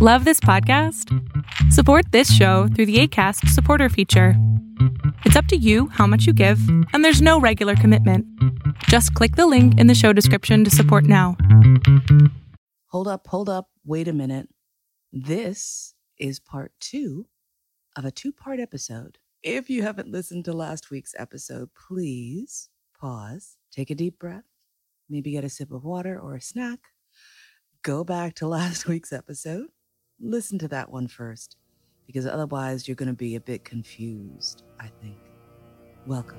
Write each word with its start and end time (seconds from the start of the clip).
Love 0.00 0.24
this 0.24 0.38
podcast? 0.38 1.12
Support 1.72 2.12
this 2.12 2.32
show 2.32 2.68
through 2.68 2.86
the 2.86 3.00
ACAST 3.00 3.48
supporter 3.48 3.88
feature. 3.88 4.34
It's 5.24 5.34
up 5.34 5.46
to 5.46 5.56
you 5.56 5.88
how 5.88 6.06
much 6.06 6.24
you 6.24 6.32
give, 6.32 6.60
and 6.92 7.04
there's 7.04 7.20
no 7.20 7.40
regular 7.40 7.74
commitment. 7.74 8.24
Just 8.84 9.12
click 9.14 9.34
the 9.34 9.48
link 9.48 9.76
in 9.76 9.88
the 9.88 9.96
show 9.96 10.12
description 10.12 10.62
to 10.62 10.70
support 10.70 11.02
now. 11.02 11.36
Hold 12.92 13.08
up, 13.08 13.26
hold 13.26 13.48
up, 13.48 13.70
wait 13.84 14.06
a 14.06 14.12
minute. 14.12 14.48
This 15.12 15.94
is 16.16 16.38
part 16.38 16.70
two 16.78 17.26
of 17.96 18.04
a 18.04 18.12
two 18.12 18.30
part 18.30 18.60
episode. 18.60 19.18
If 19.42 19.68
you 19.68 19.82
haven't 19.82 20.12
listened 20.12 20.44
to 20.44 20.52
last 20.52 20.92
week's 20.92 21.16
episode, 21.18 21.70
please 21.74 22.68
pause, 23.00 23.56
take 23.72 23.90
a 23.90 23.96
deep 23.96 24.20
breath, 24.20 24.44
maybe 25.10 25.32
get 25.32 25.42
a 25.42 25.48
sip 25.48 25.72
of 25.72 25.82
water 25.82 26.16
or 26.20 26.36
a 26.36 26.40
snack, 26.40 26.78
go 27.82 28.04
back 28.04 28.36
to 28.36 28.46
last 28.46 28.86
week's 28.86 29.12
episode, 29.12 29.66
listen 30.20 30.58
to 30.60 30.68
that 30.68 30.90
one 30.90 31.06
first, 31.08 31.56
because 32.06 32.26
otherwise 32.26 32.88
you're 32.88 32.94
going 32.94 33.08
to 33.08 33.14
be 33.14 33.34
a 33.34 33.40
bit 33.40 33.64
confused, 33.64 34.62
I 34.80 34.88
think. 35.00 35.16
Welcome. 36.06 36.38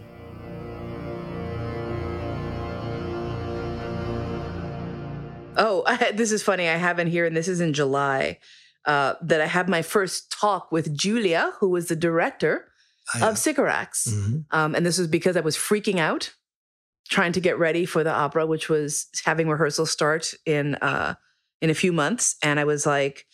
Oh, 5.58 5.84
I, 5.86 6.12
this 6.16 6.32
is 6.32 6.44
funny. 6.44 6.68
I 6.70 6.76
have 6.76 7.00
in 7.00 7.08
here, 7.08 7.26
and 7.26 7.36
this 7.36 7.48
is 7.48 7.62
in 7.62 7.74
July, 7.74 8.40
uh, 8.86 9.16
that 9.22 9.42
I 9.42 9.46
had 9.46 9.70
my 9.70 9.82
first 9.82 10.32
talk 10.32 10.72
with 10.72 10.96
Julia, 10.98 11.54
who 11.60 11.70
was 11.70 11.88
the 11.88 11.96
director 11.96 12.66
Ah, 13.16 13.30
of 13.30 13.40
Sycorax. 13.40 14.08
Mhm. 14.08 14.46
Um, 14.52 14.76
and 14.76 14.86
this 14.86 15.00
was 15.00 15.08
because 15.08 15.36
I 15.36 15.40
was 15.40 15.58
freaking 15.58 15.98
out 15.98 16.32
trying 17.10 17.32
to 17.32 17.40
get 17.42 17.58
ready 17.58 17.84
for 17.84 18.04
the 18.04 18.12
opera, 18.14 18.46
which 18.46 18.70
was 18.70 19.08
having 19.26 19.50
rehearsals 19.50 19.90
start 19.90 20.36
in 20.46 20.76
uh, 20.76 21.16
in 21.60 21.72
a 21.72 21.74
few 21.74 21.92
months. 21.92 22.36
And 22.44 22.60
I 22.60 22.66
was 22.66 22.86
like, 22.86 23.26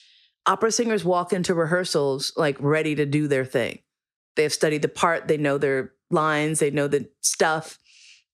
opera 0.45 0.71
singers 0.71 1.03
walk 1.03 1.33
into 1.33 1.53
rehearsals 1.53 2.33
like 2.35 2.57
ready 2.59 2.95
to 2.95 3.05
do 3.05 3.27
their 3.27 3.45
thing. 3.45 3.79
They 4.35 4.43
have 4.43 4.53
studied 4.53 4.81
the 4.81 4.87
part, 4.87 5.27
they 5.27 5.37
know 5.37 5.57
their 5.57 5.93
lines, 6.11 6.59
they 6.59 6.71
know 6.71 6.87
the 6.87 7.09
stuff. 7.21 7.79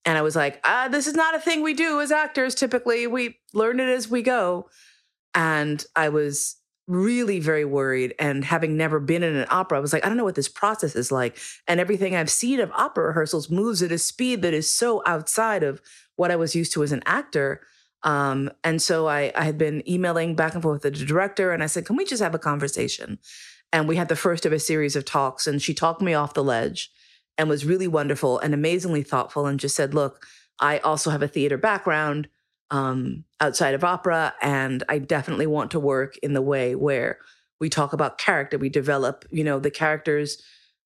And 0.04 0.18
I 0.18 0.24
was 0.24 0.36
like, 0.36 0.60
ah, 0.64 0.88
this 0.90 1.06
is 1.06 1.14
not 1.14 1.36
a 1.36 1.40
thing 1.40 1.62
we 1.62 1.74
do 1.74 2.02
as 2.02 2.12
actors. 2.12 2.56
Typically, 2.56 3.06
we 3.06 3.40
learn 3.54 3.80
it 3.80 3.88
as 3.88 4.10
we 4.10 4.24
go. 4.24 4.68
And 5.36 5.84
I 5.96 6.10
was 6.10 6.58
really 6.88 7.40
very 7.40 7.66
worried. 7.66 8.16
And 8.20 8.44
having 8.44 8.76
never 8.76 9.00
been 9.00 9.24
in 9.24 9.36
an 9.36 9.48
opera, 9.50 9.78
I 9.78 9.82
was 9.82 9.94
like, 9.94 10.04
I 10.04 10.10
don't 10.10 10.18
know 10.18 10.24
what 10.24 10.36
this 10.36 10.50
process 10.50 10.96
is 10.96 11.12
like. 11.12 11.38
And 11.68 11.80
everything 11.80 12.16
I've 12.16 12.32
seen 12.32 12.60
of 12.60 12.72
opera 12.72 13.08
rehearsals 13.08 13.50
moves 13.50 13.84
at 13.84 13.92
a 13.92 13.98
speed 13.98 14.42
that 14.42 14.54
is 14.54 14.72
so 14.72 15.04
outside 15.06 15.64
of 15.64 15.82
what 16.16 16.32
I 16.32 16.36
was 16.36 16.56
used 16.56 16.74
to 16.74 16.84
as 16.84 16.92
an 16.92 17.04
actor. 17.06 17.62
Um, 18.04 18.50
and 18.64 18.82
so 18.82 19.08
I, 19.08 19.32
I 19.36 19.44
had 19.44 19.58
been 19.58 19.88
emailing 19.90 20.36
back 20.36 20.54
and 20.54 20.64
forth 20.64 20.84
with 20.84 20.94
the 20.98 21.06
director, 21.06 21.52
and 21.52 21.64
I 21.64 21.68
said, 21.68 21.86
Can 21.86 21.96
we 21.96 22.06
just 22.06 22.22
have 22.22 22.36
a 22.36 22.40
conversation? 22.40 23.20
And 23.74 23.88
we 23.88 23.96
had 23.96 24.10
the 24.10 24.16
first 24.16 24.46
of 24.46 24.52
a 24.52 24.60
series 24.60 24.96
of 24.96 25.06
talks, 25.06 25.48
and 25.48 25.62
she 25.62 25.74
talked 25.74 26.02
me 26.02 26.14
off 26.14 26.34
the 26.34 26.44
ledge 26.44 26.92
and 27.38 27.48
was 27.48 27.66
really 27.66 27.88
wonderful 27.88 28.40
and 28.40 28.54
amazingly 28.54 29.04
thoughtful 29.04 29.46
and 29.46 29.60
just 29.60 29.76
said, 29.76 29.94
Look, 29.94 30.26
I 30.60 30.80
also 30.80 31.10
have 31.10 31.24
a 31.24 31.28
theater 31.28 31.58
background 31.58 32.28
um, 32.70 33.26
outside 33.40 33.74
of 33.74 33.84
opera, 33.84 34.34
and 34.42 34.84
I 34.90 35.00
definitely 35.00 35.48
want 35.48 35.72
to 35.72 35.80
work 35.80 36.18
in 36.18 36.34
the 36.34 36.42
way 36.42 36.76
where 36.76 37.20
we 37.60 37.70
talk 37.70 37.94
about 37.94 38.18
character, 38.18 38.58
we 38.58 38.70
develop, 38.70 39.26
you 39.30 39.44
know, 39.44 39.60
the 39.60 39.70
characters' 39.70 40.42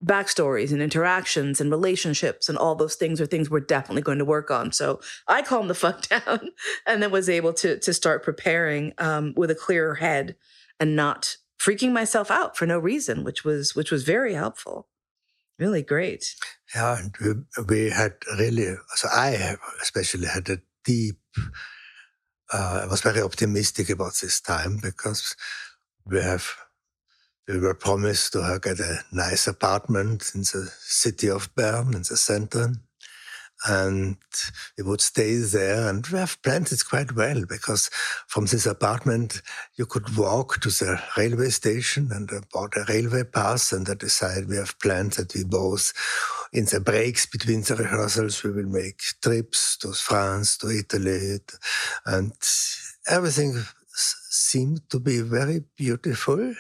backstories 0.04 0.72
and 0.72 0.80
interactions 0.80 1.60
and 1.60 1.70
relationships 1.70 2.48
and 2.48 2.56
all 2.56 2.74
those 2.74 2.94
things 2.94 3.20
are 3.20 3.26
things 3.26 3.50
we're 3.50 3.60
definitely 3.60 4.02
going 4.02 4.18
to 4.18 4.24
work 4.24 4.50
on. 4.50 4.72
So 4.72 5.00
I 5.28 5.42
calmed 5.42 5.68
the 5.68 5.74
fuck 5.86 6.08
down 6.08 6.50
and 6.86 7.02
then 7.02 7.10
was 7.10 7.28
able 7.28 7.52
to 7.54 7.78
to 7.78 7.92
start 7.92 8.24
preparing 8.24 8.94
um, 8.98 9.34
with 9.36 9.50
a 9.50 9.54
clearer 9.54 9.96
head 9.96 10.36
and 10.78 10.96
not 10.96 11.36
freaking 11.58 11.92
myself 11.92 12.30
out 12.30 12.56
for 12.56 12.66
no 12.66 12.78
reason, 12.78 13.24
which 13.24 13.44
was 13.44 13.76
which 13.76 13.90
was 13.90 14.04
very 14.04 14.34
helpful. 14.34 14.88
Really 15.58 15.82
great. 15.82 16.34
Yeah, 16.74 16.98
and 16.98 17.14
we, 17.20 17.64
we 17.68 17.90
had 17.90 18.14
really, 18.38 18.76
so 18.94 19.08
I 19.12 19.56
especially 19.82 20.26
had 20.26 20.48
a 20.48 20.58
deep, 20.84 21.19
uh, 22.50 22.80
I 22.84 22.86
was 22.86 23.02
very 23.02 23.20
optimistic 23.20 23.91
about 23.91 24.14
this 24.22 24.41
time 24.41 24.78
because 24.80 25.36
we 26.06 26.19
have, 26.22 26.50
we 27.53 27.59
were 27.59 27.75
promised 27.75 28.33
to 28.33 28.59
get 28.62 28.81
a 28.81 29.00
nice 29.12 29.47
apartment 29.47 30.31
in 30.34 30.43
the 30.43 30.71
city 30.78 31.28
of 31.28 31.53
Bern, 31.55 31.94
in 31.94 32.03
the 32.03 32.16
center. 32.16 32.75
And 33.66 34.16
we 34.78 34.84
would 34.84 35.03
stay 35.03 35.34
there 35.34 35.87
and 35.88 36.06
we 36.06 36.19
have 36.19 36.41
planned 36.43 36.72
it 36.72 36.83
quite 36.88 37.15
well 37.15 37.44
because 37.47 37.91
from 38.27 38.47
this 38.47 38.65
apartment 38.65 39.43
you 39.77 39.84
could 39.84 40.16
walk 40.16 40.61
to 40.62 40.71
the 40.71 41.03
railway 41.19 41.50
station 41.50 42.09
and 42.11 42.31
I 42.33 42.38
bought 42.50 42.77
a 42.77 42.87
railway 42.88 43.25
pass 43.25 43.72
and 43.72 43.87
I 43.87 43.94
decided 43.94 44.49
we 44.49 44.56
have 44.56 44.78
planned 44.78 45.12
that 45.12 45.34
we 45.34 45.44
both 45.44 45.93
in 46.55 46.65
the 46.65 46.81
breaks 46.81 47.27
between 47.27 47.61
the 47.61 47.77
rehearsals 47.77 48.43
we 48.43 48.53
will 48.53 48.71
make 48.71 49.03
trips 49.22 49.77
to 49.78 49.93
France, 49.93 50.56
to 50.59 50.71
Italy 50.71 51.41
and 52.06 52.32
everything 53.09 53.62
seemed 53.93 54.88
to 54.88 54.99
be 54.99 55.21
very 55.21 55.65
beautiful 55.77 56.55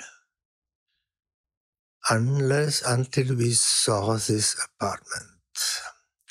unless 2.08 2.82
until 2.82 3.34
we 3.36 3.50
saw 3.50 4.14
this 4.14 4.56
apartment. 4.64 5.26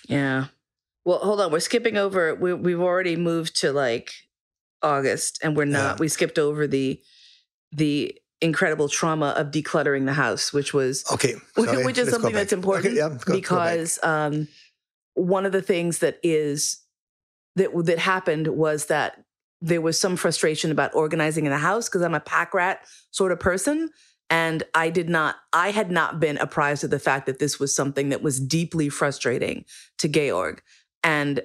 Yeah. 0.08 0.46
Well, 1.06 1.20
hold 1.20 1.42
on. 1.42 1.52
We're 1.52 1.60
skipping 1.60 1.98
over. 1.98 2.36
We, 2.36 2.54
we've 2.54 2.82
already 2.82 3.16
moved 3.16 3.60
to 3.62 3.72
like 3.72 4.12
August, 4.82 5.40
and 5.44 5.56
we're 5.56 5.66
not. 5.66 5.96
Yeah. 5.96 6.00
We 6.00 6.08
skipped 6.08 6.40
over 6.40 6.68
the 6.68 7.02
the 7.72 8.18
incredible 8.42 8.88
trauma 8.88 9.30
of 9.38 9.48
decluttering 9.48 10.06
the 10.06 10.14
house, 10.14 10.54
which 10.54 10.74
was 10.74 11.04
Okay, 11.12 11.36
sorry, 11.56 11.86
which 11.86 11.98
is 11.98 12.06
let's 12.06 12.12
something 12.12 12.34
that's 12.34 12.54
important 12.54 12.88
Okay, 12.88 12.98
yeah, 12.98 13.10
go- 13.10 13.18
go 13.18 13.34
because 13.34 14.00
um, 14.04 14.48
one 15.14 15.46
of 15.46 15.52
the 15.52 15.62
things 15.62 16.00
that 16.00 16.20
is 16.24 16.82
that 17.56 17.70
that 17.86 18.00
happened 18.00 18.48
was 18.48 18.86
that 18.86 19.24
there 19.62 19.82
was 19.82 20.00
some 20.00 20.16
frustration 20.16 20.72
about 20.72 20.96
organizing 20.96 21.46
in 21.46 21.52
the 21.52 21.58
house 21.58 21.90
because 21.90 22.02
I'm 22.02 22.16
a 22.16 22.22
pack 22.22 22.54
rat 22.54 22.86
sort 23.12 23.32
of 23.32 23.40
person. 23.40 23.90
And 24.30 24.64
I 24.76 24.90
did 24.90 25.10
not, 25.10 25.38
I 25.54 25.72
had 25.72 25.90
not 25.90 26.20
been 26.20 26.38
apprised 26.38 26.84
of 26.84 26.92
the 26.92 27.00
fact 27.00 27.26
that 27.26 27.40
this 27.40 27.60
was 27.60 27.76
something 27.76 28.10
that 28.10 28.22
was 28.22 28.40
deeply 28.40 28.90
frustrating 28.90 29.66
to 29.98 30.08
Georg. 30.08 30.62
And 31.04 31.42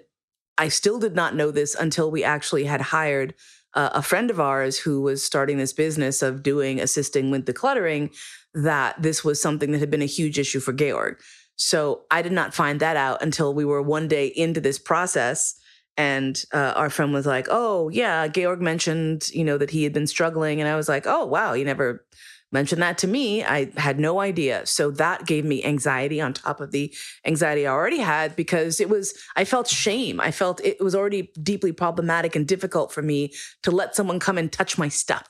I 0.58 0.68
still 0.68 0.98
did 0.98 1.14
not 1.14 1.34
know 1.34 1.50
this 1.50 1.74
until 1.74 2.10
we 2.10 2.22
actually 2.22 2.64
had 2.64 2.80
hired 2.80 3.34
uh, 3.74 3.90
a 3.92 4.02
friend 4.02 4.30
of 4.30 4.38
ours 4.38 4.78
who 4.78 5.02
was 5.02 5.24
starting 5.24 5.58
this 5.58 5.72
business 5.72 6.22
of 6.22 6.42
doing 6.42 6.80
assisting 6.80 7.30
with 7.30 7.46
decluttering 7.46 8.14
that 8.54 9.00
this 9.02 9.24
was 9.24 9.42
something 9.42 9.72
that 9.72 9.80
had 9.80 9.90
been 9.90 10.02
a 10.02 10.06
huge 10.06 10.38
issue 10.38 10.60
for 10.60 10.72
Georg. 10.72 11.20
So 11.56 12.02
I 12.10 12.22
did 12.22 12.32
not 12.32 12.54
find 12.54 12.80
that 12.80 12.96
out 12.96 13.22
until 13.22 13.54
we 13.54 13.64
were 13.64 13.82
one 13.82 14.08
day 14.08 14.26
into 14.26 14.60
this 14.60 14.78
process. 14.78 15.54
And 15.96 16.42
uh, 16.52 16.72
our 16.76 16.90
friend 16.90 17.12
was 17.12 17.26
like, 17.26 17.46
"Oh 17.48 17.88
yeah, 17.88 18.26
Georg 18.26 18.60
mentioned, 18.60 19.28
you 19.28 19.44
know, 19.44 19.56
that 19.58 19.70
he 19.70 19.84
had 19.84 19.92
been 19.92 20.08
struggling," 20.08 20.60
and 20.60 20.68
I 20.68 20.74
was 20.74 20.88
like, 20.88 21.06
"Oh 21.06 21.24
wow, 21.24 21.52
you 21.52 21.64
never 21.64 22.04
mentioned 22.54 22.80
that 22.80 22.96
to 22.98 23.06
me. 23.06 23.44
I 23.44 23.70
had 23.76 24.00
no 24.00 24.20
idea." 24.20 24.64
So 24.64 24.90
that 24.92 25.26
gave 25.26 25.44
me 25.44 25.62
anxiety 25.62 26.20
on 26.22 26.32
top 26.32 26.60
of 26.62 26.70
the 26.70 26.94
anxiety 27.26 27.66
I 27.66 27.72
already 27.72 27.98
had 27.98 28.34
because 28.34 28.80
it 28.80 28.88
was 28.88 29.12
I 29.36 29.44
felt 29.44 29.68
shame. 29.68 30.20
I 30.20 30.30
felt 30.30 30.64
it 30.64 30.80
was 30.80 30.94
already 30.94 31.30
deeply 31.42 31.72
problematic 31.72 32.34
and 32.34 32.48
difficult 32.48 32.92
for 32.92 33.02
me 33.02 33.34
to 33.64 33.70
let 33.70 33.94
someone 33.94 34.18
come 34.20 34.38
and 34.38 34.50
touch 34.50 34.78
my 34.78 34.88
stuff. 34.88 35.28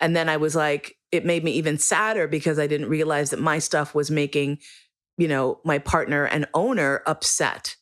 And 0.00 0.14
then 0.14 0.28
I 0.28 0.36
was 0.36 0.54
like, 0.54 0.96
it 1.10 1.24
made 1.24 1.44
me 1.44 1.52
even 1.52 1.78
sadder 1.78 2.28
because 2.28 2.58
I 2.58 2.66
didn't 2.66 2.88
realize 2.88 3.30
that 3.30 3.40
my 3.40 3.58
stuff 3.58 3.94
was 3.94 4.10
making, 4.10 4.58
you 5.16 5.28
know, 5.28 5.60
my 5.64 5.78
partner 5.78 6.24
and 6.24 6.46
owner 6.54 7.02
upset. 7.06 7.76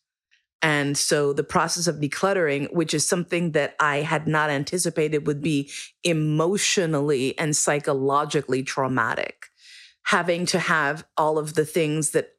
And 0.63 0.97
so 0.97 1.33
the 1.33 1.45
process 1.45 1.87
of 1.87 1.97
decluttering, 1.97 2.73
which 2.73 2.95
is 2.95 3.07
something 3.07 3.53
that 3.53 3.77
I 3.79 3.99
had 3.99 4.27
not 4.27 4.51
anticipated 4.51 5.27
would 5.27 5.43
be 5.43 5.71
emotionally 6.03 7.39
and 7.39 7.55
psychologically 7.55 8.63
traumatic, 8.63 9.47
having 10.05 10.47
to 10.47 10.59
have 10.59 11.05
all 11.17 11.39
of 11.39 11.55
the 11.55 11.65
things 11.65 12.11
that 12.11 12.31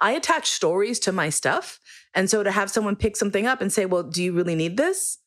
I 0.00 0.12
attach 0.12 0.50
stories 0.50 0.98
to 1.00 1.12
my 1.12 1.28
stuff. 1.28 1.78
And 2.14 2.30
so 2.30 2.42
to 2.42 2.50
have 2.50 2.70
someone 2.70 2.96
pick 2.96 3.16
something 3.16 3.46
up 3.46 3.60
and 3.60 3.72
say, 3.72 3.86
well, 3.86 4.02
do 4.02 4.22
you 4.22 4.32
really 4.32 4.54
need 4.54 4.76
this? 4.76 5.18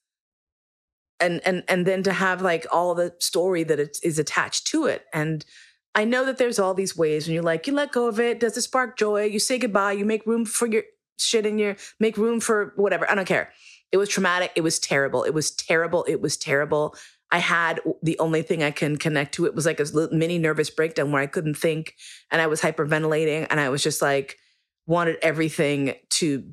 And, 1.19 1.39
and 1.45 1.63
and 1.67 1.85
then 1.85 2.01
to 2.03 2.13
have 2.13 2.41
like 2.41 2.65
all 2.71 2.95
the 2.95 3.13
story 3.19 3.63
that 3.65 3.79
it 3.79 3.97
is 4.03 4.17
attached 4.17 4.65
to 4.67 4.85
it. 4.85 5.05
And 5.13 5.45
i 5.93 6.03
know 6.05 6.25
that 6.25 6.37
there's 6.37 6.57
all 6.57 6.73
these 6.73 6.97
ways 6.97 7.27
when 7.27 7.33
you're 7.33 7.43
like 7.43 7.67
you 7.67 7.73
let 7.73 7.91
go 7.91 8.07
of 8.07 8.19
it. 8.19 8.39
Does 8.39 8.57
it 8.57 8.61
spark 8.63 8.97
joy? 8.97 9.25
You 9.25 9.37
say 9.37 9.59
goodbye. 9.59 9.91
You 9.91 10.03
make 10.03 10.25
room 10.25 10.45
for 10.45 10.65
your 10.65 10.81
shit 11.23 11.45
in 11.45 11.57
your 11.57 11.75
make 11.99 12.17
room 12.17 12.39
for 12.39 12.73
whatever 12.75 13.09
i 13.09 13.15
don't 13.15 13.25
care. 13.25 13.51
It 13.91 13.97
was 13.97 14.09
traumatic 14.09 14.51
it 14.55 14.61
was 14.61 14.79
terrible 14.79 15.23
it 15.23 15.33
was 15.33 15.51
terrible 15.51 16.05
it 16.07 16.21
was 16.21 16.37
terrible. 16.37 16.95
I 17.33 17.37
had 17.37 17.79
the 18.03 18.19
only 18.19 18.41
thing 18.41 18.61
i 18.61 18.71
can 18.71 18.97
connect 18.97 19.35
to 19.35 19.45
it 19.45 19.55
was 19.55 19.65
like 19.65 19.79
a 19.79 19.85
mini 20.11 20.37
nervous 20.37 20.69
breakdown 20.69 21.11
where 21.11 21.21
i 21.21 21.27
couldn't 21.27 21.55
think 21.55 21.95
and 22.29 22.41
i 22.41 22.47
was 22.47 22.61
hyperventilating 22.61 23.47
and 23.49 23.59
i 23.59 23.69
was 23.69 23.81
just 23.81 24.01
like 24.01 24.37
wanted 24.85 25.17
everything 25.21 25.93
to 26.09 26.43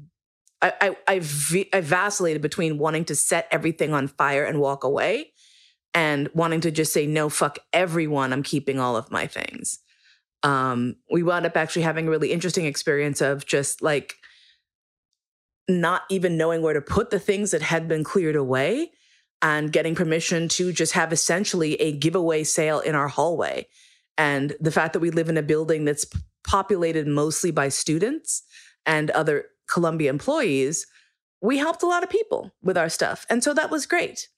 I, 0.61 0.97
I, 1.06 1.21
I, 1.73 1.81
vacillated 1.81 2.43
between 2.43 2.79
wanting 2.79 3.05
to 3.06 3.14
set 3.14 3.47
everything 3.53 3.94
on 3.94 4.09
fire 4.09 4.44
and 4.44 4.59
walk 4.59 4.82
away 4.82 5.32
and 5.94 6.29
wanting 6.35 6.61
to 6.62 6.73
just 6.73 6.93
say 6.93 7.06
no 7.06 7.29
fuck 7.29 7.59
everyone 7.73 8.32
i'm 8.32 8.43
keeping 8.43 8.79
all 8.79 8.97
of 8.97 9.11
my 9.11 9.26
things. 9.26 9.81
Um 10.43 10.97
we 11.11 11.23
wound 11.23 11.47
up 11.47 11.56
actually 11.56 11.82
having 11.82 12.06
a 12.06 12.11
really 12.11 12.32
interesting 12.32 12.67
experience 12.67 13.21
of 13.21 13.47
just 13.47 13.82
like 13.82 14.14
not 15.69 16.03
even 16.11 16.37
knowing 16.37 16.62
where 16.62 16.75
to 16.75 16.81
put 16.81 17.11
the 17.11 17.19
things 17.19 17.50
that 17.50 17.62
had 17.62 17.88
been 17.88 18.05
cleared 18.05 18.37
away 18.37 18.91
and 19.43 19.73
getting 19.73 19.94
permission 19.94 20.49
to 20.49 20.73
just 20.73 20.93
have 20.93 21.12
essentially 21.12 21.75
a 21.75 21.93
giveaway 21.93 22.43
sale 22.43 22.81
in 22.81 22.94
our 22.94 23.09
hallway 23.09 23.67
and 24.19 24.56
the 24.61 24.73
fact 24.73 24.93
that 24.93 25.00
we 25.00 25.11
live 25.11 25.29
in 25.29 25.38
a 25.38 25.43
building 25.43 25.85
that's 25.85 26.05
populated 26.44 27.06
mostly 27.06 27.53
by 27.53 27.69
students 27.69 28.43
and 28.85 29.11
other 29.12 29.47
Columbia 29.69 30.11
employees, 30.11 30.87
we 31.41 31.56
helped 31.56 31.85
a 31.85 31.87
lot 31.87 32.03
of 32.03 32.11
people 32.11 32.53
with 32.61 32.76
our 32.76 32.88
stuff. 32.88 33.25
And 33.31 33.44
so 33.44 33.55
that 33.55 33.71
was 33.71 33.87
great. 33.87 34.29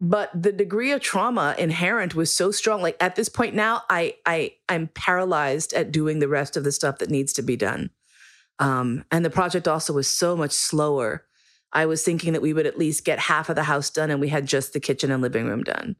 But 0.00 0.30
the 0.34 0.52
degree 0.52 0.90
of 0.90 1.00
trauma 1.00 1.54
inherent 1.56 2.16
was 2.16 2.34
so 2.34 2.50
strong. 2.50 2.82
Like 2.82 2.96
at 3.00 3.14
this 3.14 3.28
point 3.28 3.54
now, 3.54 3.82
I 3.88 4.16
I 4.26 4.54
I'm 4.68 4.88
paralyzed 4.88 5.72
at 5.72 5.92
doing 5.92 6.18
the 6.18 6.28
rest 6.28 6.56
of 6.56 6.64
the 6.64 6.72
stuff 6.72 6.98
that 6.98 7.10
needs 7.10 7.32
to 7.34 7.42
be 7.42 7.56
done. 7.56 7.90
Um, 8.58 9.04
and 9.10 9.24
the 9.24 9.30
project 9.30 9.66
also 9.66 9.92
was 9.92 10.08
so 10.08 10.36
much 10.36 10.52
slower. 10.52 11.24
I 11.72 11.86
was 11.86 12.02
thinking 12.02 12.32
that 12.32 12.42
we 12.42 12.52
would 12.52 12.66
at 12.66 12.78
least 12.78 13.04
get 13.04 13.18
half 13.18 13.48
of 13.48 13.56
the 13.56 13.64
house 13.64 13.90
done 13.90 14.10
and 14.10 14.20
we 14.20 14.28
had 14.28 14.46
just 14.46 14.72
the 14.72 14.80
kitchen 14.80 15.10
and 15.10 15.22
living 15.22 15.46
room 15.46 15.64
done. 15.64 15.96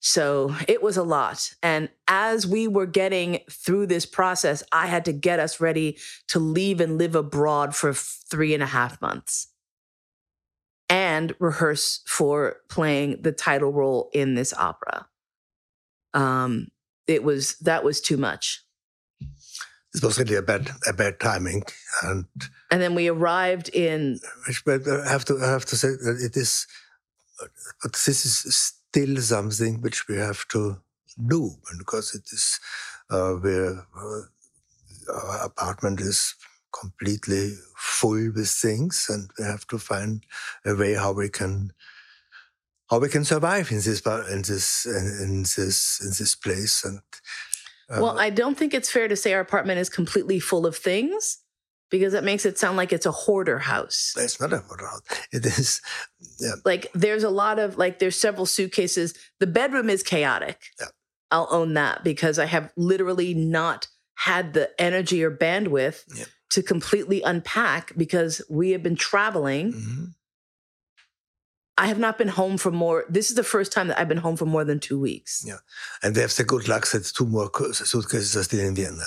So 0.00 0.54
it 0.68 0.82
was 0.82 0.96
a 0.96 1.02
lot. 1.02 1.54
And 1.62 1.88
as 2.06 2.46
we 2.46 2.68
were 2.68 2.86
getting 2.86 3.40
through 3.50 3.86
this 3.86 4.06
process, 4.06 4.62
I 4.72 4.86
had 4.86 5.04
to 5.06 5.12
get 5.12 5.40
us 5.40 5.60
ready 5.60 5.98
to 6.28 6.38
leave 6.38 6.80
and 6.80 6.98
live 6.98 7.14
abroad 7.14 7.74
for 7.74 7.92
three 7.92 8.54
and 8.54 8.62
a 8.62 8.66
half 8.66 9.00
months 9.02 9.48
and 10.88 11.34
rehearse 11.38 12.00
for 12.06 12.56
playing 12.68 13.22
the 13.22 13.32
title 13.32 13.72
role 13.72 14.08
in 14.12 14.34
this 14.34 14.54
opera. 14.54 15.06
Um, 16.14 16.68
it 17.06 17.24
was 17.24 17.56
that 17.58 17.84
was 17.84 18.00
too 18.00 18.16
much. 18.16 18.62
This 19.92 20.02
was 20.02 20.18
really 20.18 20.34
a 20.34 20.42
bad 20.42 20.70
a 20.86 20.92
bad 20.92 21.18
timing, 21.18 21.62
and 22.02 22.26
and 22.70 22.80
then 22.80 22.94
we 22.94 23.08
arrived 23.08 23.70
in. 23.70 24.20
But 24.66 24.86
I 24.86 25.08
have 25.08 25.24
to 25.26 25.38
I 25.42 25.50
have 25.50 25.64
to 25.66 25.76
say 25.76 25.88
that 25.88 26.20
it 26.22 26.36
is, 26.36 26.66
but 27.82 27.92
this 27.92 28.26
is 28.26 28.74
still 28.88 29.16
something 29.16 29.80
which 29.80 30.06
we 30.08 30.16
have 30.16 30.46
to 30.48 30.78
do 31.26 31.50
because 31.78 32.14
it 32.14 32.24
is 32.32 32.60
uh, 33.10 33.32
where 33.32 33.86
uh, 33.96 34.20
our 35.12 35.44
apartment 35.46 36.00
is 36.00 36.34
completely 36.72 37.54
full 37.76 38.30
with 38.34 38.48
things 38.48 39.06
and 39.08 39.30
we 39.38 39.44
have 39.44 39.66
to 39.66 39.78
find 39.78 40.24
a 40.64 40.74
way 40.74 40.94
how 40.94 41.12
we 41.12 41.28
can 41.28 41.72
how 42.90 42.98
we 42.98 43.08
can 43.08 43.24
survive 43.24 43.70
in 43.70 43.78
this 43.78 44.06
in 44.06 44.42
this 44.42 44.86
in 44.86 45.42
this 45.42 46.00
in 46.02 46.08
this 46.18 46.34
place 46.34 46.84
and 46.84 47.00
uh, 47.90 48.00
well 48.00 48.18
i 48.18 48.30
don't 48.30 48.56
think 48.56 48.74
it's 48.74 48.90
fair 48.90 49.08
to 49.08 49.16
say 49.16 49.32
our 49.32 49.40
apartment 49.40 49.78
is 49.78 49.88
completely 49.88 50.40
full 50.40 50.66
of 50.66 50.76
things 50.76 51.38
because 51.90 52.12
that 52.12 52.24
makes 52.24 52.44
it 52.44 52.58
sound 52.58 52.76
like 52.76 52.92
it's 52.92 53.06
a 53.06 53.12
hoarder 53.12 53.58
house. 53.58 54.14
It's 54.16 54.40
not 54.40 54.52
a 54.52 54.58
hoarder 54.58 54.86
house. 54.86 55.00
It 55.32 55.46
is. 55.46 55.80
Yeah. 56.38 56.52
Like 56.64 56.90
there's 56.94 57.24
a 57.24 57.30
lot 57.30 57.58
of 57.58 57.78
like 57.78 57.98
there's 57.98 58.20
several 58.20 58.46
suitcases. 58.46 59.14
The 59.40 59.46
bedroom 59.46 59.88
is 59.88 60.02
chaotic. 60.02 60.60
Yeah. 60.78 60.86
I'll 61.30 61.48
own 61.50 61.74
that 61.74 62.04
because 62.04 62.38
I 62.38 62.46
have 62.46 62.72
literally 62.76 63.34
not 63.34 63.88
had 64.14 64.54
the 64.54 64.70
energy 64.80 65.22
or 65.22 65.30
bandwidth 65.30 66.02
yeah. 66.16 66.24
to 66.50 66.62
completely 66.62 67.22
unpack 67.22 67.92
because 67.96 68.42
we 68.50 68.70
have 68.70 68.82
been 68.82 68.96
traveling. 68.96 69.72
Mm-hmm. 69.72 70.04
I 71.78 71.86
have 71.86 71.98
not 71.98 72.18
been 72.18 72.28
home 72.28 72.58
for 72.58 72.72
more. 72.72 73.04
This 73.08 73.30
is 73.30 73.36
the 73.36 73.44
first 73.44 73.70
time 73.70 73.86
that 73.86 74.00
I've 74.00 74.08
been 74.08 74.18
home 74.18 74.36
for 74.36 74.46
more 74.46 74.64
than 74.64 74.80
two 74.80 74.98
weeks. 74.98 75.44
Yeah, 75.46 75.58
and 76.02 76.14
they 76.14 76.22
have 76.22 76.34
the 76.34 76.42
good 76.42 76.66
luck 76.66 76.90
that 76.90 77.04
two 77.04 77.24
more 77.24 77.48
suitcases 77.72 78.36
are 78.36 78.42
still 78.42 78.66
in 78.66 78.74
Vienna. 78.74 79.04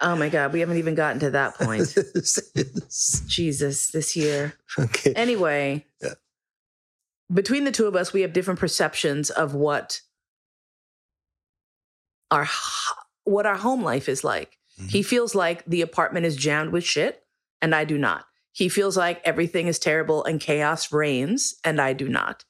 Oh 0.00 0.16
my 0.16 0.30
God, 0.30 0.54
we 0.54 0.60
haven't 0.60 0.78
even 0.78 0.94
gotten 0.94 1.20
to 1.20 1.30
that 1.30 1.54
point. 1.56 1.94
Jesus, 3.26 3.90
this 3.90 4.16
year. 4.16 4.54
Okay. 4.78 5.12
Anyway, 5.12 5.84
yeah. 6.00 6.14
between 7.32 7.64
the 7.64 7.72
two 7.72 7.86
of 7.86 7.94
us, 7.94 8.12
we 8.12 8.22
have 8.22 8.32
different 8.32 8.58
perceptions 8.58 9.28
of 9.28 9.54
what 9.54 10.00
our 12.30 12.48
what 13.24 13.44
our 13.44 13.56
home 13.56 13.82
life 13.82 14.08
is 14.08 14.24
like. 14.24 14.56
Mm-hmm. 14.80 14.88
He 14.88 15.02
feels 15.02 15.34
like 15.34 15.62
the 15.66 15.82
apartment 15.82 16.24
is 16.24 16.36
jammed 16.36 16.72
with 16.72 16.84
shit, 16.84 17.22
and 17.60 17.74
I 17.74 17.84
do 17.84 17.98
not. 17.98 18.24
He 18.58 18.68
feels 18.68 18.96
like 18.96 19.20
everything 19.24 19.68
is 19.68 19.78
terrible 19.78 20.24
and 20.24 20.40
chaos 20.40 20.92
reigns, 20.92 21.54
and 21.64 21.80
I 21.80 21.92
do 21.92 22.08
not. 22.08 22.44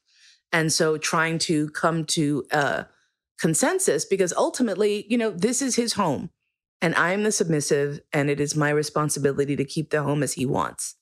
And 0.51 0.73
so, 0.73 0.97
trying 0.97 1.37
to 1.39 1.69
come 1.69 2.03
to 2.05 2.45
a 2.51 2.87
consensus 3.39 4.05
because 4.05 4.33
ultimately, 4.33 5.05
you 5.07 5.17
know, 5.17 5.29
this 5.29 5.61
is 5.61 5.75
his 5.75 5.93
home 5.93 6.31
and 6.81 6.95
I'm 6.95 7.23
the 7.23 7.31
submissive, 7.31 7.99
and 8.13 8.29
it 8.29 8.39
is 8.39 8.55
my 8.55 8.69
responsibility 8.69 9.55
to 9.55 9.65
keep 9.65 9.89
the 9.89 10.01
home 10.03 10.23
as 10.23 10.33
he 10.33 10.45
wants. 10.45 10.95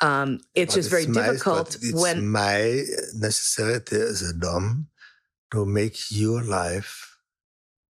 Um, 0.00 0.40
it's 0.54 0.74
but 0.74 0.80
just 0.80 0.92
it's 0.92 1.04
very 1.04 1.06
my, 1.06 1.32
difficult 1.32 1.76
it's 1.76 1.94
when 1.94 2.26
my 2.26 2.82
necessity 3.14 3.96
as 3.96 4.22
a 4.22 4.34
dom 4.34 4.88
to 5.52 5.64
make 5.64 6.10
your 6.10 6.42
life 6.42 7.11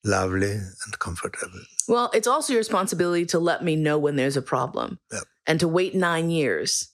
lovely 0.03 0.51
and 0.51 0.99
comfortable. 0.99 1.59
Well, 1.87 2.09
it's 2.13 2.27
also 2.27 2.53
your 2.53 2.59
responsibility 2.59 3.25
to 3.27 3.39
let 3.39 3.63
me 3.63 3.75
know 3.75 3.97
when 3.97 4.15
there's 4.15 4.37
a 4.37 4.41
problem, 4.41 4.99
yep. 5.11 5.23
and 5.47 5.59
to 5.59 5.67
wait 5.67 5.95
nine 5.95 6.29
years 6.29 6.91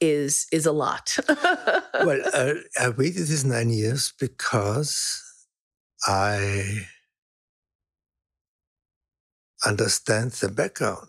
is 0.00 0.46
is 0.52 0.66
a 0.66 0.72
lot. 0.72 1.16
well, 1.28 2.20
uh, 2.32 2.54
I 2.80 2.90
waited 2.90 3.26
these 3.26 3.44
nine 3.44 3.70
years 3.70 4.12
because 4.18 5.22
I 6.06 6.86
understand 9.64 10.32
the 10.32 10.48
background. 10.48 11.08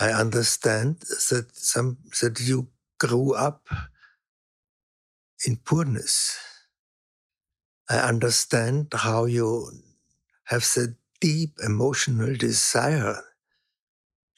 I 0.00 0.10
understand 0.12 1.00
that 1.00 1.46
some 1.52 1.98
that 2.20 2.40
you 2.40 2.68
grew 2.98 3.34
up 3.34 3.68
in 5.46 5.56
poorness. 5.56 6.38
I 7.88 7.98
understand 7.98 8.88
how 8.92 9.24
you 9.24 9.70
have 10.44 10.62
the 10.62 10.94
deep 11.20 11.54
emotional 11.64 12.34
desire 12.36 13.16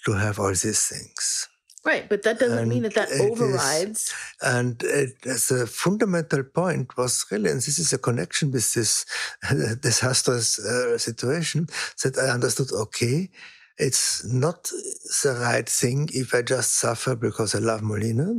to 0.05 0.12
have 0.12 0.38
all 0.38 0.50
these 0.50 0.87
things. 0.87 1.49
Right, 1.85 2.08
but 2.08 2.23
that 2.25 2.38
doesn't 2.38 2.58
and 2.58 2.69
mean 2.69 2.82
that 2.82 2.94
that 2.94 3.11
overrides. 3.11 4.00
Is, 4.00 4.14
and 4.43 4.82
it, 4.82 5.14
as 5.25 5.50
a 5.50 5.67
fundamental 5.67 6.43
point 6.43 6.94
was 6.99 7.25
really, 7.31 7.50
and 7.50 7.58
this 7.58 7.79
is 7.79 7.93
a 7.94 7.99
connection 7.99 8.50
with 8.50 8.75
this 8.75 9.06
uh, 9.50 9.75
disastrous 9.81 10.58
uh, 10.58 10.99
situation, 10.99 11.69
that 12.02 12.19
I 12.19 12.33
understood. 12.35 12.71
Okay, 12.71 13.30
it's 13.78 14.26
not 14.26 14.64
the 14.64 15.38
right 15.40 15.66
thing 15.66 16.11
if 16.12 16.35
I 16.35 16.42
just 16.42 16.78
suffer 16.78 17.16
because 17.16 17.54
I 17.54 17.61
love 17.61 17.80
Mollena. 17.80 18.35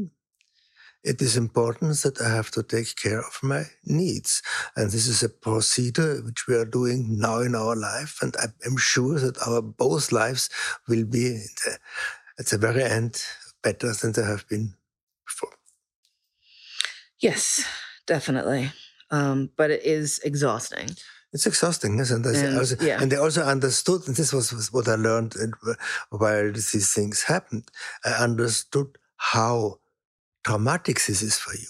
It 1.04 1.22
is 1.22 1.36
important 1.36 1.98
that 2.04 2.22
I 2.22 2.30
have 2.30 2.52
to 2.52 2.64
take 2.64 2.96
care 2.96 3.20
of 3.20 3.40
my 3.42 3.64
needs. 3.86 4.44
And 4.76 4.92
this 4.92 5.08
is 5.08 5.24
a 5.24 5.30
procedure 5.30 6.22
which 6.22 6.48
we 6.48 6.56
are 6.56 6.66
doing 6.66 7.18
now 7.18 7.40
in 7.40 7.56
our 7.56 7.76
life. 7.76 8.20
And 8.22 8.36
I'm 8.66 8.78
sure 8.78 9.20
that 9.20 9.38
our 9.48 9.62
both 9.62 10.12
lives 10.12 10.50
will 10.88 11.06
be 11.06 11.44
at 12.38 12.48
the 12.48 12.58
very 12.58 12.84
end 12.84 13.24
better 13.64 13.94
than 13.94 14.12
they 14.12 14.24
have 14.24 14.48
been 14.48 14.76
before. 15.26 15.54
Yes, 17.20 17.66
definitely. 18.06 18.72
Um, 19.10 19.50
but 19.58 19.72
it 19.72 19.84
is 19.84 20.20
exhausting. 20.24 20.90
It's 21.34 21.46
exhausting, 21.46 21.98
yes, 21.98 22.12
and, 22.12 22.26
and, 22.26 22.58
also, 22.58 22.76
yeah. 22.82 23.02
and 23.02 23.10
they 23.10 23.16
also 23.16 23.44
understood, 23.44 24.02
and 24.06 24.16
this 24.18 24.34
was, 24.34 24.52
was 24.52 24.74
what 24.74 24.90
I 24.90 24.96
learned 24.96 25.34
while 26.10 26.52
these 26.52 26.94
things 26.94 27.24
happened. 27.24 27.72
I 28.04 28.12
understood 28.12 28.98
how 29.16 29.81
traumatic 30.46 30.96
this 30.96 31.22
is 31.22 31.38
for 31.38 31.54
you. 31.56 31.68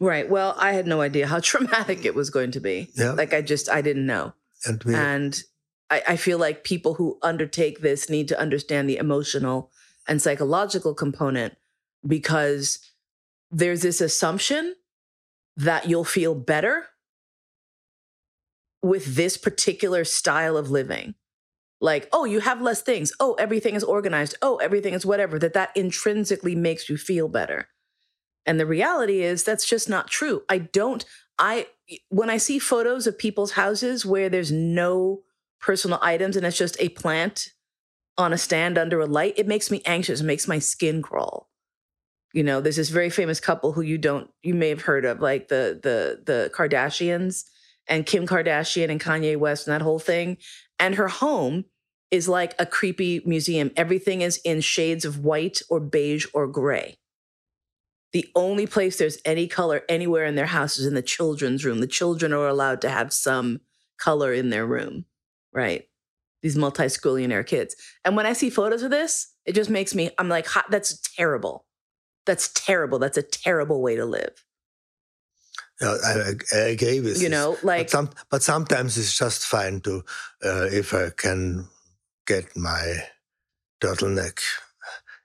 Right. 0.00 0.28
Well, 0.28 0.54
I 0.58 0.72
had 0.72 0.86
no 0.86 1.00
idea 1.00 1.26
how 1.26 1.40
traumatic 1.42 2.04
it 2.04 2.14
was 2.14 2.30
going 2.30 2.50
to 2.52 2.60
be. 2.60 2.90
Yeah. 2.94 3.12
Like 3.12 3.32
I 3.32 3.42
just 3.42 3.68
I 3.68 3.80
didn't 3.80 4.06
know. 4.06 4.34
And 4.66 4.82
we, 4.84 4.94
and 4.94 5.42
I, 5.90 6.02
I 6.08 6.16
feel 6.16 6.38
like 6.38 6.64
people 6.64 6.94
who 6.94 7.18
undertake 7.22 7.80
this 7.80 8.08
need 8.08 8.28
to 8.28 8.40
understand 8.40 8.88
the 8.88 8.96
emotional 8.96 9.70
and 10.08 10.20
psychological 10.20 10.94
component 10.94 11.54
because 12.06 12.78
there's 13.50 13.82
this 13.82 14.00
assumption 14.00 14.74
that 15.56 15.88
you'll 15.88 16.04
feel 16.04 16.34
better 16.34 16.86
with 18.82 19.14
this 19.14 19.36
particular 19.36 20.04
style 20.04 20.56
of 20.56 20.70
living 20.70 21.14
like 21.80 22.08
oh 22.12 22.24
you 22.24 22.40
have 22.40 22.62
less 22.62 22.82
things 22.82 23.12
oh 23.20 23.34
everything 23.34 23.74
is 23.74 23.84
organized 23.84 24.36
oh 24.42 24.56
everything 24.56 24.94
is 24.94 25.04
whatever 25.06 25.38
that 25.38 25.54
that 25.54 25.70
intrinsically 25.76 26.54
makes 26.54 26.88
you 26.88 26.96
feel 26.96 27.28
better 27.28 27.68
and 28.46 28.60
the 28.60 28.66
reality 28.66 29.22
is 29.22 29.42
that's 29.42 29.68
just 29.68 29.88
not 29.88 30.08
true 30.08 30.42
i 30.48 30.58
don't 30.58 31.04
i 31.38 31.66
when 32.08 32.30
i 32.30 32.36
see 32.36 32.58
photos 32.58 33.06
of 33.06 33.18
people's 33.18 33.52
houses 33.52 34.06
where 34.06 34.28
there's 34.28 34.52
no 34.52 35.22
personal 35.60 35.98
items 36.02 36.36
and 36.36 36.46
it's 36.46 36.58
just 36.58 36.76
a 36.80 36.90
plant 36.90 37.54
on 38.16 38.32
a 38.32 38.38
stand 38.38 38.78
under 38.78 39.00
a 39.00 39.06
light, 39.06 39.34
it 39.36 39.46
makes 39.46 39.70
me 39.70 39.82
anxious. 39.86 40.20
It 40.20 40.24
makes 40.24 40.46
my 40.46 40.58
skin 40.58 41.02
crawl. 41.02 41.48
You 42.32 42.42
know, 42.42 42.60
there's 42.60 42.76
this 42.76 42.90
very 42.90 43.10
famous 43.10 43.40
couple 43.40 43.72
who 43.72 43.80
you 43.80 43.98
don't 43.98 44.30
you 44.42 44.54
may 44.54 44.68
have 44.68 44.82
heard 44.82 45.04
of, 45.04 45.20
like 45.20 45.48
the 45.48 45.78
the 45.82 46.22
the 46.24 46.50
Kardashians 46.52 47.44
and 47.86 48.06
Kim 48.06 48.26
Kardashian 48.26 48.90
and 48.90 49.00
Kanye 49.00 49.36
West 49.36 49.66
and 49.66 49.74
that 49.74 49.82
whole 49.82 49.98
thing. 49.98 50.38
And 50.78 50.96
her 50.96 51.08
home 51.08 51.64
is 52.10 52.28
like 52.28 52.54
a 52.58 52.66
creepy 52.66 53.22
museum. 53.24 53.70
Everything 53.76 54.20
is 54.20 54.38
in 54.44 54.60
shades 54.60 55.04
of 55.04 55.18
white 55.18 55.60
or 55.68 55.80
beige 55.80 56.26
or 56.32 56.46
gray. 56.46 56.98
The 58.12 58.26
only 58.36 58.66
place 58.66 58.98
there's 58.98 59.18
any 59.24 59.48
color 59.48 59.82
anywhere 59.88 60.24
in 60.24 60.36
their 60.36 60.46
house 60.46 60.78
is 60.78 60.86
in 60.86 60.94
the 60.94 61.02
children's 61.02 61.64
room. 61.64 61.80
The 61.80 61.88
children 61.88 62.32
are 62.32 62.46
allowed 62.46 62.80
to 62.82 62.88
have 62.88 63.12
some 63.12 63.60
color 63.98 64.32
in 64.32 64.50
their 64.50 64.64
room, 64.64 65.06
right? 65.52 65.88
These 66.42 66.56
multi 66.56 66.84
schoolianaire 66.84 67.46
kids. 67.46 67.74
And 68.04 68.16
when 68.16 68.26
I 68.26 68.32
see 68.32 68.50
photos 68.50 68.82
of 68.82 68.92
this, 68.92 69.32
it 69.44 69.54
just 69.54 69.70
makes 69.70 69.94
me, 69.94 70.10
I'm 70.18 70.28
like, 70.28 70.46
that's 70.70 71.00
terrible. 71.16 71.66
That's 72.26 72.52
terrible. 72.52 72.98
That's 72.98 73.18
a 73.18 73.22
terrible 73.22 73.82
way 73.82 73.96
to 73.96 74.04
live. 74.04 74.44
Yeah, 75.80 75.96
I, 76.04 76.32
I 76.54 76.58
agree 76.70 77.00
with 77.00 77.20
you 77.20 77.28
this. 77.28 77.30
know, 77.30 77.56
like 77.62 77.86
but, 77.86 77.90
some, 77.90 78.10
but 78.30 78.42
sometimes 78.42 78.96
it's 78.96 79.16
just 79.18 79.44
fine 79.46 79.80
to 79.80 80.04
uh, 80.44 80.66
if 80.70 80.94
I 80.94 81.10
can 81.10 81.66
get 82.26 82.56
my 82.56 83.02
turtleneck 83.80 84.38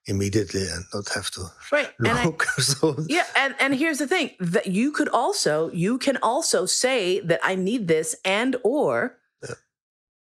immediately 0.08 0.64
and 0.68 0.84
not 0.94 1.08
have 1.10 1.30
to 1.32 1.42
right. 1.72 1.92
look. 2.00 2.48
I, 2.58 2.62
so 2.62 2.96
yeah, 3.08 3.26
and 3.36 3.56
and 3.60 3.76
here's 3.76 4.00
the 4.00 4.08
thing 4.08 4.32
that 4.40 4.68
you 4.68 4.92
could 4.92 5.10
also 5.10 5.70
you 5.72 5.98
can 6.00 6.18
also 6.24 6.66
say 6.66 7.20
that 7.20 7.40
I 7.44 7.56
need 7.56 7.88
this 7.88 8.16
and 8.26 8.56
or 8.64 9.18
Yeah. 9.44 9.56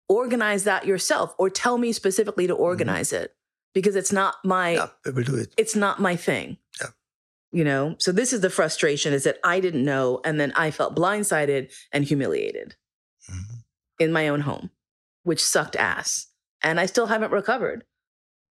organize 0.08 0.64
that 0.66 0.86
yourself 0.86 1.34
or 1.40 1.50
tell 1.50 1.78
me 1.78 1.92
specifically 1.92 2.46
to 2.48 2.54
organize 2.54 3.12
it 3.12 3.34
because 3.74 3.96
it's 3.96 4.12
not 4.12 4.36
my 4.46 4.74
yeah, 4.74 4.88
will 5.06 5.24
do 5.24 5.36
it. 5.36 5.54
it's 5.58 5.76
not 5.76 6.00
my 6.00 6.16
thing. 6.16 6.58
You 7.52 7.64
know, 7.64 7.96
so 7.98 8.12
this 8.12 8.32
is 8.32 8.42
the 8.42 8.50
frustration 8.50 9.12
is 9.12 9.24
that 9.24 9.40
I 9.44 9.60
didn't 9.60 9.84
know 9.84 10.22
and 10.24 10.40
then 10.40 10.52
I 10.56 10.70
felt 10.70 10.96
blindsided 10.96 11.74
and 11.92 12.04
humiliated 12.04 12.76
Mhm. 13.28 13.64
in 14.00 14.12
my 14.12 14.28
own 14.28 14.42
home, 14.42 14.70
which 15.24 15.44
sucked 15.44 15.76
ass. 15.76 16.28
And 16.62 16.80
I 16.80 16.86
still 16.86 17.08
haven't 17.08 17.32
recovered. 17.32 17.86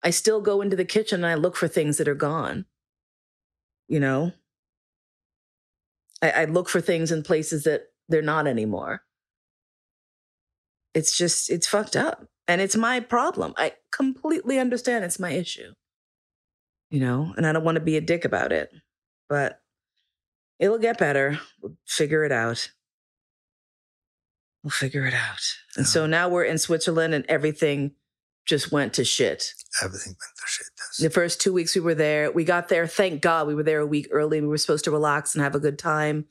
I 0.02 0.10
still 0.10 0.40
go 0.40 0.60
into 0.60 0.76
the 0.76 0.84
kitchen 0.84 1.24
and 1.24 1.26
I 1.26 1.34
look 1.34 1.56
for 1.56 1.66
things 1.66 1.96
that 1.96 2.06
are 2.06 2.14
gone. 2.14 2.66
You 3.88 3.98
know, 3.98 4.32
I, 6.22 6.30
I 6.30 6.44
look 6.44 6.68
for 6.68 6.80
things 6.80 7.10
in 7.10 7.22
places 7.22 7.64
that 7.64 7.86
they're 8.08 8.22
not 8.22 8.46
anymore. 8.46 9.02
It's 10.94 11.16
just, 11.16 11.50
it's 11.50 11.66
fucked 11.66 11.96
up. 11.96 12.26
And 12.46 12.60
it's 12.60 12.76
my 12.76 13.00
problem. 13.00 13.54
I 13.56 13.72
completely 13.90 14.58
understand 14.58 15.04
it's 15.04 15.18
my 15.18 15.30
issue. 15.30 15.72
You 16.90 17.00
know, 17.00 17.34
and 17.36 17.46
I 17.46 17.52
don't 17.52 17.64
want 17.64 17.76
to 17.76 17.80
be 17.82 17.96
a 17.96 18.00
dick 18.00 18.24
about 18.24 18.52
it, 18.52 18.70
but 19.28 19.60
it'll 20.58 20.78
get 20.78 20.98
better. 20.98 21.38
We'll 21.60 21.76
figure 21.86 22.24
it 22.24 22.32
out. 22.32 22.70
We'll 24.62 24.70
figure 24.70 25.06
it 25.06 25.14
out. 25.14 25.42
And 25.76 25.86
so 25.86 26.06
now 26.06 26.28
we're 26.28 26.44
in 26.44 26.58
Switzerland 26.58 27.12
and 27.12 27.24
everything 27.28 27.92
just 28.46 28.72
went 28.72 28.94
to 28.94 29.04
shit. 29.04 29.52
Everything 29.82 30.12
went 30.12 30.36
to 30.36 30.46
shit. 30.46 30.66
yes. 30.76 30.96
The 30.98 31.10
first 31.10 31.40
two 31.40 31.52
weeks 31.52 31.74
we 31.74 31.80
were 31.80 31.94
there, 31.94 32.30
we 32.30 32.44
got 32.44 32.68
there. 32.68 32.86
Thank 32.86 33.20
God 33.20 33.46
we 33.46 33.54
were 33.54 33.62
there 33.62 33.80
a 33.80 33.86
week 33.86 34.08
early. 34.10 34.40
We 34.40 34.46
were 34.46 34.58
supposed 34.58 34.84
to 34.84 34.90
relax 34.90 35.34
and 35.34 35.42
have 35.42 35.54
a 35.54 35.60
good 35.60 35.78
time. 35.78 36.26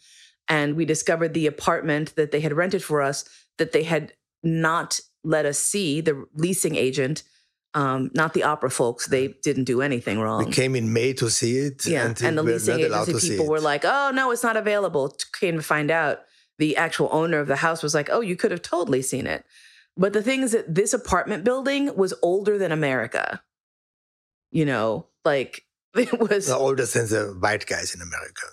And 0.47 0.75
we 0.75 0.85
discovered 0.85 1.33
the 1.33 1.47
apartment 1.47 2.15
that 2.15 2.31
they 2.31 2.41
had 2.41 2.53
rented 2.53 2.83
for 2.83 3.01
us 3.01 3.25
that 3.57 3.71
they 3.71 3.83
had 3.83 4.13
not 4.41 4.99
let 5.23 5.45
us 5.45 5.59
see, 5.59 6.01
the 6.01 6.25
leasing 6.35 6.75
agent, 6.75 7.23
um, 7.73 8.11
not 8.13 8.33
the 8.33 8.43
opera 8.43 8.69
folks. 8.69 9.07
They 9.07 9.29
didn't 9.43 9.63
do 9.63 9.81
anything 9.81 10.19
wrong. 10.19 10.45
We 10.45 10.51
came 10.51 10.75
in 10.75 10.93
May 10.93 11.13
to 11.13 11.29
see 11.29 11.57
it. 11.57 11.85
yeah. 11.85 12.05
and, 12.05 12.21
And, 12.21 12.37
the 12.37 12.43
leasing 12.43 12.79
agency 12.79 13.29
people 13.29 13.47
were 13.47 13.59
like, 13.59 13.83
oh, 13.85 14.11
no, 14.13 14.31
it's 14.31 14.43
not 14.43 14.57
available. 14.57 15.15
Came 15.39 15.55
to 15.55 15.63
find 15.63 15.89
out 15.89 16.19
the 16.59 16.77
actual 16.77 17.09
owner 17.11 17.39
of 17.39 17.47
the 17.47 17.57
house 17.57 17.81
was 17.81 17.93
like, 17.93 18.09
oh, 18.11 18.21
you 18.21 18.35
could 18.35 18.51
have 18.51 18.61
totally 18.61 19.01
seen 19.01 19.25
it. 19.25 19.43
But 19.97 20.13
the 20.13 20.23
thing 20.23 20.41
is 20.41 20.51
that 20.51 20.73
this 20.73 20.93
apartment 20.93 21.43
building 21.43 21.95
was 21.95 22.13
older 22.21 22.57
than 22.57 22.71
America. 22.71 23.41
You 24.51 24.65
know, 24.65 25.07
like 25.25 25.65
it 25.95 26.19
was, 26.19 26.47
the 26.47 26.55
older 26.55 26.85
than 26.85 27.07
the 27.07 27.35
white 27.39 27.65
guys 27.65 27.95
in 27.95 28.01
America. 28.01 28.47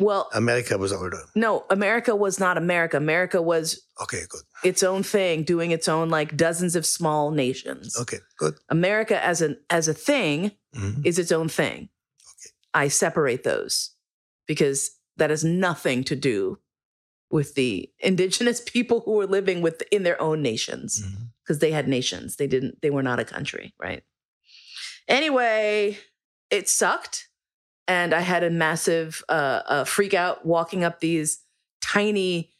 Well, 0.00 0.28
America 0.34 0.76
was 0.78 0.92
older. 0.92 1.22
no, 1.34 1.64
America 1.70 2.16
was 2.16 2.40
not 2.40 2.56
America. 2.58 2.96
America 2.96 3.40
was 3.42 3.80
Okay, 4.02 4.22
good. 4.28 4.42
its 4.64 4.82
own 4.82 5.02
thing, 5.02 5.44
doing 5.44 5.70
its 5.70 5.86
own 5.88 6.08
like 6.08 6.36
dozens 6.36 6.74
of 6.76 6.84
small 6.86 7.30
nations. 7.30 7.96
Okay, 8.00 8.18
good. 8.38 8.54
America 8.68 9.22
as 9.24 9.40
an 9.42 9.56
as 9.70 9.86
a 9.88 9.94
thing 9.94 10.52
Mhm. 10.74 11.04
is 11.06 11.18
its 11.18 11.30
own 11.32 11.48
thing. 11.48 11.88
Okay. 12.32 12.50
I 12.74 12.88
separate 12.88 13.42
those 13.44 13.90
because 14.46 14.90
that 15.16 15.30
has 15.30 15.44
nothing 15.44 16.02
to 16.04 16.16
do 16.16 16.58
with 17.30 17.54
the 17.54 17.90
indigenous 17.98 18.60
people 18.74 19.00
who 19.00 19.12
were 19.12 19.26
living 19.26 19.60
with 19.62 19.82
in 19.92 20.02
their 20.02 20.20
own 20.20 20.42
nations 20.42 21.02
because 21.44 21.58
they 21.60 21.70
had 21.72 21.86
nations. 21.88 22.36
They 22.36 22.46
didn't. 22.46 22.80
They 22.82 22.90
were 22.90 23.02
not 23.02 23.20
a 23.20 23.24
country, 23.24 23.74
right? 23.78 24.02
Anyway, 25.08 25.98
it 26.50 26.68
sucked, 26.68 27.28
and 27.90 28.14
I 28.14 28.20
had 28.20 28.42
a 28.44 28.50
massive 28.50 29.22
uh, 29.28 29.62
uh, 29.74 29.84
freak 29.84 30.14
out 30.14 30.46
walking 30.46 30.84
up 30.84 31.00
these 31.00 31.30
tiny, 31.82 32.50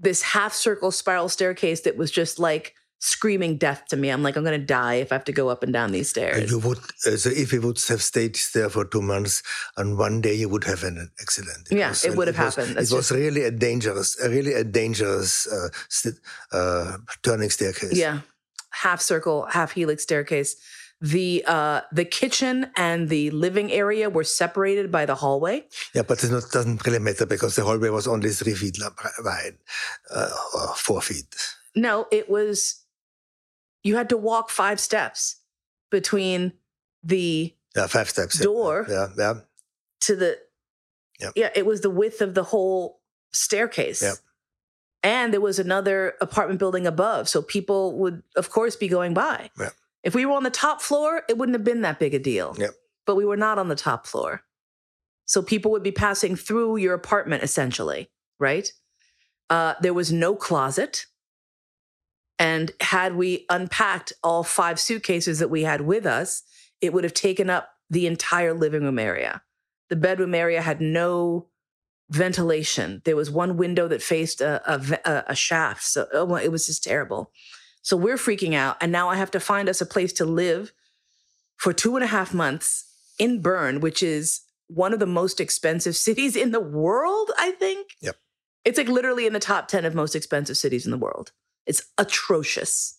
this 0.00 0.22
half 0.22 0.54
circle 0.54 0.90
spiral 0.90 1.28
staircase 1.28 1.80
that 1.82 1.98
was 1.98 2.10
just 2.10 2.38
like 2.38 2.74
screaming 2.98 3.58
death 3.58 3.82
to 3.90 3.96
me. 3.96 4.08
I'm 4.08 4.22
like, 4.22 4.34
I'm 4.36 4.44
gonna 4.44 4.58
die 4.80 4.94
if 5.04 5.12
I 5.12 5.16
have 5.16 5.24
to 5.24 5.32
go 5.40 5.50
up 5.50 5.62
and 5.62 5.72
down 5.74 5.92
these 5.92 6.06
And 6.16 6.16
stairs. 6.16 6.50
you 6.50 6.58
would, 6.60 6.78
uh, 7.06 7.16
so 7.22 7.28
if 7.44 7.52
you 7.52 7.60
would 7.60 7.78
have 7.88 8.02
stayed 8.02 8.38
there 8.54 8.70
for 8.70 8.84
two 8.86 9.02
months, 9.02 9.42
and 9.76 9.98
one 9.98 10.22
day 10.22 10.34
you 10.42 10.48
would 10.48 10.64
have 10.64 10.82
an 10.84 11.10
accident. 11.20 11.68
Yeah, 11.70 11.90
was- 11.90 12.04
it 12.06 12.16
would 12.16 12.28
have 12.28 12.38
was- 12.38 12.54
happened. 12.54 12.70
It 12.72 12.76
That's 12.76 12.92
was 12.92 13.10
really 13.10 13.42
a 13.44 13.50
dangerous, 13.50 14.18
a 14.24 14.30
really 14.30 14.54
a 14.54 14.64
dangerous 14.64 15.46
uh, 15.56 15.68
st- 15.90 16.18
uh, 16.52 16.96
turning 17.22 17.50
staircase. 17.50 17.98
Yeah, 18.06 18.20
half 18.70 19.00
circle, 19.02 19.38
half 19.50 19.72
helix 19.72 20.02
staircase. 20.02 20.56
The 21.02 21.42
uh, 21.48 21.80
the 21.90 22.04
kitchen 22.04 22.70
and 22.76 23.08
the 23.08 23.30
living 23.32 23.72
area 23.72 24.08
were 24.08 24.22
separated 24.22 24.92
by 24.92 25.04
the 25.04 25.16
hallway. 25.16 25.64
yeah, 25.94 26.02
but 26.02 26.22
it 26.22 26.30
doesn't 26.30 26.86
really 26.86 27.00
matter 27.00 27.26
because 27.26 27.56
the 27.56 27.64
hallway 27.64 27.88
was 27.90 28.06
only 28.06 28.30
three 28.30 28.54
feet 28.54 28.78
wide, 29.24 29.56
uh, 30.14 30.30
or 30.54 30.74
four 30.76 31.02
feet. 31.02 31.26
No, 31.74 32.06
it 32.12 32.30
was 32.30 32.84
you 33.82 33.96
had 33.96 34.08
to 34.10 34.16
walk 34.16 34.48
five 34.48 34.78
steps 34.78 35.36
between 35.90 36.52
the 37.02 37.52
Yeah, 37.74 37.88
five 37.88 38.08
steps. 38.08 38.38
Door. 38.38 38.86
Yeah, 38.88 39.08
yeah. 39.18 39.34
to 40.02 40.14
the 40.16 40.38
Yep. 41.20 41.32
yeah, 41.36 41.50
it 41.54 41.66
was 41.66 41.80
the 41.80 41.90
width 41.90 42.20
of 42.20 42.34
the 42.34 42.44
whole 42.44 43.00
staircase. 43.32 44.02
Yep. 44.02 44.14
And 45.02 45.32
there 45.32 45.40
was 45.40 45.58
another 45.58 46.14
apartment 46.20 46.58
building 46.60 46.86
above. 46.86 47.28
So 47.28 47.42
people 47.42 47.98
would, 47.98 48.22
of 48.36 48.50
course, 48.50 48.76
be 48.76 48.86
going 48.88 49.14
by. 49.14 49.50
Yep. 49.58 49.72
If 50.02 50.14
we 50.14 50.26
were 50.26 50.32
on 50.32 50.42
the 50.42 50.50
top 50.50 50.82
floor, 50.82 51.22
it 51.28 51.38
wouldn't 51.38 51.54
have 51.54 51.64
been 51.64 51.82
that 51.82 51.98
big 51.98 52.14
a 52.14 52.18
deal. 52.18 52.54
Yep. 52.58 52.70
But 53.06 53.16
we 53.16 53.24
were 53.24 53.36
not 53.36 53.58
on 53.58 53.68
the 53.68 53.76
top 53.76 54.06
floor. 54.06 54.42
So 55.26 55.42
people 55.42 55.70
would 55.70 55.82
be 55.82 55.92
passing 55.92 56.36
through 56.36 56.76
your 56.76 56.94
apartment 56.94 57.42
essentially, 57.42 58.10
right? 58.38 58.70
Uh, 59.48 59.74
there 59.80 59.94
was 59.94 60.12
no 60.12 60.34
closet. 60.34 61.06
And 62.38 62.72
had 62.80 63.14
we 63.14 63.46
unpacked 63.48 64.12
all 64.22 64.42
five 64.42 64.80
suitcases 64.80 65.38
that 65.38 65.50
we 65.50 65.62
had 65.62 65.82
with 65.82 66.06
us, 66.06 66.42
it 66.80 66.92
would 66.92 67.04
have 67.04 67.14
taken 67.14 67.48
up 67.48 67.70
the 67.88 68.06
entire 68.06 68.52
living 68.52 68.82
room 68.82 68.98
area. 68.98 69.42
The 69.90 69.96
bedroom 69.96 70.34
area 70.34 70.60
had 70.60 70.80
no 70.80 71.48
ventilation. 72.10 73.02
There 73.04 73.16
was 73.16 73.30
one 73.30 73.56
window 73.56 73.88
that 73.88 74.02
faced 74.02 74.40
a, 74.40 74.62
a, 74.66 75.24
a, 75.28 75.34
shaft. 75.34 75.84
So 75.84 76.06
oh, 76.12 76.34
it 76.36 76.50
was 76.50 76.66
just 76.66 76.82
terrible. 76.84 77.30
So 77.82 77.96
we're 77.96 78.16
freaking 78.16 78.54
out. 78.54 78.76
And 78.80 78.90
now 78.90 79.08
I 79.08 79.16
have 79.16 79.30
to 79.32 79.40
find 79.40 79.68
us 79.68 79.80
a 79.80 79.86
place 79.86 80.12
to 80.14 80.24
live 80.24 80.72
for 81.56 81.72
two 81.72 81.96
and 81.96 82.04
a 82.04 82.08
half 82.08 82.32
months 82.32 82.86
in 83.18 83.42
Bern, 83.42 83.80
which 83.80 84.02
is 84.02 84.40
one 84.68 84.92
of 84.92 85.00
the 85.00 85.06
most 85.06 85.40
expensive 85.40 85.96
cities 86.06 86.36
in 86.36 86.52
the 86.52 86.60
world, 86.60 87.30
I 87.38 87.50
think. 87.52 87.96
Yep. 88.00 88.16
It's 88.64 88.78
like 88.78 88.88
literally 88.88 89.26
in 89.26 89.32
the 89.32 89.40
top 89.40 89.68
10 89.68 89.84
of 89.84 89.94
most 89.94 90.14
expensive 90.14 90.56
cities 90.56 90.84
in 90.84 90.92
the 90.92 90.98
world. 90.98 91.32
It's 91.66 91.82
atrocious. 91.98 92.98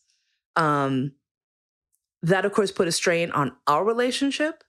Um, 0.56 1.13
that, 2.22 2.46
of 2.46 2.54
course, 2.54 2.72
put 2.72 2.88
a 2.88 2.92
strain 2.92 3.32
on 3.32 3.54
our 3.68 3.84
relationship. 3.84 4.63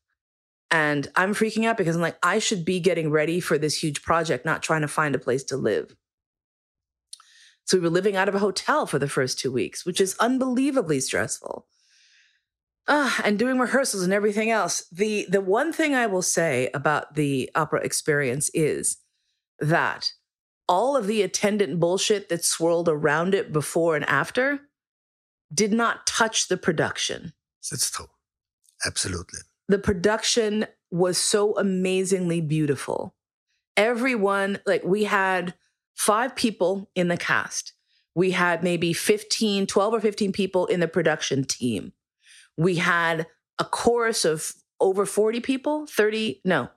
And 0.71 1.09
I'm 1.15 1.35
freaking 1.35 1.67
out 1.67 1.77
because 1.77 1.95
I'm 1.95 2.03
like, 2.03 2.19
I 2.23 2.39
should 2.39 2.65
be 2.65 2.81
getting 2.81 3.11
ready 3.11 3.39
for 3.39 3.59
this 3.59 3.81
huge 3.81 4.03
project, 4.03 4.45
not 4.45 4.63
trying 4.63 4.81
to 4.81 4.89
find 4.89 5.15
a 5.15 5.21
place 5.21 5.45
to 5.45 5.57
live. 5.57 5.95
So 7.65 7.77
we 7.79 7.83
were 7.83 7.91
living 7.91 8.17
out 8.17 8.29
of 8.29 8.35
a 8.35 8.41
hotel 8.41 8.87
for 8.87 8.99
the 8.99 9.09
first 9.09 9.39
two 9.39 9.51
weeks, 9.53 9.87
which 9.87 10.01
is 10.01 10.17
unbelievably 10.21 11.01
stressful. 11.01 11.67
Ah, 12.87 13.19
and 13.25 13.39
doing 13.39 13.59
rehearsals 13.59 14.03
and 14.03 14.13
everything 14.13 14.51
else. 14.51 14.85
The 14.93 15.27
the 15.31 15.41
one 15.41 15.73
thing 15.73 15.95
I 15.95 16.07
will 16.07 16.21
say 16.23 16.69
about 16.75 17.15
the 17.15 17.51
opera 17.55 17.81
experience 17.81 18.51
is 18.53 18.99
that 19.59 20.13
all 20.69 20.97
of 20.97 21.07
the 21.07 21.23
attendant 21.23 21.81
bullshit 21.81 22.29
that 22.29 22.45
swirled 22.45 22.89
around 22.89 23.35
it 23.35 23.53
before 23.53 23.97
and 23.97 24.05
after 24.05 24.61
did 25.53 25.73
not 25.73 26.07
touch 26.07 26.49
the 26.49 26.57
production. 26.59 27.33
That's 27.71 27.91
true. 27.91 28.09
Absolutely. 28.87 29.41
the 29.69 29.79
production 29.79 30.67
was 30.91 31.17
so 31.17 31.57
amazingly 31.57 32.41
beautiful. 32.43 33.15
Everyone, 33.77 34.59
like 34.67 34.85
we 34.85 35.05
had 35.05 35.55
five 35.95 36.35
people 36.37 36.91
in 36.95 37.09
the 37.09 37.17
cast. 37.17 37.73
We 38.15 38.31
had 38.31 38.63
maybe 38.63 38.93
15, 38.93 39.67
12 39.67 39.95
or 39.95 40.01
15 40.01 40.33
people 40.33 40.67
in 40.67 40.81
the 40.81 40.89
production 40.89 41.45
team. 41.45 41.93
We 42.57 42.77
had 42.77 43.27
a 43.59 43.65
chorus 43.65 44.25
of 44.25 44.53
over 44.81 45.07
40 45.07 45.41
people, 45.41 45.87
30, 45.87 46.41
no, 46.45 46.69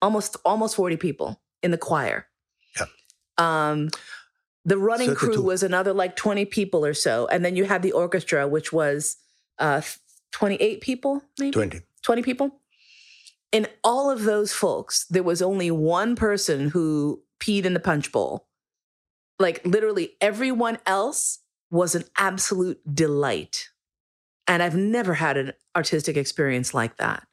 almost 0.00 0.36
almost 0.44 0.76
40 0.76 0.96
people 0.96 1.40
in 1.62 1.70
the 1.70 1.78
choir. 1.78 2.26
Yeah. 2.78 2.86
Um 3.36 3.88
the 4.64 4.78
running 4.78 5.14
crew 5.14 5.28
32. 5.28 5.42
was 5.42 5.62
another 5.62 5.92
like 5.92 6.14
20 6.14 6.44
people 6.44 6.84
or 6.84 6.92
so. 6.92 7.26
And 7.28 7.44
then 7.44 7.56
you 7.56 7.64
had 7.64 7.82
the 7.82 7.92
orchestra, 7.92 8.46
which 8.46 8.72
was 8.72 9.16
uh 9.58 9.82
28 10.32 10.80
people, 10.80 11.22
maybe 11.38 11.52
20. 11.52 11.80
20 12.02 12.22
people. 12.22 12.60
In 13.50 13.66
all 13.82 14.10
of 14.10 14.24
those 14.24 14.52
folks, 14.52 15.06
there 15.06 15.22
was 15.22 15.40
only 15.40 15.70
one 15.70 16.16
person 16.16 16.68
who 16.68 17.22
peed 17.40 17.64
in 17.64 17.72
the 17.72 17.80
punch 17.80 18.12
bowl. 18.12 18.47
Like 19.38 19.64
literally 19.64 20.12
everyone 20.20 20.78
else 20.86 21.40
was 21.70 21.94
an 21.94 22.04
absolute 22.16 22.80
delight. 22.92 23.68
And 24.46 24.62
I've 24.62 24.76
never 24.76 25.14
had 25.14 25.36
an 25.36 25.52
artistic 25.76 26.16
experience 26.16 26.72
like 26.72 26.96
that. 26.96 27.26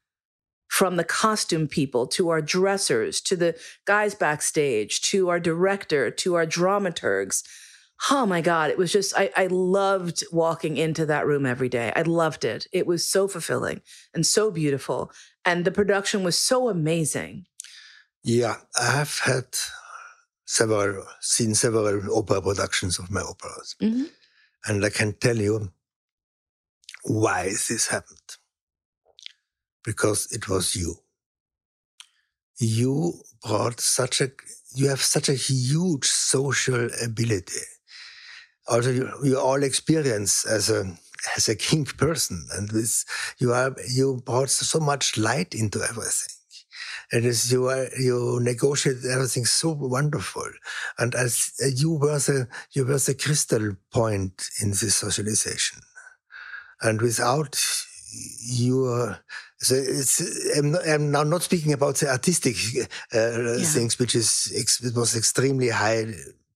From 0.68 0.98
the 0.98 1.04
costume 1.04 1.68
people 1.68 2.06
to 2.08 2.30
our 2.30 2.42
dressers 2.42 3.22
to 3.22 3.36
the 3.36 3.58
guys 3.86 4.14
backstage 4.14 5.00
to 5.10 5.30
our 5.30 5.40
director 5.40 6.12
to 6.12 6.34
our 6.34 6.46
dramaturgs. 6.46 7.44
Oh 8.12 8.26
my 8.26 8.42
God, 8.42 8.72
it 8.72 8.78
was 8.78 8.92
just, 8.92 9.18
I, 9.18 9.32
I 9.38 9.48
loved 9.48 10.26
walking 10.34 10.76
into 10.76 11.06
that 11.06 11.26
room 11.26 11.46
every 11.46 11.70
day. 11.70 11.94
I 11.96 12.02
loved 12.02 12.44
it. 12.44 12.68
It 12.74 12.86
was 12.86 13.08
so 13.10 13.30
fulfilling 13.30 13.82
and 14.14 14.26
so 14.26 14.52
beautiful. 14.52 15.12
And 15.46 15.64
the 15.64 15.72
production 15.72 16.24
was 16.24 16.38
so 16.38 16.68
amazing. 16.68 17.46
Yeah, 18.22 18.58
I 18.78 18.92
have 18.92 19.20
had 19.20 19.46
several, 20.46 21.04
seen 21.22 21.56
several 21.56 22.18
opera 22.18 22.42
productions 22.42 23.00
of 23.00 23.12
my 23.12 23.22
operas. 23.22 23.76
Mhm. 23.82 24.10
And 24.68 24.86
I 24.86 24.90
can 24.90 25.14
tell 25.14 25.38
you 25.38 25.72
why 27.04 27.46
this 27.50 27.88
happened. 27.88 28.38
Because 29.84 30.32
it 30.32 30.48
was 30.50 30.76
you. 30.76 30.96
You 32.58 33.22
brought 33.44 33.80
such 33.80 34.22
a, 34.22 34.32
you 34.74 34.88
have 34.88 35.02
such 35.02 35.30
a 35.30 35.34
huge 35.34 36.06
social 36.06 36.90
ability. 37.04 37.66
Also, 38.68 38.92
you, 38.92 39.10
you 39.24 39.40
all 39.40 39.62
experience 39.62 40.46
as 40.46 40.70
a, 40.70 40.98
as 41.36 41.48
a 41.50 41.56
king 41.56 41.86
person 41.86 42.48
and 42.54 42.70
this, 42.70 43.06
you 43.38 43.54
are, 43.54 43.76
you 43.94 44.22
brought 44.26 44.50
so 44.50 44.80
much 44.80 45.18
light 45.18 45.54
into 45.54 45.82
everything. 45.84 46.35
It 47.12 47.26
is 47.26 47.52
you 47.52 47.68
are 47.68 47.88
you 47.98 48.40
negotiate 48.42 48.98
everything 49.10 49.46
so 49.46 49.72
wonderful, 49.72 50.50
and 50.98 51.14
as 51.16 51.52
you 51.76 51.94
were 51.94 52.20
the 52.20 52.48
you 52.72 52.86
were 52.86 52.98
the 52.98 53.14
crystal 53.14 53.76
point 53.92 54.50
in 54.62 54.70
this 54.70 54.96
socialization, 54.96 55.82
and 56.82 57.02
without 57.02 57.60
your 58.42 59.20
so 59.60 59.76
it's 59.76 60.22
I'm, 60.58 60.72
not, 60.72 60.88
I'm 60.88 61.12
now 61.12 61.24
not 61.24 61.44
speaking 61.44 61.74
about 61.74 61.96
the 61.96 62.10
artistic 62.10 62.56
uh, 63.14 63.58
things, 63.60 63.98
which 63.98 64.16
is 64.16 64.52
ex- 64.56 64.84
it 64.84 64.96
was 64.96 65.16
extremely 65.16 65.70
high 65.70 66.14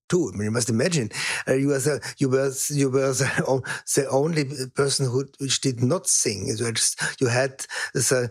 too. 0.10 0.32
I 0.34 0.38
mean, 0.38 0.46
you 0.46 0.52
must 0.52 0.70
imagine 0.70 1.10
uh, 1.48 1.54
you 1.54 1.70
were 1.70 1.80
the, 1.80 2.14
you 2.18 2.30
were 2.30 2.52
you 2.70 2.90
were 2.90 3.14
the, 3.14 3.62
the 3.96 4.10
only 4.10 4.46
person 4.76 5.06
who 5.06 5.26
which 5.40 5.62
did 5.62 5.82
not 5.82 6.08
sing. 6.08 6.48
You 6.48 6.72
just 6.72 7.02
you 7.22 7.28
had 7.28 7.66
the 7.94 8.30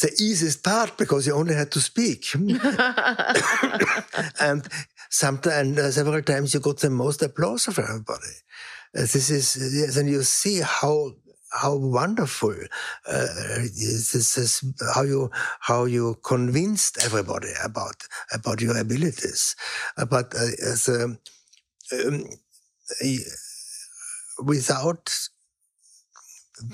the 0.00 0.12
easiest 0.20 0.62
part 0.62 0.96
because 0.96 1.26
you 1.26 1.34
only 1.34 1.54
had 1.54 1.72
to 1.72 1.80
speak. 1.80 2.34
and 4.40 4.68
sometimes 5.10 5.78
uh, 5.78 5.90
several 5.90 6.22
times 6.22 6.54
you 6.54 6.60
got 6.60 6.78
the 6.78 6.90
most 6.90 7.22
applause 7.22 7.68
of 7.68 7.78
everybody. 7.78 8.34
Uh, 8.96 9.00
this 9.00 9.30
is 9.30 9.56
yes, 9.74 9.96
and 9.96 10.08
you 10.08 10.22
see 10.22 10.60
how 10.60 11.12
how 11.50 11.74
wonderful 11.74 12.54
uh, 13.06 13.26
this 13.56 14.36
is 14.36 14.62
how 14.94 15.02
you 15.02 15.30
how 15.60 15.84
you 15.84 16.14
convinced 16.22 16.98
everybody 17.02 17.48
about 17.64 18.04
about 18.34 18.60
your 18.60 18.76
abilities 18.76 19.56
but 20.10 20.34
uh, 20.34 20.50
as 20.62 20.88
a, 20.88 21.04
um, 21.04 21.18
without 24.44 25.10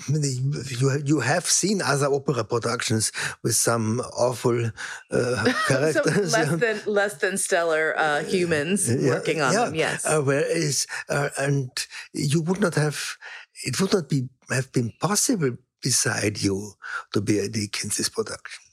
you 0.09 1.03
you 1.05 1.21
have 1.21 1.47
seen 1.47 1.83
other 1.83 2.07
opera 2.07 2.45
productions 2.45 3.13
with 3.43 3.55
some 3.55 4.01
awful 4.17 4.71
uh, 5.11 5.53
characters 5.69 6.33
Some 6.33 6.41
less 6.41 6.61
than 6.65 6.81
less 6.87 7.15
than 7.15 7.37
stellar 7.37 7.95
uh, 7.97 8.23
humans 8.25 8.89
Yeah, 8.89 9.09
working 9.11 9.41
on 9.41 9.53
yeah. 9.53 9.65
them. 9.65 9.75
Yes. 9.75 10.07
Uh, 10.07 10.23
whereas, 10.23 10.87
uh, 11.09 11.29
and 11.39 11.71
you 12.13 12.41
would 12.43 12.61
not 12.61 12.75
have, 12.75 13.17
it 13.65 13.81
would 13.81 13.93
not 13.93 14.09
be 14.09 14.29
have 14.51 14.73
been 14.73 14.93
possible 15.01 15.57
beside 15.83 16.43
you 16.43 16.73
to 17.13 17.21
be 17.21 17.39
a 17.39 17.49
Dick 17.49 17.83
in 17.83 17.91
this 17.91 18.09
production. 18.09 18.65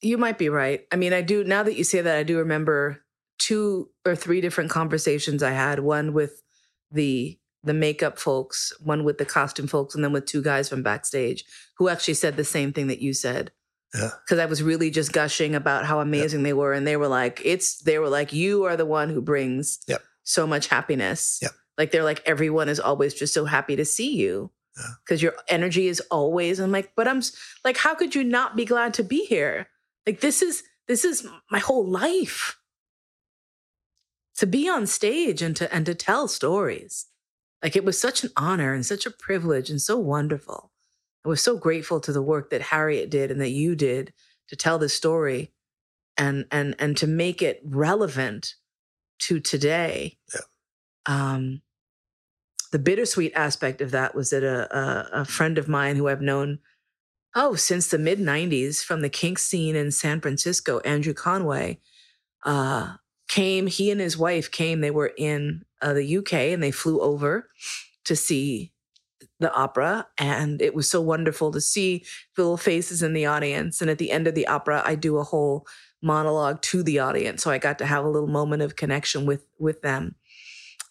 You 0.00 0.16
might 0.16 0.38
be 0.38 0.48
right. 0.48 0.86
I 0.90 0.96
mean, 0.96 1.12
I 1.12 1.20
do 1.20 1.44
now 1.44 1.62
that 1.62 1.76
you 1.76 1.84
say 1.84 2.00
that, 2.00 2.16
I 2.16 2.22
do 2.22 2.38
remember 2.38 3.04
two 3.38 3.90
or 4.04 4.14
three 4.14 4.40
different 4.40 4.70
conversations 4.70 5.42
I 5.42 5.50
had. 5.50 5.80
One 5.80 6.12
with 6.12 6.42
the 6.90 7.39
the 7.62 7.74
makeup 7.74 8.18
folks, 8.18 8.72
one 8.80 9.04
with 9.04 9.18
the 9.18 9.24
costume 9.26 9.66
folks, 9.66 9.94
and 9.94 10.02
then 10.02 10.12
with 10.12 10.26
two 10.26 10.42
guys 10.42 10.68
from 10.68 10.82
backstage 10.82 11.44
who 11.76 11.88
actually 11.88 12.14
said 12.14 12.36
the 12.36 12.44
same 12.44 12.72
thing 12.72 12.86
that 12.88 13.00
you 13.00 13.12
said. 13.12 13.52
Yeah. 13.94 14.10
Because 14.24 14.38
I 14.38 14.46
was 14.46 14.62
really 14.62 14.90
just 14.90 15.12
gushing 15.12 15.54
about 15.54 15.84
how 15.84 16.00
amazing 16.00 16.42
they 16.44 16.52
were, 16.52 16.72
and 16.72 16.86
they 16.86 16.96
were 16.96 17.08
like, 17.08 17.42
"It's." 17.44 17.78
They 17.78 17.98
were 17.98 18.08
like, 18.08 18.32
"You 18.32 18.64
are 18.64 18.76
the 18.76 18.86
one 18.86 19.08
who 19.10 19.20
brings 19.20 19.80
Yep. 19.88 20.02
so 20.22 20.46
much 20.46 20.68
happiness." 20.68 21.38
Yep. 21.42 21.50
Like 21.76 21.90
they're 21.90 22.04
like, 22.04 22.22
everyone 22.26 22.68
is 22.68 22.78
always 22.78 23.14
just 23.14 23.32
so 23.34 23.46
happy 23.46 23.74
to 23.76 23.84
see 23.84 24.14
you 24.14 24.50
Yeah. 24.76 24.84
because 25.04 25.22
your 25.22 25.34
energy 25.48 25.88
is 25.88 26.00
always. 26.10 26.60
I'm 26.60 26.70
like, 26.70 26.92
but 26.94 27.08
I'm 27.08 27.22
like, 27.64 27.78
how 27.78 27.94
could 27.94 28.14
you 28.14 28.22
not 28.22 28.54
be 28.54 28.64
glad 28.64 28.94
to 28.94 29.02
be 29.02 29.24
here? 29.24 29.68
Like 30.06 30.20
this 30.20 30.40
is 30.42 30.62
this 30.88 31.04
is 31.04 31.26
my 31.50 31.58
whole 31.58 31.86
life. 31.88 32.58
To 34.36 34.46
be 34.46 34.68
on 34.68 34.86
stage 34.86 35.42
and 35.42 35.56
to 35.56 35.72
and 35.74 35.84
to 35.86 35.94
tell 35.94 36.28
stories. 36.28 37.06
Like 37.62 37.76
it 37.76 37.84
was 37.84 38.00
such 38.00 38.24
an 38.24 38.30
honor 38.36 38.72
and 38.72 38.84
such 38.84 39.06
a 39.06 39.10
privilege 39.10 39.70
and 39.70 39.80
so 39.80 39.98
wonderful. 39.98 40.70
I 41.24 41.28
was 41.28 41.42
so 41.42 41.58
grateful 41.58 42.00
to 42.00 42.12
the 42.12 42.22
work 42.22 42.50
that 42.50 42.62
Harriet 42.62 43.10
did 43.10 43.30
and 43.30 43.40
that 43.40 43.50
you 43.50 43.74
did 43.76 44.12
to 44.48 44.56
tell 44.56 44.78
this 44.78 44.94
story 44.94 45.52
and 46.16 46.46
and 46.50 46.74
and 46.78 46.96
to 46.96 47.06
make 47.06 47.42
it 47.42 47.60
relevant 47.64 48.54
to 49.20 49.40
today. 49.40 50.16
Yeah. 50.34 50.40
Um 51.06 51.62
the 52.72 52.78
bittersweet 52.78 53.32
aspect 53.34 53.80
of 53.80 53.90
that 53.90 54.14
was 54.14 54.30
that 54.30 54.44
a, 54.44 54.76
a, 54.76 55.22
a 55.22 55.24
friend 55.24 55.58
of 55.58 55.68
mine 55.68 55.96
who 55.96 56.08
I've 56.08 56.22
known 56.22 56.60
oh 57.34 57.54
since 57.54 57.88
the 57.88 57.98
mid 57.98 58.18
90s 58.18 58.82
from 58.82 59.02
the 59.02 59.10
kink 59.10 59.38
scene 59.38 59.76
in 59.76 59.90
San 59.90 60.20
Francisco, 60.20 60.78
Andrew 60.80 61.14
Conway, 61.14 61.80
uh, 62.44 62.94
came. 63.28 63.66
He 63.66 63.90
and 63.90 64.00
his 64.00 64.18
wife 64.18 64.50
came. 64.50 64.80
They 64.80 64.90
were 64.90 65.12
in 65.16 65.64
uh, 65.82 65.92
the 65.92 66.18
UK 66.18 66.32
and 66.34 66.62
they 66.62 66.70
flew 66.70 67.00
over 67.00 67.48
to 68.04 68.16
see 68.16 68.72
the 69.38 69.52
opera, 69.54 70.06
and 70.18 70.60
it 70.60 70.74
was 70.74 70.88
so 70.88 71.00
wonderful 71.00 71.50
to 71.50 71.60
see 71.60 72.04
the 72.36 72.42
little 72.42 72.56
faces 72.56 73.02
in 73.02 73.14
the 73.14 73.26
audience. 73.26 73.80
And 73.80 73.90
at 73.90 73.98
the 73.98 74.10
end 74.10 74.26
of 74.26 74.34
the 74.34 74.46
opera, 74.46 74.82
I 74.84 74.94
do 74.94 75.16
a 75.16 75.24
whole 75.24 75.66
monologue 76.02 76.60
to 76.62 76.82
the 76.82 76.98
audience, 76.98 77.42
so 77.42 77.50
I 77.50 77.58
got 77.58 77.78
to 77.78 77.86
have 77.86 78.04
a 78.04 78.08
little 78.08 78.28
moment 78.28 78.62
of 78.62 78.76
connection 78.76 79.26
with 79.26 79.44
with 79.58 79.82
them. 79.82 80.16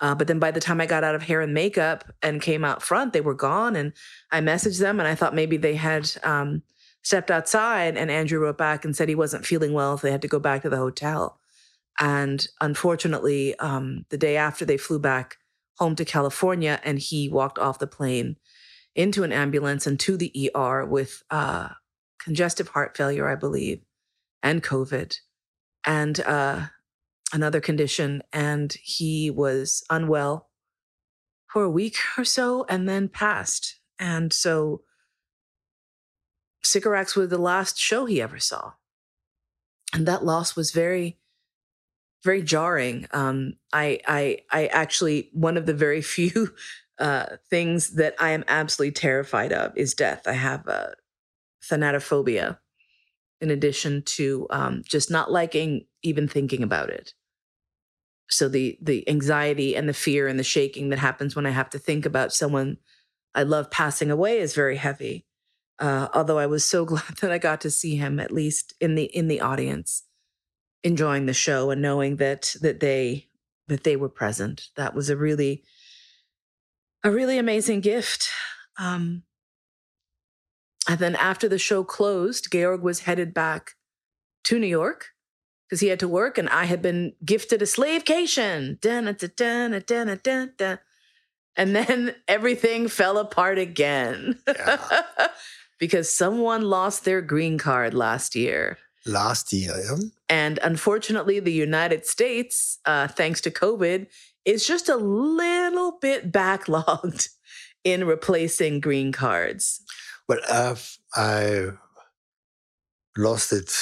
Uh, 0.02 0.15
but 0.15 0.28
then 0.28 0.39
by 0.39 0.52
the 0.52 0.60
time 0.60 0.80
I 0.80 0.86
got 0.86 1.04
out 1.04 1.15
of 1.15 1.23
hair 1.23 1.41
and 1.41 1.54
makeup 1.54 2.06
and 2.21 2.41
came 2.41 2.63
out 2.63 2.82
front, 2.82 3.13
they 3.13 3.21
were 3.21 3.34
gone. 3.34 3.75
And 3.75 3.93
I 4.32 4.39
messaged 4.39 4.80
them 4.80 4.99
and 4.99 5.08
I 5.08 5.15
thought 5.15 5.36
maybe 5.36 5.58
they 5.58 5.75
had 5.75 6.10
um, 6.23 6.63
stepped 7.02 7.30
outside. 7.30 7.97
And 7.97 8.10
Andrew 8.10 8.39
wrote 8.39 8.58
back 8.58 8.86
and 8.86 8.95
said 8.95 9.10
he 9.10 9.15
wasn't 9.15 9.45
feeling 9.45 9.73
well 9.73 9.95
if 9.95 10.02
they 10.02 10.12
had 10.12 10.21
to 10.21 10.28
go 10.28 10.39
back 10.39 10.62
to 10.62 10.69
the 10.69 10.78
hotel. 10.78 11.39
And 12.00 12.46
unfortunately, 12.62 13.58
um, 13.60 14.06
the 14.10 14.18
day 14.18 14.38
after 14.38 14.66
they 14.66 14.78
flew 14.78 15.00
back 15.00 15.38
home 15.78 15.96
to 15.96 16.06
California, 16.06 16.80
and 16.84 17.00
he 17.00 17.30
walked 17.30 17.60
off 17.60 17.80
the 17.80 17.88
plane 17.88 18.38
into 18.96 19.24
an 19.24 19.32
ambulance 19.32 19.86
and 19.86 20.00
to 20.00 20.18
the 20.18 20.52
ER 20.56 20.86
with 20.86 21.24
uh, 21.30 21.70
congestive 22.20 22.70
heart 22.70 22.98
failure, 22.98 23.28
I 23.28 23.36
believe, 23.36 23.82
and 24.44 24.64
COVID. 24.64 25.16
And 25.86 26.20
uh, 26.22 26.68
another 27.34 27.62
condition, 27.62 28.24
and 28.34 28.74
he 28.82 29.30
was 29.30 29.84
unwell 29.90 30.50
for 31.48 31.64
a 31.64 31.70
week 31.70 31.98
or 32.18 32.24
so 32.24 32.66
and 32.70 32.88
then 32.88 33.10
passed. 33.10 33.80
And 33.98 34.32
so 34.32 34.82
Sycorax 36.64 37.16
was 37.16 37.30
the 37.30 37.38
last 37.38 37.78
show 37.78 38.06
he 38.06 38.22
ever 38.22 38.40
saw. 38.40 38.74
And 39.94 40.08
that 40.08 40.24
loss 40.24 40.56
was 40.56 40.72
very, 40.72 41.18
very 42.23 42.41
jarring. 42.41 43.08
Um, 43.12 43.53
I, 43.71 43.99
I, 44.08 44.39
I 44.51 44.67
actually, 44.67 45.29
one 45.34 45.58
of 45.58 45.65
the 45.65 45.73
very 45.73 46.01
few 46.15 46.53
uh, 46.99 47.38
things 47.49 47.91
that 47.95 48.15
I 48.19 48.32
am 48.32 48.43
absolutely 48.47 48.93
terrified 48.93 49.53
of 49.53 49.75
is 49.77 49.93
death. 49.93 50.27
I 50.27 50.34
have 50.34 50.67
a 50.67 50.93
thanatophobia, 51.63 52.58
in 53.41 53.51
addition 53.51 54.03
to 54.03 54.47
um, 54.49 54.82
just 54.86 55.10
not 55.10 55.32
liking 55.32 55.86
even 56.03 56.27
thinking 56.27 56.63
about 56.63 56.89
it. 56.89 57.13
So 58.29 58.47
the 58.47 58.77
the 58.82 59.08
anxiety 59.10 59.75
and 59.75 59.89
the 59.89 59.93
fear 59.93 60.27
and 60.27 60.38
the 60.38 60.43
shaking 60.43 60.89
that 60.89 60.99
happens 60.99 61.36
when 61.36 61.45
I 61.45 61.51
have 61.51 61.69
to 61.71 61.79
think 61.79 62.05
about 62.05 62.34
someone 62.34 62.77
I 63.34 63.43
love 63.43 63.71
passing 63.71 64.12
away 64.12 64.39
is 64.39 64.53
very 64.53 64.75
heavy. 64.75 65.25
Uh, 65.79 66.10
although 66.13 66.38
I 66.38 66.47
was 66.47 66.65
so 66.65 66.86
glad 66.86 67.17
that 67.21 67.32
I 67.32 67.38
got 67.38 67.62
to 67.62 67.71
see 67.71 67.95
him 67.95 68.19
at 68.19 68.32
least 68.32 68.73
in 68.79 68.95
the 68.95 69.05
in 69.05 69.27
the 69.27 69.41
audience, 69.41 70.03
enjoying 70.84 71.26
the 71.26 71.34
show 71.34 71.72
and 71.72 71.82
knowing 71.82 72.18
that 72.18 72.56
that 72.62 72.80
they 72.80 73.28
that 73.68 73.84
they 73.84 73.96
were 73.96 74.10
present. 74.10 74.70
That 74.76 74.96
was 74.96 75.10
a 75.10 75.18
really 75.18 75.63
a 77.04 77.12
really 77.12 77.38
amazing 77.38 77.82
gift. 77.82 78.30
Um, 78.78 79.24
and 80.88 81.00
then 81.00 81.15
after 81.15 81.48
the 81.48 81.60
show 81.60 81.84
closed, 81.84 82.52
Georg 82.52 82.82
was 82.82 83.02
headed 83.02 83.34
back 83.34 83.72
to 84.46 84.58
New 84.60 84.68
York 84.68 85.08
because 85.68 85.82
he 85.82 85.88
had 85.88 86.00
to 86.00 86.08
work, 86.08 86.38
and 86.38 86.50
I 86.50 86.65
had 86.65 86.82
been 86.82 87.13
gifted 87.24 87.62
a 87.62 87.65
slavecation. 87.65 88.80
And 91.56 91.76
then 91.76 92.15
everything 92.28 92.88
fell 92.88 93.18
apart 93.18 93.60
again 93.60 94.39
Yeah. 94.48 94.82
because 95.80 96.10
someone 96.13 96.63
lost 96.63 97.06
their 97.06 97.22
green 97.22 97.58
card 97.58 97.94
last 97.94 98.36
year. 98.36 98.78
Last 99.06 99.54
year, 99.54 99.76
yeah? 99.84 99.98
And 100.28 100.60
unfortunately, 100.62 101.40
the 101.40 101.54
United 101.54 102.06
States, 102.06 102.80
uh, 102.86 103.08
thanks 103.08 103.42
to 103.42 103.52
COVID, 103.52 104.08
is 104.46 104.68
just 104.68 104.90
a 104.90 104.96
little 104.96 105.98
bit 106.02 106.32
backlogged 106.40 107.30
in 107.84 108.06
replacing 108.06 108.82
green 108.82 109.12
cards. 109.12 109.82
Well, 110.28 110.40
uh, 110.48 110.76
I 111.16 111.70
lost 113.18 113.54
it 113.54 113.74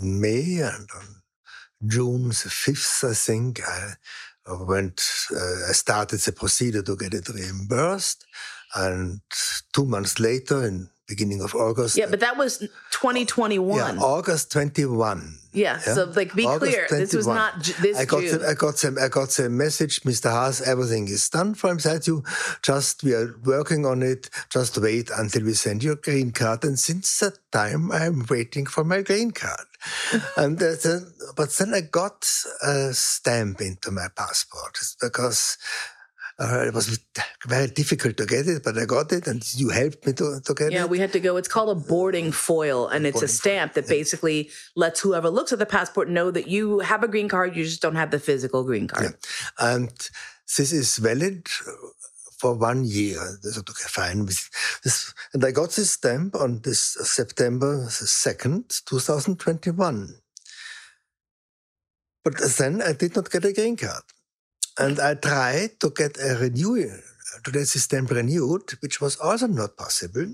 in 0.00 0.20
May 0.20 0.60
and 0.60 0.88
on 0.94 1.22
June 1.86 2.28
the 2.28 2.50
5th, 2.50 3.10
I 3.10 3.14
think, 3.14 3.60
I 3.66 3.94
went, 4.46 5.02
uh, 5.34 5.68
I 5.68 5.72
started 5.72 6.20
the 6.20 6.32
procedure 6.32 6.82
to 6.82 6.96
get 6.96 7.14
it 7.14 7.28
reimbursed. 7.28 8.24
And 8.74 9.20
two 9.72 9.84
months 9.84 10.18
later, 10.18 10.66
in 10.66 10.90
beginning 11.08 11.40
of 11.40 11.54
August. 11.54 11.96
Yeah, 11.96 12.06
but 12.10 12.20
that 12.20 12.36
was 12.36 12.58
2021. 12.92 13.76
Yeah, 13.96 14.02
August 14.02 14.52
21. 14.52 15.38
Yeah, 15.52 15.80
Yeah. 15.86 15.94
so 15.94 16.04
like 16.14 16.34
be 16.34 16.44
August 16.46 16.72
clear, 16.72 16.86
this 16.90 17.14
was 17.14 17.26
not 17.26 17.60
J- 17.62 17.72
this 17.80 17.98
I 17.98 18.04
got 18.04 18.20
June. 18.20 18.38
the, 18.38 18.48
I 18.48 18.54
got 18.54 18.76
the, 18.76 19.00
I 19.02 19.08
got 19.08 19.30
the 19.30 19.48
message, 19.48 20.02
Mr. 20.02 20.30
Haas, 20.30 20.60
everything 20.60 21.08
is 21.08 21.28
done 21.30 21.54
from 21.54 21.72
inside 21.72 22.06
you. 22.06 22.22
Just 22.62 23.02
we 23.02 23.14
are 23.14 23.34
working 23.44 23.86
on 23.86 24.02
it. 24.02 24.28
Just 24.50 24.76
wait 24.78 25.10
until 25.16 25.44
we 25.44 25.54
send 25.54 25.82
you 25.82 25.92
a 25.92 25.96
green 25.96 26.30
card. 26.32 26.64
And 26.64 26.78
since 26.78 27.18
that 27.20 27.38
time, 27.50 27.90
I'm 27.90 28.26
waiting 28.28 28.66
for 28.66 28.84
my 28.84 29.00
green 29.00 29.30
card. 29.30 29.66
and 30.36 30.62
uh, 30.62 30.74
then, 30.84 31.12
but 31.34 31.50
then 31.52 31.72
I 31.72 31.80
got 31.80 32.28
a 32.62 32.92
stamp 32.92 33.62
into 33.62 33.90
my 33.90 34.08
passport 34.14 34.78
because. 35.00 35.56
Uh, 36.40 36.64
it 36.68 36.72
was 36.72 37.00
very 37.46 37.66
difficult 37.66 38.16
to 38.16 38.24
get 38.24 38.46
it, 38.46 38.62
but 38.62 38.78
I 38.78 38.84
got 38.84 39.10
it, 39.12 39.26
and 39.26 39.42
you 39.54 39.70
helped 39.70 40.06
me 40.06 40.12
to, 40.12 40.40
to 40.44 40.54
get 40.54 40.70
yeah, 40.70 40.78
it. 40.78 40.80
Yeah, 40.82 40.86
we 40.86 41.00
had 41.00 41.12
to 41.12 41.20
go. 41.20 41.36
It's 41.36 41.48
called 41.48 41.76
a 41.76 41.80
boarding 41.88 42.30
foil, 42.30 42.86
and 42.86 43.06
it's 43.06 43.16
a 43.16 43.20
Boarding 43.20 43.28
stamp 43.28 43.72
that 43.74 43.88
basically 43.88 44.50
lets 44.76 45.00
whoever 45.00 45.30
looks 45.30 45.52
at 45.52 45.58
the 45.58 45.66
passport 45.66 46.08
know 46.08 46.30
that 46.30 46.46
you 46.46 46.78
have 46.78 47.02
a 47.02 47.08
green 47.08 47.28
card. 47.28 47.56
You 47.56 47.64
just 47.64 47.82
don't 47.82 47.96
have 47.96 48.12
the 48.12 48.20
physical 48.20 48.62
green 48.62 48.86
card. 48.86 49.16
and 49.58 49.90
this 50.56 50.72
is 50.72 50.96
valid 50.98 51.48
for 52.38 52.54
one 52.54 52.84
year. 52.84 53.18
That's 53.42 53.58
okay, 53.58 53.88
fine. 53.88 54.26
This, 54.26 55.12
and 55.34 55.44
I 55.44 55.50
got 55.50 55.70
this 55.70 55.90
stamp 55.90 56.36
on 56.36 56.60
this 56.62 56.80
September 56.80 57.86
second, 57.88 58.80
two 58.86 59.00
thousand 59.00 59.40
twenty-one. 59.40 60.14
But 62.24 62.34
then 62.58 62.82
I 62.82 62.92
did 62.92 63.16
not 63.16 63.30
get 63.30 63.44
a 63.44 63.52
green 63.52 63.76
card, 63.76 64.02
and 64.78 64.98
I 65.00 65.14
tried 65.14 65.80
to 65.80 65.90
get 65.90 66.18
a 66.18 66.36
renewal. 66.40 66.96
To 67.44 67.50
this 67.52 67.80
stamp 67.84 68.10
renewed, 68.10 68.62
which 68.80 69.00
was 69.00 69.16
also 69.16 69.46
not 69.46 69.76
possible. 69.76 70.26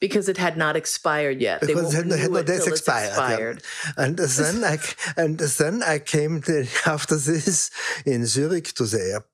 because 0.00 0.28
it 0.28 0.36
had 0.36 0.56
not 0.56 0.76
expired 0.76 1.40
yet. 1.40 1.60
Because 1.60 1.94
it 1.94 1.96
had- 1.96 2.20
had 2.20 2.30
not 2.32 2.48
it 2.48 2.58
yet 2.58 2.66
expired, 2.68 3.12
yeah. 3.16 4.02
And 4.04 4.16
then 4.40 4.64
I 4.64 4.76
and 5.16 5.38
then 5.38 5.82
I 5.82 5.98
came 6.00 6.42
to, 6.42 6.66
after 6.86 7.16
this 7.16 7.70
in 8.04 8.26
Zurich 8.26 8.68
to 8.74 8.84
the 8.92 9.00
air, 9.12 9.24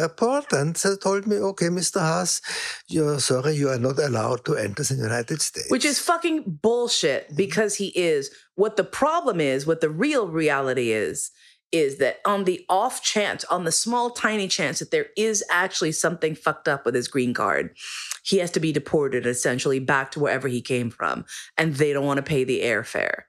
airport, 0.00 0.52
and 0.52 0.76
they 0.76 0.96
told 0.96 1.26
me, 1.26 1.36
"Okay, 1.50 1.68
Mr. 1.80 2.00
Haas, 2.00 2.40
you're 2.88 3.20
sorry, 3.20 3.54
you 3.56 3.68
are 3.74 3.78
not 3.88 3.98
allowed 3.98 4.44
to 4.46 4.52
enter 4.56 4.82
the 4.82 4.94
United 5.10 5.40
States." 5.42 5.70
Which 5.70 5.84
is 5.92 5.98
fucking 5.98 6.58
bullshit 6.62 7.34
because 7.36 7.74
he 7.76 7.88
is. 8.12 8.30
What 8.54 8.76
the 8.76 8.84
problem 8.84 9.40
is, 9.40 9.66
what 9.66 9.80
the 9.80 9.90
real 10.06 10.28
reality 10.28 10.92
is, 10.92 11.30
is 11.72 11.98
that 11.98 12.20
on 12.26 12.44
the 12.44 12.64
off 12.68 13.02
chance, 13.02 13.44
on 13.44 13.64
the 13.64 13.72
small, 13.72 14.10
tiny 14.10 14.46
chance 14.46 14.78
that 14.78 14.90
there 14.90 15.06
is 15.16 15.42
actually 15.50 15.92
something 15.92 16.34
fucked 16.34 16.68
up 16.68 16.84
with 16.84 16.94
his 16.94 17.08
green 17.08 17.34
card, 17.34 17.74
he 18.22 18.38
has 18.38 18.50
to 18.52 18.60
be 18.60 18.72
deported 18.72 19.26
essentially 19.26 19.80
back 19.80 20.10
to 20.12 20.20
wherever 20.20 20.48
he 20.48 20.60
came 20.60 20.90
from. 20.90 21.24
And 21.56 21.74
they 21.74 21.92
don't 21.92 22.06
want 22.06 22.18
to 22.18 22.22
pay 22.22 22.44
the 22.44 22.60
airfare, 22.60 23.22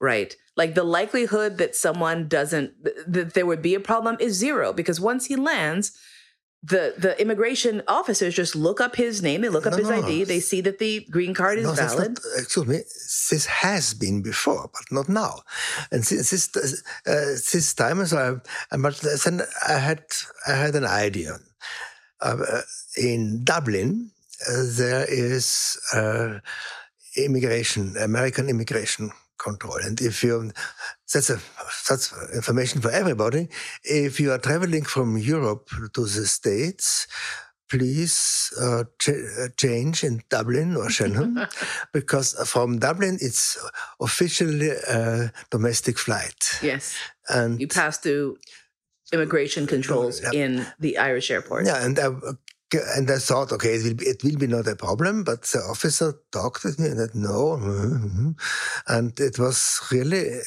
right? 0.00 0.34
Like 0.56 0.74
the 0.74 0.84
likelihood 0.84 1.58
that 1.58 1.76
someone 1.76 2.28
doesn't, 2.28 2.72
that 3.12 3.34
there 3.34 3.46
would 3.46 3.62
be 3.62 3.74
a 3.74 3.80
problem 3.80 4.16
is 4.20 4.34
zero 4.34 4.72
because 4.72 5.00
once 5.00 5.26
he 5.26 5.36
lands, 5.36 5.98
the 6.62 6.94
the 6.98 7.20
immigration 7.20 7.82
officers 7.86 8.34
just 8.34 8.56
look 8.56 8.80
up 8.80 8.96
his 8.96 9.22
name, 9.22 9.42
they 9.42 9.48
look 9.48 9.66
up 9.66 9.72
No, 9.72 9.78
his 9.78 9.88
no, 9.88 10.02
ID, 10.02 10.24
they 10.24 10.40
see 10.40 10.60
that 10.62 10.78
the 10.78 11.06
green 11.10 11.32
card 11.34 11.58
is 11.58 11.64
No, 11.66 11.72
valid. 11.74 12.18
not- 12.18 12.20
excuse 12.42 12.66
me. 12.66 12.76
This 13.30 13.46
has 13.46 13.94
been 13.94 14.22
before, 14.22 14.68
but 14.72 14.82
not 14.90 15.08
now. 15.08 15.42
And 15.92 16.04
since 16.04 16.30
this 16.30 16.82
uh, 17.06 17.12
this 17.52 17.74
time, 17.74 18.04
so 18.06 18.18
I, 18.18 18.74
I 18.74 18.76
but 18.78 18.96
then 19.24 19.42
I 19.68 19.78
had 19.78 20.02
I 20.48 20.52
had 20.52 20.74
an 20.74 20.84
idea. 20.84 21.38
Uh, 22.20 22.62
in 22.96 23.44
Dublin, 23.44 24.10
uh, 24.48 24.64
there 24.76 25.04
is 25.08 25.78
uh, 25.94 26.40
immigration, 27.16 27.96
American 27.96 28.48
immigration 28.48 29.12
control, 29.38 29.76
and 29.82 30.00
if 30.00 30.22
you 30.24 30.50
that's 31.12 31.30
a 31.30 31.38
that's 31.88 32.12
information 32.34 32.80
for 32.80 32.90
everybody. 32.90 33.48
If 33.84 34.20
you 34.20 34.32
are 34.32 34.38
traveling 34.38 34.84
from 34.84 35.16
Europe 35.18 35.68
to 35.94 36.02
the 36.02 36.26
States, 36.26 37.06
please 37.70 38.50
uh, 38.60 38.84
ch- 38.98 39.08
uh, 39.10 39.48
change 39.56 40.02
in 40.04 40.22
Dublin 40.30 40.76
or 40.76 40.88
Shannon, 40.90 41.46
because 41.92 42.34
from 42.48 42.78
Dublin 42.78 43.18
it's 43.20 43.58
officially 44.00 44.70
a 44.70 45.32
domestic 45.50 45.98
flight, 45.98 46.58
Yes. 46.62 46.94
and 47.28 47.60
You 47.60 47.68
pass 47.68 47.98
through 47.98 48.38
immigration 49.12 49.66
controls 49.66 50.20
in 50.32 50.66
the 50.78 50.98
Irish 50.98 51.30
airport. 51.30 51.66
yeah, 51.66 51.84
and 51.84 51.98
I, 51.98 52.08
and 52.74 53.10
I 53.10 53.18
thought, 53.18 53.52
okay, 53.52 53.74
it 53.74 53.84
will 53.84 53.94
be, 53.94 54.04
it 54.06 54.22
will 54.24 54.36
be 54.36 54.46
not 54.46 54.68
a 54.68 54.76
problem, 54.76 55.24
but 55.24 55.42
the 55.42 55.60
officer 55.60 56.14
talked 56.32 56.64
with 56.64 56.78
me 56.78 56.88
and 56.88 56.98
said 56.98 57.14
no, 57.14 57.58
mhm. 57.60 58.34
and 58.86 59.18
it 59.20 59.38
was 59.38 59.80
really. 59.90 60.40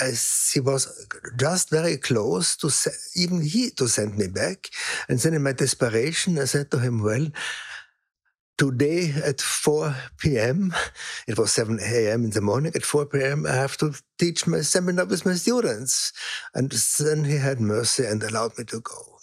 I, 0.00 0.10
he 0.52 0.58
was 0.58 1.06
just 1.38 1.70
very 1.70 1.98
close 1.98 2.56
to 2.56 2.70
even 3.14 3.42
he 3.42 3.70
to 3.70 3.86
send 3.86 4.18
me 4.18 4.26
back, 4.26 4.68
and 5.08 5.20
then 5.20 5.34
in 5.34 5.42
my 5.44 5.52
desperation, 5.52 6.36
I 6.36 6.46
said 6.46 6.72
to 6.72 6.80
him, 6.80 7.00
"Well, 7.00 7.28
today 8.58 9.12
at 9.24 9.40
4 9.40 9.94
p.m. 10.18 10.74
It 11.26 11.38
was 11.38 11.52
7 11.52 11.78
a.m. 11.80 12.24
in 12.24 12.30
the 12.30 12.40
morning. 12.40 12.72
At 12.74 12.84
4 12.84 13.06
p.m., 13.06 13.46
I 13.46 13.54
have 13.54 13.76
to 13.78 13.94
teach 14.18 14.46
my 14.46 14.60
seminar 14.60 15.06
with 15.06 15.26
my 15.26 15.34
students. 15.34 16.12
And 16.54 16.70
then 16.98 17.24
he 17.24 17.36
had 17.36 17.60
mercy 17.60 18.04
and 18.04 18.22
allowed 18.22 18.56
me 18.58 18.64
to 18.64 18.80
go. 18.80 19.13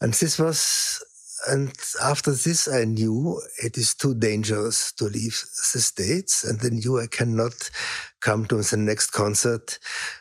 And 0.00 0.12
this 0.12 0.38
was, 0.38 1.02
and 1.48 1.72
after 2.02 2.32
this, 2.32 2.68
I 2.68 2.84
knew 2.84 3.40
it 3.62 3.78
is 3.78 3.94
too 3.94 4.14
dangerous 4.14 4.92
to 4.92 5.04
leave 5.04 5.42
the 5.72 5.80
States. 5.80 6.44
And 6.44 6.60
I 6.62 6.68
knew 6.68 7.00
I 7.00 7.06
cannot 7.06 7.70
come 8.20 8.44
to 8.46 8.56
the 8.56 8.76
next 8.76 9.10
concert. 9.10 9.78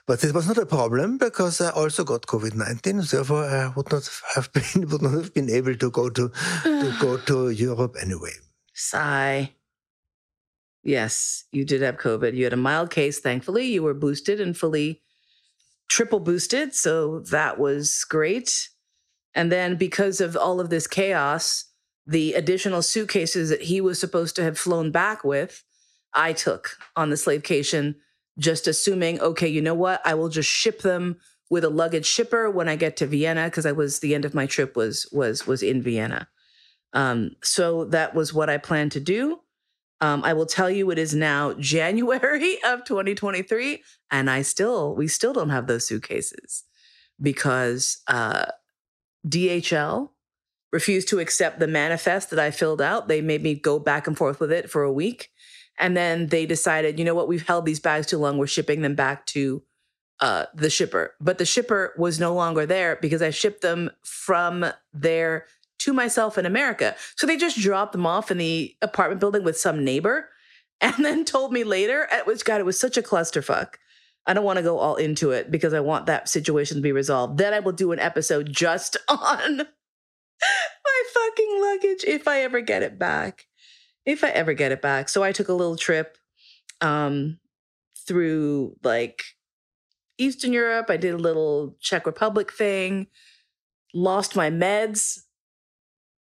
But 0.08 0.24
it 0.24 0.34
was 0.34 0.48
not 0.48 0.58
a 0.58 0.66
problem 0.66 1.18
because 1.18 1.60
I 1.60 1.72
also 1.72 2.04
got 2.04 2.28
COVID 2.28 2.56
19. 2.56 3.02
Therefore, 3.12 3.44
I 3.44 3.74
would 3.76 3.92
not 3.92 4.10
have 4.36 4.52
been, 4.54 4.88
would 4.90 5.02
not 5.02 5.14
have 5.14 5.34
been 5.34 5.50
able 5.50 5.76
to 5.76 5.92
go 5.92 6.10
to, 6.10 6.30
to 6.64 6.96
go 7.00 7.18
to 7.26 7.50
Europe 7.50 7.96
anyway. 8.02 8.34
Sigh. 8.74 9.52
Yes, 10.84 11.46
you 11.52 11.66
did 11.66 11.82
have 11.82 11.98
COVID. 11.98 12.36
You 12.36 12.44
had 12.44 12.54
a 12.54 12.58
mild 12.58 12.92
case, 12.92 13.20
thankfully. 13.20 13.66
You 13.66 13.82
were 13.82 13.96
boosted 13.96 14.40
and 14.40 14.56
fully 14.56 15.02
triple 15.90 16.20
boosted. 16.20 16.76
So 16.76 17.22
that 17.32 17.58
was 17.58 18.06
great. 18.08 18.70
And 19.36 19.52
then 19.52 19.76
because 19.76 20.22
of 20.22 20.36
all 20.36 20.60
of 20.60 20.70
this 20.70 20.88
chaos, 20.88 21.66
the 22.08 22.34
additional 22.34 22.82
suitcases 22.82 23.50
that 23.50 23.64
he 23.64 23.82
was 23.82 24.00
supposed 24.00 24.36
to 24.38 24.44
have 24.44 24.58
flown 24.58 24.92
back 24.92 25.24
with, 25.24 25.64
I 26.14 26.34
took 26.34 26.78
on 26.96 27.10
the 27.10 27.18
slavecation, 27.18 27.96
just 28.40 28.68
assuming, 28.68 29.20
okay, 29.20 29.48
you 29.48 29.62
know 29.62 29.74
what? 29.74 30.02
I 30.06 30.14
will 30.14 30.30
just 30.30 30.50
ship 30.50 30.82
them 30.82 31.18
with 31.50 31.64
a 31.64 31.70
luggage 31.70 32.06
shipper 32.06 32.50
when 32.50 32.70
I 32.70 32.76
get 32.76 32.96
to 32.98 33.08
Vienna, 33.08 33.46
because 33.46 33.66
I 33.66 33.74
was 33.74 34.00
the 34.00 34.16
end 34.16 34.26
of 34.26 34.34
my 34.34 34.46
trip 34.46 34.76
was 34.76 35.08
was 35.12 35.46
was 35.46 35.62
in 35.62 35.82
Vienna. 35.82 36.28
Um, 36.94 37.36
so 37.44 37.86
that 37.86 38.16
was 38.16 38.34
what 38.34 38.50
I 38.50 38.58
planned 38.58 38.94
to 38.94 39.00
do. 39.02 39.42
Um, 40.02 40.24
I 40.24 40.34
will 40.34 40.46
tell 40.46 40.70
you, 40.70 40.90
it 40.92 40.98
is 40.98 41.14
now 41.14 41.54
January 41.60 42.58
of 42.66 42.86
2023, 42.86 43.84
and 44.12 44.30
I 44.30 44.42
still, 44.42 44.96
we 44.96 45.08
still 45.08 45.34
don't 45.34 45.50
have 45.50 45.68
those 45.68 45.86
suitcases 45.86 46.64
because 47.22 48.02
uh, 48.08 48.46
DHL 49.28 50.10
refused 50.72 51.08
to 51.10 51.20
accept 51.20 51.60
the 51.60 51.68
manifest 51.68 52.30
that 52.30 52.40
I 52.40 52.52
filled 52.52 52.82
out. 52.82 53.08
They 53.08 53.22
made 53.22 53.42
me 53.42 53.56
go 53.56 53.80
back 53.80 54.08
and 54.08 54.18
forth 54.18 54.40
with 54.40 54.52
it 54.52 54.70
for 54.70 54.84
a 54.84 54.92
week. 54.92 55.32
And 55.78 55.96
then 55.96 56.28
they 56.28 56.46
decided, 56.46 57.00
you 57.00 57.06
know 57.06 57.16
what, 57.16 57.28
we've 57.28 57.46
held 57.46 57.66
these 57.66 57.80
bags 57.80 58.08
too 58.08 58.18
long. 58.18 58.38
We're 58.38 58.48
shipping 58.48 58.82
them 58.82 58.96
back 58.96 59.26
to 59.28 59.64
uh, 60.20 60.46
the 60.54 60.70
shipper. 60.70 61.14
But 61.20 61.38
the 61.38 61.46
shipper 61.46 61.94
was 61.98 62.20
no 62.20 62.34
longer 62.34 62.66
there 62.66 62.98
because 63.02 63.22
I 63.22 63.30
shipped 63.30 63.62
them 63.62 63.92
from 64.04 64.66
there 64.94 65.46
to 65.80 65.94
myself 65.94 66.38
in 66.38 66.46
America. 66.46 66.96
So 67.16 67.28
they 67.28 67.38
just 67.38 67.60
dropped 67.60 67.92
them 67.92 68.06
off 68.06 68.32
in 68.32 68.38
the 68.38 68.76
apartment 68.82 69.20
building 69.20 69.44
with 69.44 69.58
some 69.58 69.84
neighbor 69.84 70.30
and 70.82 70.94
then 71.06 71.26
told 71.26 71.52
me 71.52 71.64
later, 71.64 72.08
it 72.12 72.26
was, 72.26 72.44
God, 72.44 72.60
it 72.60 72.66
was 72.66 72.80
such 72.80 72.98
a 72.98 73.02
clusterfuck. 73.02 73.76
I 74.28 74.34
don't 74.34 74.44
want 74.44 74.58
to 74.58 74.64
go 74.64 74.80
all 74.80 74.96
into 74.96 75.32
it 75.32 75.52
because 75.52 75.74
I 75.74 75.80
want 75.80 76.08
that 76.08 76.28
situation 76.28 76.78
to 76.78 76.82
be 76.82 76.92
resolved. 76.92 77.38
Then 77.38 77.54
I 77.54 77.60
will 77.60 77.72
do 77.72 77.92
an 77.92 78.00
episode 78.00 78.52
just 78.52 78.98
on 79.08 79.58
my 79.58 81.04
fucking 81.14 81.62
luggage 81.62 82.04
if 82.06 82.28
I 82.28 82.42
ever 82.42 82.62
get 82.62 82.84
it 82.84 82.98
back. 82.98 83.46
If 84.06 84.24
I 84.24 84.30
ever 84.30 84.54
get 84.54 84.72
it 84.72 84.82
back. 84.82 85.10
So 85.10 85.24
I 85.24 85.32
took 85.32 85.50
a 85.50 85.54
little 85.54 85.78
trip 85.78 86.18
um 86.82 87.40
through 88.08 88.76
like 88.84 89.24
Eastern 90.18 90.54
Europe. 90.54 90.88
I 90.90 90.98
did 90.98 91.14
a 91.14 91.18
little 91.18 91.76
Czech 91.80 92.06
Republic 92.06 92.52
thing. 92.52 93.08
Lost 93.94 94.36
my 94.36 94.50
meds. 94.50 95.20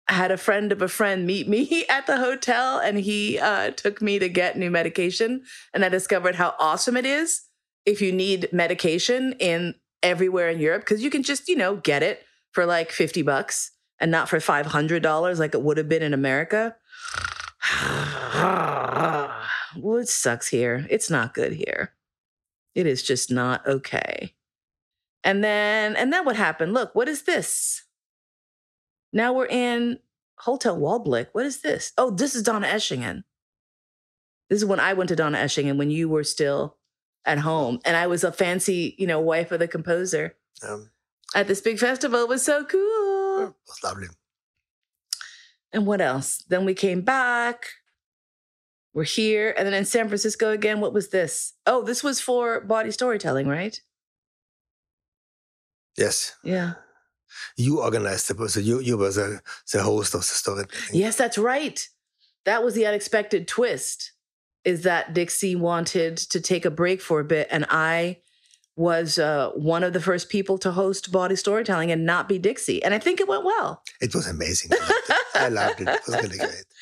Had 0.08 0.30
a 0.30 0.36
friend 0.36 0.72
of 0.72 0.82
a 0.82 0.88
friend 0.88 1.26
meet 1.26 1.48
me 1.48 1.86
at 1.90 2.06
the 2.06 2.18
hotel 2.18 2.78
and 2.78 2.98
he 2.98 3.38
uh, 3.38 3.70
took 3.70 4.02
me 4.02 4.18
to 4.18 4.28
get 4.28 4.58
new 4.58 4.70
medication. 4.70 5.42
And 5.72 5.84
I 5.84 5.88
discovered 5.88 6.34
how 6.34 6.54
awesome 6.58 6.96
it 6.96 7.06
is 7.06 7.42
if 7.84 8.00
you 8.00 8.12
need 8.12 8.48
medication 8.52 9.34
in 9.38 9.74
everywhere 10.02 10.48
in 10.48 10.58
Europe 10.58 10.82
because 10.82 11.02
you 11.02 11.10
can 11.10 11.22
just, 11.22 11.48
you 11.48 11.56
know, 11.56 11.76
get 11.76 12.02
it 12.02 12.24
for 12.52 12.66
like 12.66 12.90
50 12.90 13.22
bucks 13.22 13.70
and 13.98 14.10
not 14.10 14.28
for 14.28 14.38
$500 14.38 15.38
like 15.38 15.54
it 15.54 15.62
would 15.62 15.76
have 15.76 15.88
been 15.88 16.02
in 16.02 16.14
America. 16.14 16.76
well, 19.76 19.96
it 19.98 20.08
sucks 20.08 20.48
here. 20.48 20.86
It's 20.90 21.10
not 21.10 21.34
good 21.34 21.52
here. 21.52 21.92
It 22.74 22.86
is 22.86 23.02
just 23.02 23.30
not 23.30 23.66
okay. 23.66 24.34
And 25.24 25.44
then, 25.44 25.94
and 25.94 26.12
then 26.12 26.24
what 26.24 26.36
happened? 26.36 26.74
Look, 26.74 26.94
what 26.94 27.08
is 27.08 27.22
this? 27.22 27.84
Now 29.12 29.32
we're 29.32 29.46
in 29.46 29.98
Hotel 30.38 30.76
Waldblick. 30.76 31.28
What 31.32 31.46
is 31.46 31.60
this? 31.60 31.92
Oh, 31.96 32.10
this 32.10 32.34
is 32.34 32.42
Donaueschingen. 32.42 33.22
This 34.50 34.58
is 34.58 34.64
when 34.64 34.80
I 34.80 34.94
went 34.94 35.08
to 35.08 35.16
Donaueschingen 35.16 35.76
when 35.78 35.90
you 35.90 36.08
were 36.08 36.24
still 36.24 36.76
at 37.24 37.38
home, 37.38 37.80
and 37.84 37.96
I 37.96 38.06
was 38.06 38.24
a 38.24 38.32
fancy, 38.32 38.94
you 38.98 39.06
know, 39.06 39.20
wife 39.20 39.52
of 39.52 39.58
the 39.60 39.68
composer 39.68 40.36
Um, 40.66 40.90
at 41.34 41.46
this 41.46 41.60
big 41.60 41.78
festival. 41.78 42.20
It 42.22 42.28
was 42.28 42.44
so 42.44 42.64
cool. 42.64 43.46
it 43.48 43.54
was 43.66 43.80
lovely. 43.84 44.08
And 45.72 45.86
what 45.86 46.00
else? 46.00 46.44
Then 46.48 46.64
we 46.64 46.74
came 46.74 47.00
back. 47.02 47.66
We're 48.92 49.04
here. 49.04 49.54
And 49.56 49.66
then 49.66 49.72
in 49.72 49.86
San 49.86 50.08
Francisco 50.08 50.50
again, 50.50 50.80
what 50.80 50.92
was 50.92 51.08
this? 51.08 51.54
Oh, 51.66 51.82
this 51.82 52.04
was 52.04 52.20
for 52.20 52.60
Bawdy 52.60 52.90
Storytelling, 52.90 53.48
right? 53.48 53.80
Yes, 55.96 56.36
Yeah. 56.42 56.74
you 57.56 57.80
organized 57.80 58.30
it. 58.30 58.50
So 58.50 58.60
you 58.60 58.80
you 58.80 58.96
were 58.98 59.10
the, 59.10 59.40
the 59.72 59.82
host 59.82 60.14
of 60.14 60.20
the 60.20 60.26
story. 60.26 60.64
Yes, 60.92 61.16
that's 61.16 61.38
right. 61.38 61.88
That 62.44 62.62
was 62.64 62.74
the 62.74 62.86
unexpected 62.86 63.46
twist 63.48 64.12
is 64.64 64.82
that 64.82 65.14
Dixie 65.14 65.56
wanted 65.56 66.16
to 66.16 66.40
take 66.40 66.64
a 66.64 66.70
break 66.70 67.00
for 67.00 67.20
a 67.20 67.24
bit 67.24 67.48
and 67.50 67.66
I 67.68 68.18
was 68.76 69.18
uh, 69.18 69.50
one 69.50 69.84
of 69.84 69.92
the 69.92 70.00
first 70.00 70.28
people 70.28 70.58
to 70.58 70.72
host 70.72 71.12
Bawdy 71.12 71.36
Storytelling 71.36 71.90
and 71.92 72.06
not 72.06 72.28
be 72.28 72.38
Dixie. 72.38 72.82
And 72.82 72.94
I 72.94 72.98
think 72.98 73.20
it 73.20 73.28
went 73.28 73.44
well. 73.44 73.82
It 74.00 74.14
was 74.14 74.26
amazing. 74.26 74.70
I 74.72 74.78
loved 74.78 75.10
it. 75.10 75.28
I 75.34 75.48
loved 75.48 75.80
it. 75.82 75.88
It 75.88 76.00
was 76.06 76.22
really 76.22 76.38
great. 76.38 76.64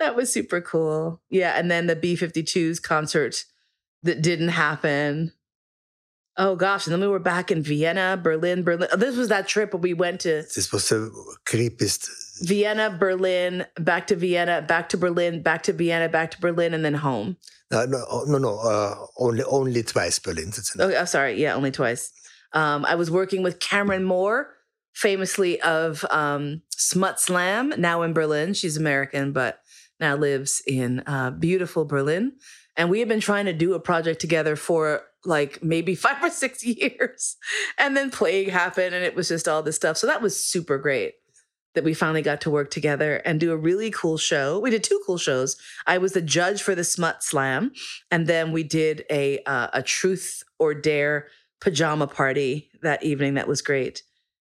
That 0.00 0.14
was 0.14 0.32
super 0.32 0.60
cool. 0.60 1.20
Yeah. 1.28 1.58
And 1.58 1.68
then 1.68 1.88
the 1.88 1.96
B 1.96 2.14
52s 2.14 2.80
concert 2.80 3.44
that 4.04 4.22
didn't 4.22 4.50
happen. 4.50 5.32
Oh 6.38 6.54
gosh. 6.54 6.86
And 6.86 6.92
then 6.92 7.00
we 7.00 7.08
were 7.08 7.18
back 7.18 7.50
in 7.50 7.62
Vienna, 7.62 8.18
Berlin, 8.22 8.62
Berlin. 8.62 8.88
This 8.96 9.16
was 9.16 9.28
that 9.28 9.48
trip 9.48 9.74
where 9.74 9.80
we 9.80 9.92
went 9.92 10.20
to 10.20 10.46
This 10.54 10.70
was 10.72 10.88
the 10.88 11.10
creepiest. 11.44 12.08
Vienna, 12.40 12.96
Berlin, 12.96 13.66
back 13.80 14.06
to 14.06 14.14
Vienna, 14.16 14.62
back 14.62 14.88
to 14.90 14.96
Berlin, 14.96 15.42
back 15.42 15.64
to 15.64 15.72
Vienna, 15.72 16.08
back 16.08 16.30
to 16.30 16.40
Berlin, 16.40 16.72
and 16.72 16.84
then 16.84 16.94
home. 16.94 17.36
No, 17.72 17.84
no, 17.84 18.24
no, 18.28 18.38
no. 18.38 18.58
Uh, 18.58 18.94
only 19.18 19.42
only 19.42 19.82
twice 19.82 20.20
Berlin. 20.20 20.52
Okay, 20.78 20.96
oh, 20.96 21.04
sorry. 21.04 21.40
Yeah, 21.42 21.54
only 21.54 21.72
twice. 21.72 22.12
Um, 22.52 22.84
I 22.84 22.94
was 22.94 23.10
working 23.10 23.42
with 23.42 23.58
Cameron 23.58 24.04
Moore, 24.04 24.54
famously 24.94 25.60
of 25.62 26.04
um, 26.10 26.62
Smut 26.70 27.18
Slam, 27.18 27.74
now 27.76 28.02
in 28.02 28.12
Berlin. 28.12 28.54
She's 28.54 28.76
American, 28.76 29.32
but 29.32 29.60
now 29.98 30.14
lives 30.14 30.62
in 30.66 31.00
uh, 31.00 31.32
beautiful 31.32 31.84
Berlin. 31.84 32.34
And 32.78 32.88
we 32.88 33.00
had 33.00 33.08
been 33.08 33.20
trying 33.20 33.44
to 33.44 33.52
do 33.52 33.74
a 33.74 33.80
project 33.80 34.20
together 34.20 34.56
for 34.56 35.02
like 35.24 35.62
maybe 35.62 35.94
five 36.06 36.22
or 36.22 36.30
six 36.30 36.64
years. 36.64 37.36
And 37.76 37.96
then 37.96 38.10
plague 38.10 38.48
happened 38.48 38.94
and 38.94 39.04
it 39.04 39.14
was 39.14 39.28
just 39.28 39.46
all 39.46 39.62
this 39.62 39.76
stuff. 39.76 39.98
So 39.98 40.06
that 40.06 40.22
was 40.22 40.42
super 40.42 40.78
great 40.78 41.14
that 41.74 41.84
we 41.84 41.94
finally 41.94 42.22
got 42.22 42.40
to 42.40 42.50
work 42.50 42.70
together 42.70 43.16
and 43.24 43.38
do 43.38 43.52
a 43.52 43.56
really 43.56 43.90
cool 43.90 44.16
show. 44.16 44.58
We 44.58 44.70
did 44.70 44.82
two 44.82 45.00
cool 45.06 45.18
shows. 45.18 45.56
I 45.86 45.98
was 45.98 46.12
the 46.12 46.22
judge 46.22 46.62
for 46.62 46.74
the 46.74 46.82
Smut 46.82 47.22
Slam, 47.22 47.72
and 48.10 48.26
then 48.26 48.52
we 48.52 48.64
did 48.64 49.04
a 49.10 49.42
uh, 49.44 49.68
a 49.72 49.82
Truth 49.82 50.42
or 50.58 50.74
Dare 50.74 51.28
pajama 51.60 52.06
party 52.06 52.70
that 52.82 53.04
evening. 53.04 53.34
That 53.34 53.46
was 53.46 53.62
great. 53.62 54.02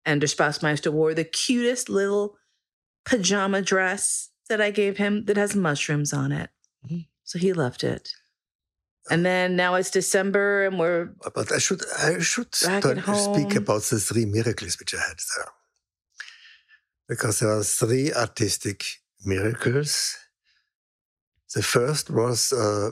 And 0.07 0.21
Der 0.21 0.27
Spaßmeister 0.27 0.91
wore 0.91 1.13
the 1.13 1.25
cutest 1.25 1.91
little 1.91 2.37
pajama 3.05 3.61
dress 3.63 4.31
that 4.49 4.61
I 4.61 4.71
gave 4.71 4.97
him 4.97 5.27
that 5.27 5.37
has 5.37 5.55
mushrooms 5.55 6.13
on 6.13 6.33
it. 6.33 6.51
Mhm. 6.87 7.09
So 7.25 7.39
he 7.39 7.53
loved 7.53 7.85
it. 7.85 8.13
And 9.11 9.25
then 9.25 9.57
now 9.57 9.75
it's 9.75 9.91
December 9.91 10.67
and 10.67 10.79
we're 10.79 11.07
But 11.35 11.51
I 11.53 11.59
should 11.59 11.83
I 11.99 12.19
should 12.21 12.51
Back 12.65 12.83
talk- 12.83 13.09
at 13.09 13.17
speak 13.17 13.55
about 13.57 13.83
the 13.83 13.99
three 13.99 14.27
miracles 14.27 14.79
which 14.79 14.95
I 14.95 14.99
had 15.01 15.19
there, 15.37 15.51
because 17.09 17.39
there 17.41 17.51
are 17.51 17.63
three 17.65 18.13
artistic 18.13 18.85
miracles. 19.25 20.17
The 21.55 21.63
first 21.63 22.11
was 22.11 22.53
uh, 22.53 22.91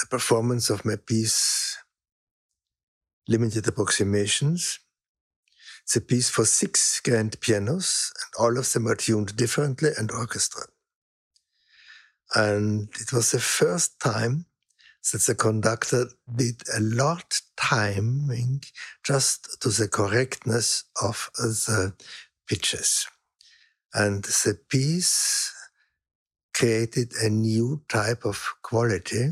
the 0.00 0.06
performance 0.08 0.70
of 0.70 0.84
my 0.84 0.96
piece, 0.96 1.76
Limited 3.28 3.68
Approximations. 3.68 4.78
It's 5.84 5.96
a 5.96 6.00
piece 6.00 6.30
for 6.30 6.44
six 6.46 7.00
grand 7.00 7.38
pianos, 7.40 8.12
and 8.16 8.30
all 8.42 8.56
of 8.58 8.72
them 8.72 8.86
are 8.86 8.94
tuned 8.94 9.36
differently 9.36 9.90
and 9.98 10.10
orchestra. 10.10 10.62
And 12.34 12.88
it 13.00 13.12
was 13.12 13.32
the 13.32 13.40
first 13.40 13.98
time 14.00 14.46
that 15.12 15.22
the 15.22 15.34
conductor 15.34 16.06
did 16.36 16.62
a 16.76 16.80
lot 16.80 17.40
timing 17.56 18.62
just 19.04 19.60
to 19.60 19.70
the 19.70 19.88
correctness 19.88 20.84
of 21.02 21.30
the 21.36 21.94
pitches. 22.46 23.06
And 23.94 24.22
the 24.24 24.58
piece 24.68 25.52
created 26.54 27.12
a 27.22 27.28
new 27.28 27.82
type 27.88 28.24
of 28.24 28.54
quality. 28.62 29.30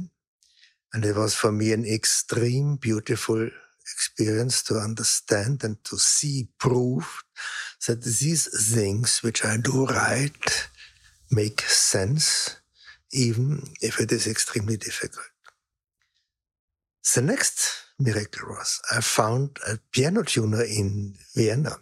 And 0.93 1.05
it 1.05 1.15
was 1.15 1.35
for 1.35 1.53
me 1.53 1.73
an 1.73 1.85
extreme 1.85 2.77
beautiful 2.77 3.49
experience 3.95 4.63
to 4.65 4.75
understand 4.75 5.65
and 5.65 5.83
to 5.85 5.99
see 5.99 6.49
proof 6.59 7.23
that 7.87 8.03
these 8.03 8.73
things 8.75 9.23
which 9.23 9.45
I 9.45 9.57
do 9.59 9.87
right 9.87 10.69
make 11.31 11.61
sense, 11.63 12.58
even 13.13 13.63
if 13.81 14.01
it 14.01 14.13
is 14.13 14.27
extremely 14.27 14.77
difficult. 14.77 15.25
The 17.15 17.23
next 17.23 17.85
miracle 17.99 18.49
was 18.49 18.81
I 18.95 19.01
found 19.01 19.59
a 19.67 19.79
piano 19.93 20.23
tuner 20.23 20.63
in 20.63 21.15
Vienna 21.35 21.77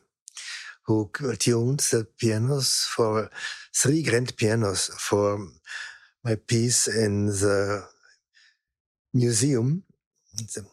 who 0.86 1.10
tuned 1.38 1.80
the 1.80 2.06
pianos 2.16 2.86
for 2.94 3.28
three 3.74 4.02
grand 4.02 4.36
pianos 4.36 4.88
for 4.98 5.48
my 6.24 6.36
piece 6.36 6.86
in 6.86 7.26
the 7.26 7.84
museum, 9.12 9.82
the 10.54 10.60
um, 10.60 10.66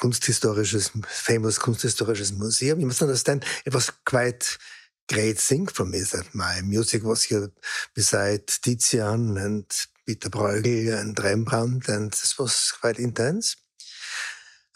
Kunsthistorisches, 0.00 0.90
famous 1.06 1.58
Kunsthistorisches 1.58 2.38
Museum. 2.38 2.80
You 2.80 2.86
must 2.86 3.02
understand, 3.02 3.44
it 3.66 3.74
was 3.74 3.90
quite 4.04 4.56
great 5.12 5.38
thing 5.38 5.66
for 5.66 5.84
me 5.84 5.98
that 5.98 6.34
my 6.34 6.60
music 6.64 7.02
was 7.02 7.24
here 7.24 7.50
beside 7.94 8.46
Tizian 8.46 9.36
and 9.44 9.64
Peter 10.06 10.30
Bruegel 10.30 11.00
and 11.00 11.18
Rembrandt, 11.18 11.88
and 11.88 12.10
this 12.12 12.38
was 12.38 12.72
quite 12.80 12.98
intense. 12.98 13.56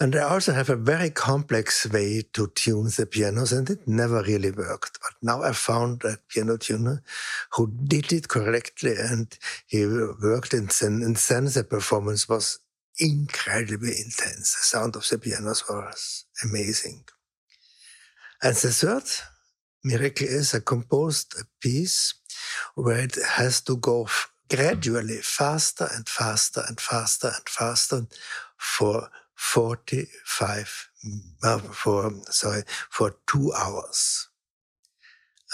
And 0.01 0.17
I 0.17 0.23
also 0.23 0.53
have 0.53 0.71
a 0.71 0.77
very 0.77 1.11
complex 1.11 1.87
way 1.91 2.23
to 2.33 2.49
tune 2.49 2.91
the 2.97 3.07
pianos, 3.07 3.53
and 3.53 3.71
it 3.71 3.87
never 3.87 4.23
really 4.23 4.51
worked. 4.51 4.99
But 5.01 5.15
now 5.23 5.43
I 5.43 5.53
found 5.53 6.05
a 6.05 6.19
piano 6.29 6.57
tuner 6.57 7.03
who 7.53 7.73
did 7.85 8.13
it 8.13 8.27
correctly, 8.29 8.95
and 8.99 9.39
he 9.67 9.87
worked 9.87 10.53
and 10.53 10.69
then 10.69 11.45
the 11.45 11.67
performance 11.69 12.29
was 12.29 12.59
incredibly 12.99 13.91
intense. 13.91 14.55
The 14.55 14.67
sound 14.79 14.97
of 14.97 15.09
the 15.09 15.19
pianos 15.19 15.63
was 15.69 16.25
amazing. 16.43 17.05
And 18.43 18.55
the 18.57 18.73
third 18.73 19.05
miracle 19.85 20.27
is 20.27 20.55
I 20.55 20.61
composed 20.61 21.35
a 21.39 21.45
piece 21.61 22.15
where 22.75 22.99
it 22.99 23.17
has 23.37 23.61
to 23.63 23.77
go 23.77 24.09
gradually 24.49 25.19
faster 25.19 25.89
and 25.95 26.09
faster 26.09 26.63
and 26.67 26.81
faster 26.81 27.29
and 27.29 27.49
faster 27.49 28.07
for 28.57 29.09
45 29.35 30.89
uh, 31.43 31.59
for 31.59 32.13
sorry 32.31 32.63
for 32.91 33.17
two 33.27 33.53
hours. 33.53 34.29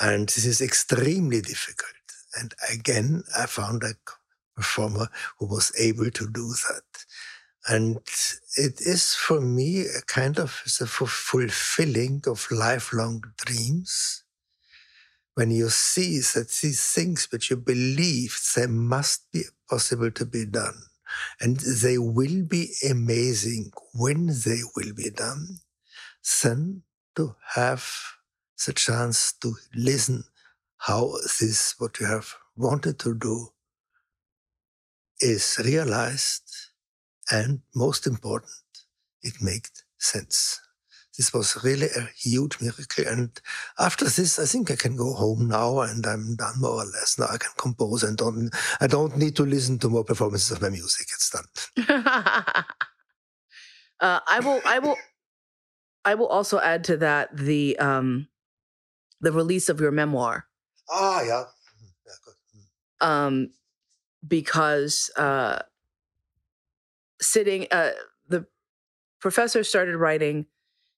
And 0.01 0.29
this 0.29 0.47
is 0.47 0.61
extremely 0.61 1.40
difficult. 1.40 1.90
And 2.38 2.55
again 2.73 3.25
i 3.37 3.47
found 3.47 3.83
a 3.83 3.95
performer 4.57 5.09
who 5.38 5.47
was 5.47 5.73
able 5.79 6.11
to 6.11 6.27
do 6.29 6.49
that. 6.69 6.85
And 7.69 7.97
it 8.57 8.81
is 8.81 9.14
for 9.14 9.40
me 9.40 9.83
a 9.83 10.03
kind 10.07 10.38
of 10.38 10.62
a 10.81 10.87
fulfilling 10.87 12.23
of 12.27 12.47
lifelong 12.51 13.23
dreams 13.45 14.20
when 15.40 15.50
you 15.50 15.70
see 15.70 16.18
that 16.35 16.50
these 16.61 16.92
things 16.92 17.26
which 17.33 17.48
you 17.48 17.57
believe 17.57 18.38
they 18.55 18.66
must 18.66 19.33
be 19.33 19.40
possible 19.70 20.11
to 20.11 20.26
be 20.26 20.44
done 20.44 20.83
and 21.40 21.57
they 21.83 21.96
will 21.96 22.42
be 22.44 22.68
amazing 22.90 23.72
when 23.94 24.26
they 24.44 24.61
will 24.76 24.92
be 24.92 25.09
done, 25.09 25.61
then 26.42 26.83
to 27.16 27.35
have 27.55 27.83
the 28.66 28.74
chance 28.74 29.33
to 29.33 29.55
listen 29.74 30.24
how 30.76 31.11
this, 31.40 31.74
what 31.79 31.98
you 31.98 32.05
have 32.05 32.35
wanted 32.55 32.98
to 32.98 33.14
do, 33.14 33.48
is 35.20 35.59
realized, 35.64 36.53
and 37.31 37.61
most 37.74 38.07
important, 38.07 38.72
it 39.22 39.40
makes 39.40 39.85
sense. 39.96 40.61
This 41.21 41.35
was 41.35 41.63
really 41.63 41.89
a 41.95 42.09
huge 42.17 42.59
miracle. 42.63 43.05
And 43.07 43.31
after 43.79 44.07
this, 44.07 44.39
I 44.39 44.47
think 44.47 44.71
I 44.71 44.77
can 44.77 44.97
go 44.97 45.13
home 45.13 45.49
now 45.49 45.81
and 45.81 46.07
I'm 46.07 46.35
done 46.35 46.59
more 46.59 46.81
or 46.81 46.87
less. 46.87 47.19
Now 47.19 47.27
I 47.27 47.37
can 47.37 47.51
compose 47.59 48.03
and 48.03 48.17
don't, 48.17 48.49
I 48.81 48.87
don't 48.87 49.19
need 49.19 49.37
to 49.37 49.43
listen 49.43 49.79
to 49.81 49.91
more 49.91 50.03
performances 50.03 50.51
of 50.51 50.63
my 50.63 50.71
music. 50.71 51.09
It's 51.13 51.29
done. 51.29 51.45
uh, 54.01 54.21
I 54.27 54.41
will, 54.41 54.63
I 54.65 54.79
will, 54.79 54.97
I 56.07 56.15
will 56.15 56.29
also 56.29 56.59
add 56.59 56.85
to 56.85 56.97
that 56.97 57.37
the, 57.37 57.79
um, 57.79 58.29
the 59.21 59.31
release 59.31 59.69
of 59.69 59.79
your 59.79 59.91
memoir. 59.91 60.47
Ah, 60.89 61.21
yeah. 61.21 61.45
Mm-hmm. 61.45 61.87
yeah 62.07 62.15
good. 62.25 62.35
Mm. 62.57 63.07
Um, 63.07 63.51
because, 64.27 65.11
uh, 65.19 65.59
sitting, 67.21 67.67
uh, 67.71 67.91
the 68.27 68.47
professor 69.21 69.63
started 69.63 69.97
writing 69.97 70.47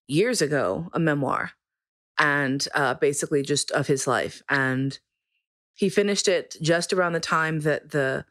years 0.09 0.43
ago 0.43 0.89
a 0.93 0.99
memoir 0.99 1.53
and 2.19 2.67
uh, 2.75 2.95
basically 2.95 3.43
just 3.43 3.71
of 3.71 3.87
his 3.87 4.07
life. 4.07 4.43
And 4.49 4.99
he 5.75 5.89
finished 5.89 6.29
it 6.29 6.57
just 6.61 6.93
around 6.93 7.13
the 7.13 7.21
time 7.21 7.61
that 7.61 7.91
the 7.91 8.25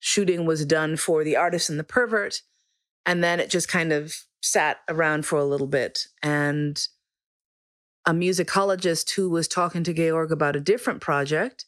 shooting 0.00 0.46
was 0.46 0.64
done 0.64 0.96
for 0.96 1.24
The 1.24 1.36
Artist 1.36 1.70
and 1.70 1.78
the 1.78 1.84
Pervert. 1.84 2.42
And 3.04 3.22
then 3.22 3.40
it 3.40 3.50
just 3.50 3.68
kind 3.68 3.92
of 3.92 4.24
sat 4.42 4.78
around 4.88 5.26
for 5.26 5.38
a 5.38 5.44
little 5.44 5.66
bit. 5.66 6.06
And 6.22 6.80
a 8.06 8.12
musicologist 8.12 9.10
who 9.10 9.28
was 9.28 9.48
talking 9.48 9.84
to 9.84 9.92
Georg 9.92 10.32
about 10.32 10.56
a 10.56 10.60
different 10.60 11.00
project 11.00 11.66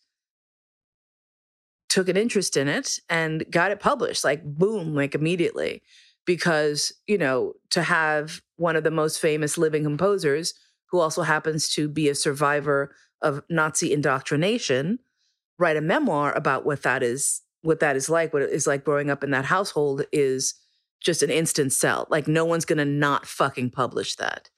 took 1.91 2.09
an 2.09 2.17
interest 2.17 2.57
in 2.57 2.69
it 2.69 3.01
and 3.11 3.45
got 3.51 3.73
it 3.73 3.81
published 3.81 4.25
like 4.25 4.43
boom 4.45 4.95
like 4.95 5.15
immediately 5.15 5.83
because 6.31 6.93
you 7.09 7.19
know 7.19 7.55
to 7.71 7.83
have 7.83 8.40
one 8.55 8.77
of 8.77 8.85
the 8.85 8.90
most 8.93 9.19
famous 9.19 9.59
living 9.59 9.83
composers 9.83 10.55
who 10.93 11.01
also 11.01 11.23
happens 11.23 11.69
to 11.69 11.88
be 11.88 12.09
a 12.09 12.14
survivor 12.14 12.95
of 13.21 13.43
Nazi 13.51 13.93
indoctrination 13.93 15.01
write 15.59 15.77
a 15.77 15.81
memoir 15.81 16.33
about 16.37 16.64
what 16.64 16.85
that 16.85 17.03
is 17.03 17.43
what 17.62 17.81
that 17.81 17.97
is 17.97 18.09
like 18.09 18.33
what 18.33 18.43
it 18.43 18.51
is 18.51 18.64
like 18.64 18.85
growing 18.85 19.11
up 19.11 19.25
in 19.25 19.33
that 19.33 19.45
household 19.45 20.03
is 20.12 20.55
just 21.01 21.25
an 21.25 21.31
instant 21.31 21.73
sell. 21.73 22.07
Like 22.11 22.29
no 22.29 22.45
one's 22.45 22.64
going 22.64 22.79
to 22.79 22.85
not 22.85 23.27
fucking 23.27 23.71
publish 23.71 24.14
that. 24.14 24.51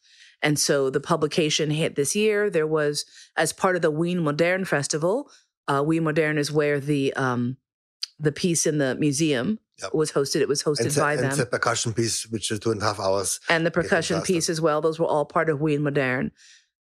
And 0.43 0.59
so 0.59 0.91
the 0.91 1.01
publication 1.01 1.71
hit 1.71 1.95
this 1.95 2.15
year. 2.15 2.51
There 2.51 2.67
was 2.67 3.07
as 3.35 3.55
part 3.55 3.77
of 3.77 3.83
the 3.83 3.93
Wien 3.93 4.23
Modern 4.23 4.67
Festival 4.67 5.31
uh, 5.69 5.83
Wien 5.83 6.05
Modern 6.05 6.39
is 6.39 6.51
where 6.51 6.81
the 6.81 7.15
um, 7.15 7.57
the 8.23 8.33
piece 8.33 8.67
in 8.67 8.79
the 8.79 8.95
museum 8.95 9.59
yep. 9.83 9.93
was 9.93 10.13
hosted. 10.13 10.41
It 10.41 10.49
was 10.49 10.63
hosted 10.63 10.95
the, 10.95 11.01
by 11.01 11.17
them. 11.17 11.31
And 11.31 11.41
the 11.41 11.47
percussion 11.47 11.93
piece, 11.93 12.25
which 12.27 12.51
is 12.51 12.61
two 12.61 12.71
and 12.71 12.81
a 12.81 12.85
half 12.85 13.01
hours. 13.01 13.41
And 13.49 13.67
the 13.67 13.71
percussion 13.71 14.23
piece 14.23 14.49
as 14.49 14.61
well. 14.61 14.81
Those 14.81 14.99
were 14.99 15.07
all 15.07 15.25
part 15.25 15.51
of 15.51 15.61
Wien 15.61 15.83
Modern. 15.83 16.31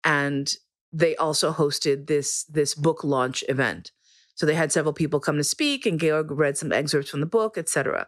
And 0.03 0.51
they 0.91 1.15
also 1.15 1.53
hosted 1.53 2.07
this 2.07 2.43
this 2.45 2.73
book 2.73 3.03
launch 3.03 3.43
event. 3.47 3.91
So 4.33 4.45
they 4.45 4.55
had 4.55 4.71
several 4.71 4.93
people 4.93 5.19
come 5.19 5.37
to 5.37 5.43
speak, 5.43 5.85
and 5.85 5.99
Georg 5.99 6.31
read 6.31 6.57
some 6.57 6.71
excerpts 6.71 7.09
from 7.09 7.21
the 7.21 7.25
book, 7.25 7.57
etc. 7.57 8.07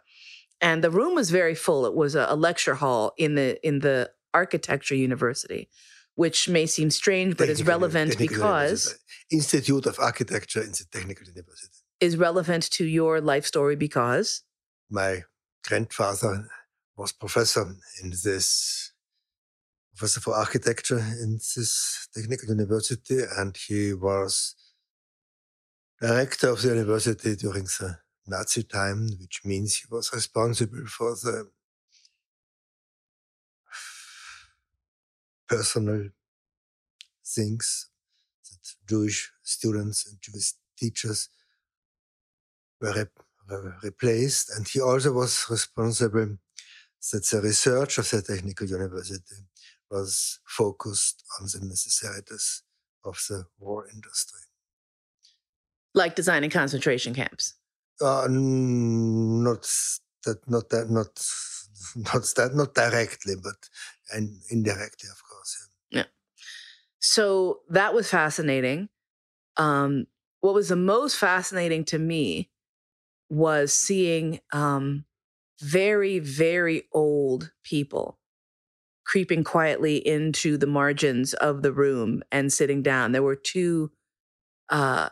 And 0.61 0.83
the 0.83 0.91
room 0.91 1.15
was 1.15 1.29
very 1.29 1.55
full. 1.55 1.85
It 1.85 1.95
was 1.95 2.15
a, 2.15 2.25
a 2.29 2.35
lecture 2.35 2.75
hall 2.75 3.13
in 3.17 3.35
the 3.35 3.65
in 3.65 3.79
the 3.79 4.11
architecture 4.33 4.95
university, 4.95 5.69
which 6.15 6.49
may 6.49 6.65
seem 6.65 6.89
strange, 6.89 7.37
but 7.37 7.49
is 7.49 7.63
relevant 7.63 8.17
because 8.17 8.97
Institute 9.31 9.85
of 9.85 9.99
Architecture 9.99 10.61
in 10.61 10.71
the 10.71 10.85
Technical 10.91 11.27
University 11.27 11.78
is 11.99 12.17
relevant 12.17 12.69
to 12.71 12.85
your 12.85 13.21
life 13.21 13.45
story 13.45 13.75
because? 13.75 14.43
My 14.89 15.23
grandfather 15.67 16.47
was 16.97 17.11
professor 17.11 17.75
in 18.01 18.09
this 18.23 18.91
professor 19.95 20.21
for 20.21 20.35
architecture 20.35 20.99
in 20.99 21.33
this 21.33 22.07
technical 22.15 22.49
university 22.49 23.19
and 23.37 23.55
he 23.55 23.93
was 23.93 24.55
director 26.01 26.49
of 26.49 26.61
the 26.61 26.69
university 26.69 27.35
during 27.35 27.63
the 27.63 27.97
Nazi 28.27 28.63
time, 28.63 29.09
which 29.19 29.41
means 29.43 29.75
he 29.77 29.85
was 29.89 30.11
responsible 30.13 30.85
for 30.87 31.11
the 31.15 31.49
personal 35.47 36.09
things 37.25 37.89
that 38.49 38.75
Jewish 38.87 39.31
students 39.43 40.05
and 40.07 40.17
Jewish 40.21 40.53
teachers 40.77 41.29
were 42.81 43.09
replaced. 43.83 44.51
And 44.55 44.67
he 44.67 44.81
also 44.81 45.11
was 45.11 45.45
responsible 45.49 46.37
that 47.11 47.25
the 47.25 47.41
research 47.41 47.97
of 47.97 48.09
the 48.09 48.21
technical 48.21 48.67
university 48.67 49.47
was 49.89 50.39
focused 50.45 51.23
on 51.39 51.47
the 51.47 51.65
necessities 51.65 52.63
of 53.03 53.19
the 53.29 53.45
war 53.59 53.87
industry. 53.93 54.39
Like 55.95 56.15
designing 56.15 56.49
concentration 56.49 57.13
camps? 57.13 57.55
Uh, 58.01 58.27
not 58.29 59.67
that, 60.25 60.37
not 60.47 60.69
that, 60.69 60.89
not, 60.89 61.25
not 62.13 62.33
that, 62.35 62.51
not 62.55 62.73
directly, 62.73 63.33
but 63.41 63.55
and 64.11 64.41
indirectly, 64.49 65.09
of 65.09 65.21
course. 65.29 65.69
Yeah. 65.91 65.99
yeah. 65.99 66.05
So 66.99 67.59
that 67.69 67.93
was 67.93 68.09
fascinating. 68.09 68.89
Um, 69.57 70.07
what 70.41 70.53
was 70.53 70.69
the 70.69 70.75
most 70.75 71.17
fascinating 71.17 71.83
to 71.85 71.99
me 71.99 72.49
was 73.29 73.73
seeing 73.73 74.39
um, 74.51 75.05
very, 75.61 76.19
very 76.19 76.83
old 76.91 77.51
people 77.63 78.17
creeping 79.05 79.43
quietly 79.43 79.97
into 79.97 80.55
the 80.55 80.67
margins 80.67 81.33
of 81.33 81.63
the 81.63 81.71
room 81.71 82.21
and 82.31 82.53
sitting 82.53 82.83
down. 82.83 83.11
There 83.11 83.23
were 83.23 83.35
two, 83.35 83.91
uh, 84.69 85.09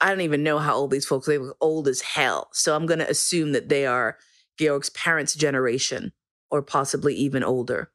I 0.00 0.08
don't 0.08 0.22
even 0.22 0.42
know 0.42 0.58
how 0.58 0.74
old 0.74 0.90
these 0.90 1.06
folks, 1.06 1.26
they 1.26 1.38
were 1.38 1.56
old 1.60 1.86
as 1.86 2.00
hell. 2.00 2.48
So 2.52 2.74
I'm 2.74 2.86
going 2.86 2.98
to 2.98 3.08
assume 3.08 3.52
that 3.52 3.68
they 3.68 3.86
are 3.86 4.18
Georg's 4.58 4.90
parents' 4.90 5.34
generation 5.36 6.12
or 6.50 6.60
possibly 6.60 7.14
even 7.14 7.44
older. 7.44 7.92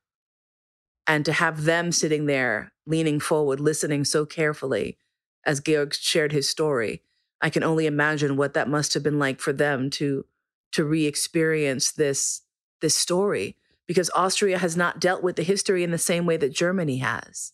And 1.05 1.25
to 1.25 1.33
have 1.33 1.65
them 1.65 1.91
sitting 1.91 2.27
there, 2.27 2.71
leaning 2.87 3.19
forward, 3.19 3.59
listening 3.59 4.05
so 4.05 4.25
carefully 4.25 4.97
as 5.45 5.59
Georg 5.59 5.93
shared 5.93 6.31
his 6.31 6.49
story 6.49 7.03
I 7.41 7.49
can 7.49 7.63
only 7.63 7.85
imagine 7.85 8.37
what 8.37 8.53
that 8.53 8.69
must 8.69 8.93
have 8.93 9.03
been 9.03 9.19
like 9.19 9.39
for 9.39 9.53
them 9.53 9.89
to 9.91 10.25
to 10.71 10.83
re-experience 10.83 11.91
this 11.91 12.41
this 12.81 12.95
story 12.95 13.57
because 13.87 14.09
Austria 14.15 14.57
has 14.57 14.75
not 14.75 14.99
dealt 14.99 15.23
with 15.23 15.35
the 15.35 15.43
history 15.43 15.83
in 15.83 15.91
the 15.91 15.97
same 15.97 16.25
way 16.25 16.37
that 16.37 16.53
Germany 16.53 16.97
has. 16.97 17.53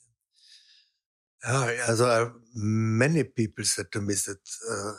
Uh, 1.46 1.74
also, 1.88 2.34
many 2.54 3.24
people 3.24 3.64
said 3.64 3.92
to 3.92 4.02
me 4.02 4.14
that 4.14 4.40
uh, 4.72 4.94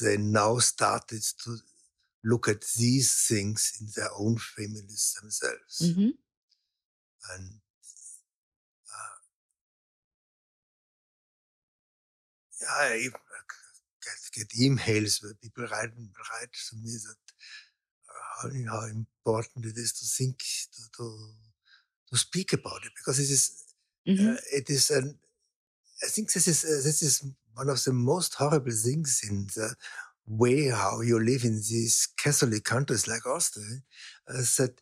they 0.00 0.16
now 0.16 0.58
started 0.58 1.22
to 1.44 1.56
look 2.24 2.48
at 2.48 2.62
these 2.78 3.26
things 3.28 3.72
in 3.80 3.88
their 3.94 4.10
own 4.18 4.36
families 4.38 5.14
themselves. 5.20 5.82
Mhm. 5.82 6.14
And 7.34 7.60
uh, 8.90 9.16
I 12.70 13.08
get, 14.34 14.48
emails 14.66 15.22
where 15.22 15.34
people 15.42 15.64
write, 15.64 15.92
write 16.30 16.54
to 16.68 16.76
me 16.82 16.90
that 17.06 17.22
uh, 18.12 18.24
how, 18.36 18.48
how 18.72 18.86
important 18.86 19.66
it 19.66 19.76
is 19.76 19.92
to 19.98 20.04
think, 20.16 20.38
to, 20.74 20.82
to, 20.96 21.04
to 22.10 22.18
speak 22.18 22.52
about 22.52 22.82
it, 22.84 22.92
because 22.98 23.18
it 23.18 23.30
is, 23.30 23.44
Mhm. 24.06 24.34
uh, 24.34 24.40
it 24.52 24.68
is 24.68 24.90
an, 24.90 25.18
I 26.02 26.08
think 26.08 26.32
this 26.32 26.46
is, 26.48 26.64
uh, 26.64 26.82
this 26.88 27.00
is 27.02 27.24
one 27.54 27.70
of 27.70 27.82
the 27.84 27.92
most 27.92 28.34
horrible 28.34 28.72
things 28.86 29.22
in 29.28 29.46
the 29.56 29.74
way 30.26 30.68
how 30.68 31.00
you 31.00 31.18
live 31.18 31.44
in 31.44 31.56
these 31.56 32.08
Catholic 32.24 32.64
countries 32.64 33.06
like 33.06 33.26
Austria, 33.26 33.82
is 34.28 34.56
that 34.56 34.80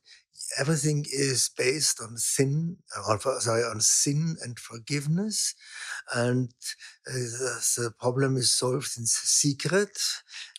everything 0.58 1.04
is 1.10 1.50
based 1.56 2.00
on 2.00 2.16
sin, 2.16 2.76
or 3.08 3.18
sorry, 3.40 3.62
on 3.64 3.80
sin 3.80 4.36
and 4.42 4.58
forgiveness, 4.58 5.54
and 6.14 6.52
uh, 7.08 7.12
the, 7.12 7.92
problem 7.98 8.36
is 8.36 8.52
solved 8.52 8.92
in 8.98 9.06
secret, 9.06 9.98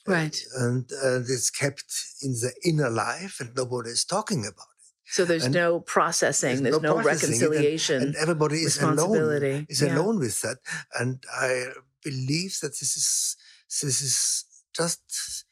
uh, 0.07 0.11
Right. 0.11 0.37
and, 0.55 0.89
and 1.03 1.25
it's 1.29 1.49
kept 1.49 1.85
in 2.21 2.31
the 2.33 2.53
inner 2.65 2.89
life, 2.89 3.39
and 3.39 3.55
nobody 3.55 3.91
is 3.91 4.05
talking 4.05 4.41
about 4.41 4.67
it. 4.67 4.83
So 5.05 5.25
there's 5.25 5.45
And 5.45 5.53
no 5.53 5.79
processing, 5.79 6.63
there's, 6.63 6.81
no, 6.81 6.95
processing 6.95 7.35
it, 7.35 7.41
and- 7.43 7.51
reconciliation, 7.51 8.01
and 8.01 8.15
everybody 8.15 8.59
is 8.63 8.81
alone 8.81 9.65
is 9.69 9.81
Yeah. 9.81 9.95
alone 9.97 10.17
with 10.19 10.41
that. 10.41 10.57
And 10.99 11.23
I 11.31 11.67
believe 12.03 12.59
that 12.61 12.73
this 12.79 12.95
is 12.97 13.37
this 13.81 14.01
is 14.01 14.45
just 14.73 15.45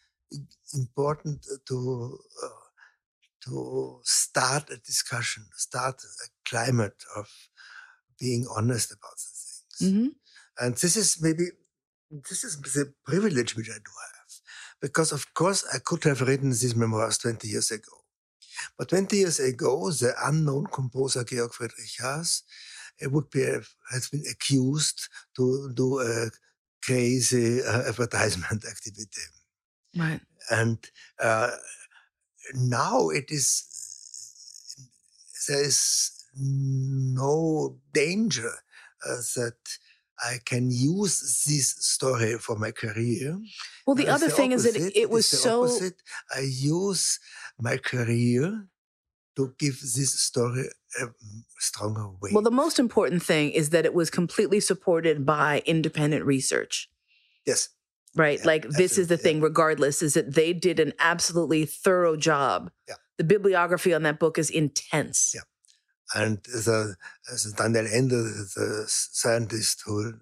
important 0.73 1.45
to 1.67 2.19
uh, 2.43 2.47
to 3.45 3.99
start 4.03 4.69
a 4.69 4.77
discussion, 4.77 5.43
start 5.55 6.01
a 6.03 6.27
climate 6.49 7.03
of 7.15 7.27
being 8.19 8.45
honest 8.55 8.91
about 8.91 9.17
the 9.17 9.31
things. 9.39 9.93
Mhm. 9.93 10.15
And 10.59 10.75
this 10.77 10.95
is 10.95 11.21
maybe 11.21 11.45
this 12.29 12.43
is 12.43 12.57
the 12.61 12.93
privilege 13.05 13.55
which 13.55 13.69
I 13.69 13.79
do 13.87 13.93
have, 14.07 14.31
because 14.81 15.11
of 15.11 15.33
course 15.33 15.63
I 15.73 15.79
could 15.79 16.03
have 16.03 16.21
written 16.21 16.49
these 16.51 16.75
memoirs 16.75 17.17
twenty 17.17 17.47
years 17.47 17.71
ago. 17.71 17.95
But 18.77 18.89
20 18.89 19.17
years 19.17 19.39
ago, 19.39 19.89
the 19.91 20.13
unknown 20.27 20.67
composer 20.67 21.23
Georg 21.23 21.53
Friedrich 21.53 21.95
Haas 21.99 22.43
uh, 23.03 23.09
would 23.09 23.29
be 23.29 23.43
has 23.91 24.09
been 24.09 24.23
accused 24.29 24.99
to 25.37 25.71
do 25.73 25.99
a 25.99 26.29
crazy 26.83 27.63
uh, 27.63 27.83
advertisement 27.89 28.63
activity, 28.73 29.21
Right. 29.95 30.21
and 30.49 30.77
uh, 31.19 31.51
now 32.53 33.09
it 33.09 33.31
is 33.31 33.47
there 35.47 35.63
is 35.63 36.11
no 36.37 37.77
danger 37.93 38.51
uh, 39.07 39.17
that 39.35 39.57
I 40.23 40.37
can 40.45 40.69
use 40.69 41.43
this 41.47 41.69
story 41.79 42.37
for 42.37 42.55
my 42.55 42.71
career. 42.71 43.39
Well, 43.87 43.95
the 43.95 44.07
Uh, 44.07 44.15
other 44.15 44.29
thing 44.29 44.51
is 44.51 44.63
that 44.63 44.75
it 44.95 45.09
was 45.09 45.27
so 45.27 45.63
opposite. 45.63 45.95
I 46.35 46.41
use 46.41 47.19
my 47.59 47.77
career 47.77 48.67
to 49.35 49.55
give 49.57 49.79
this 49.81 50.19
story 50.19 50.65
a 51.01 51.05
stronger 51.57 52.07
weight. 52.21 52.33
well. 52.33 52.43
The 52.43 52.51
most 52.51 52.77
important 52.79 53.23
thing 53.23 53.49
is 53.51 53.69
that 53.71 53.85
it 53.85 53.93
was 53.93 54.09
completely 54.11 54.59
supported 54.59 55.25
by 55.25 55.63
independent 55.65 56.23
research. 56.25 56.89
yes, 57.45 57.69
Right. 58.15 58.39
Yeah, 58.39 58.45
like 58.47 58.67
this 58.69 58.97
is 58.97 59.07
the 59.07 59.15
yeah. 59.15 59.21
thing, 59.23 59.41
regardless, 59.41 60.01
is 60.01 60.13
that 60.15 60.33
they 60.35 60.51
did 60.53 60.79
an 60.79 60.93
absolutely 60.99 61.65
thorough 61.65 62.17
job. 62.17 62.69
Yeah. 62.87 62.95
The 63.17 63.23
bibliography 63.23 63.93
on 63.93 64.03
that 64.03 64.19
book 64.19 64.37
is 64.37 64.49
intense. 64.49 65.33
Yeah. 65.35 65.41
and 66.13 66.43
the, 66.43 66.95
the 67.25 67.53
Daniel 67.55 67.87
Ender, 67.87 68.21
the 68.55 68.83
scientist 68.87 69.83
who 69.85 70.09
uh, 70.09 70.13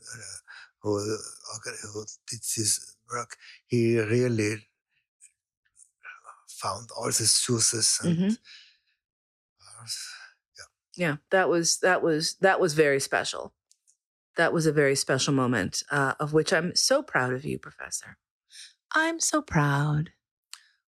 who, 0.82 1.00
who 1.00 2.06
did 2.30 2.40
this 2.42 2.96
work, 3.12 3.36
he 3.66 3.98
really 4.00 4.68
found 6.48 6.90
all 6.96 7.08
the 7.08 7.14
sources 7.26 8.00
and 8.04 8.18
Mhm. 8.18 8.38
uh, 9.82 9.86
Yeah, 10.96 11.18
that 11.32 11.50
was 11.50 11.78
that 11.80 12.02
was 12.04 12.36
that 12.42 12.60
was 12.60 12.74
very 12.74 13.00
special. 13.00 13.54
That 14.40 14.54
was 14.54 14.66
a 14.66 14.72
very 14.72 14.96
special 14.96 15.34
moment, 15.34 15.84
uh, 15.92 16.14
of 16.18 16.32
which 16.32 16.54
I'm 16.54 16.74
so 16.74 17.04
proud 17.04 17.34
of 17.34 17.44
you, 17.44 17.60
Professor. 17.60 18.18
I'm 18.96 19.20
so 19.20 19.42
proud. 19.42 20.12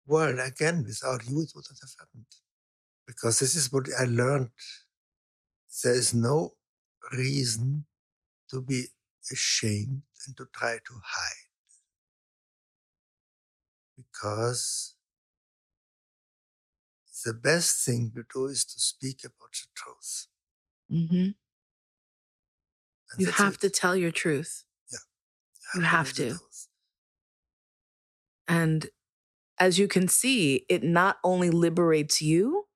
Well, 0.05 0.41
again, 0.41 0.83
without 0.85 1.25
you, 1.29 1.43
it 1.43 1.53
wouldn't 1.55 1.79
have 1.81 1.95
happened. 1.97 2.27
Because 3.07 3.39
this 3.39 3.55
is 3.55 3.73
what 3.73 3.87
I 4.01 4.07
learned. 4.07 4.51
There 5.85 5.95
is 5.95 6.13
no 6.13 6.55
reason 7.13 7.87
to 8.51 8.61
be 8.61 8.87
ashamed 9.31 10.03
and 10.27 10.37
to 10.39 10.47
try 10.53 10.79
to 10.89 10.95
hide. 11.05 11.51
Because 13.97 14.97
the 17.25 17.33
best 17.33 17.85
thing 17.87 18.11
to 18.17 18.25
do 18.35 18.47
is 18.47 18.65
to 18.65 18.81
speak 18.81 19.21
about 19.25 19.53
the 19.53 19.69
truth. 19.77 20.27
hmm 20.91 21.31
And 23.13 23.21
You 23.21 23.33
have 23.33 23.55
it. 23.55 23.61
to 23.61 23.71
tell 23.71 23.97
your 23.97 24.11
truth, 24.11 24.65
Yeah. 24.93 24.99
you 25.75 25.81
have 25.83 26.13
tell 26.13 26.27
the 26.29 26.35
to. 26.35 26.41
and 28.49 28.89
as 29.59 29.79
you 29.79 29.89
can 29.89 30.07
see, 30.09 30.67
it 30.69 30.83
not 30.83 31.19
only 31.25 31.51
liberates 31.51 32.21
you, 32.21 32.67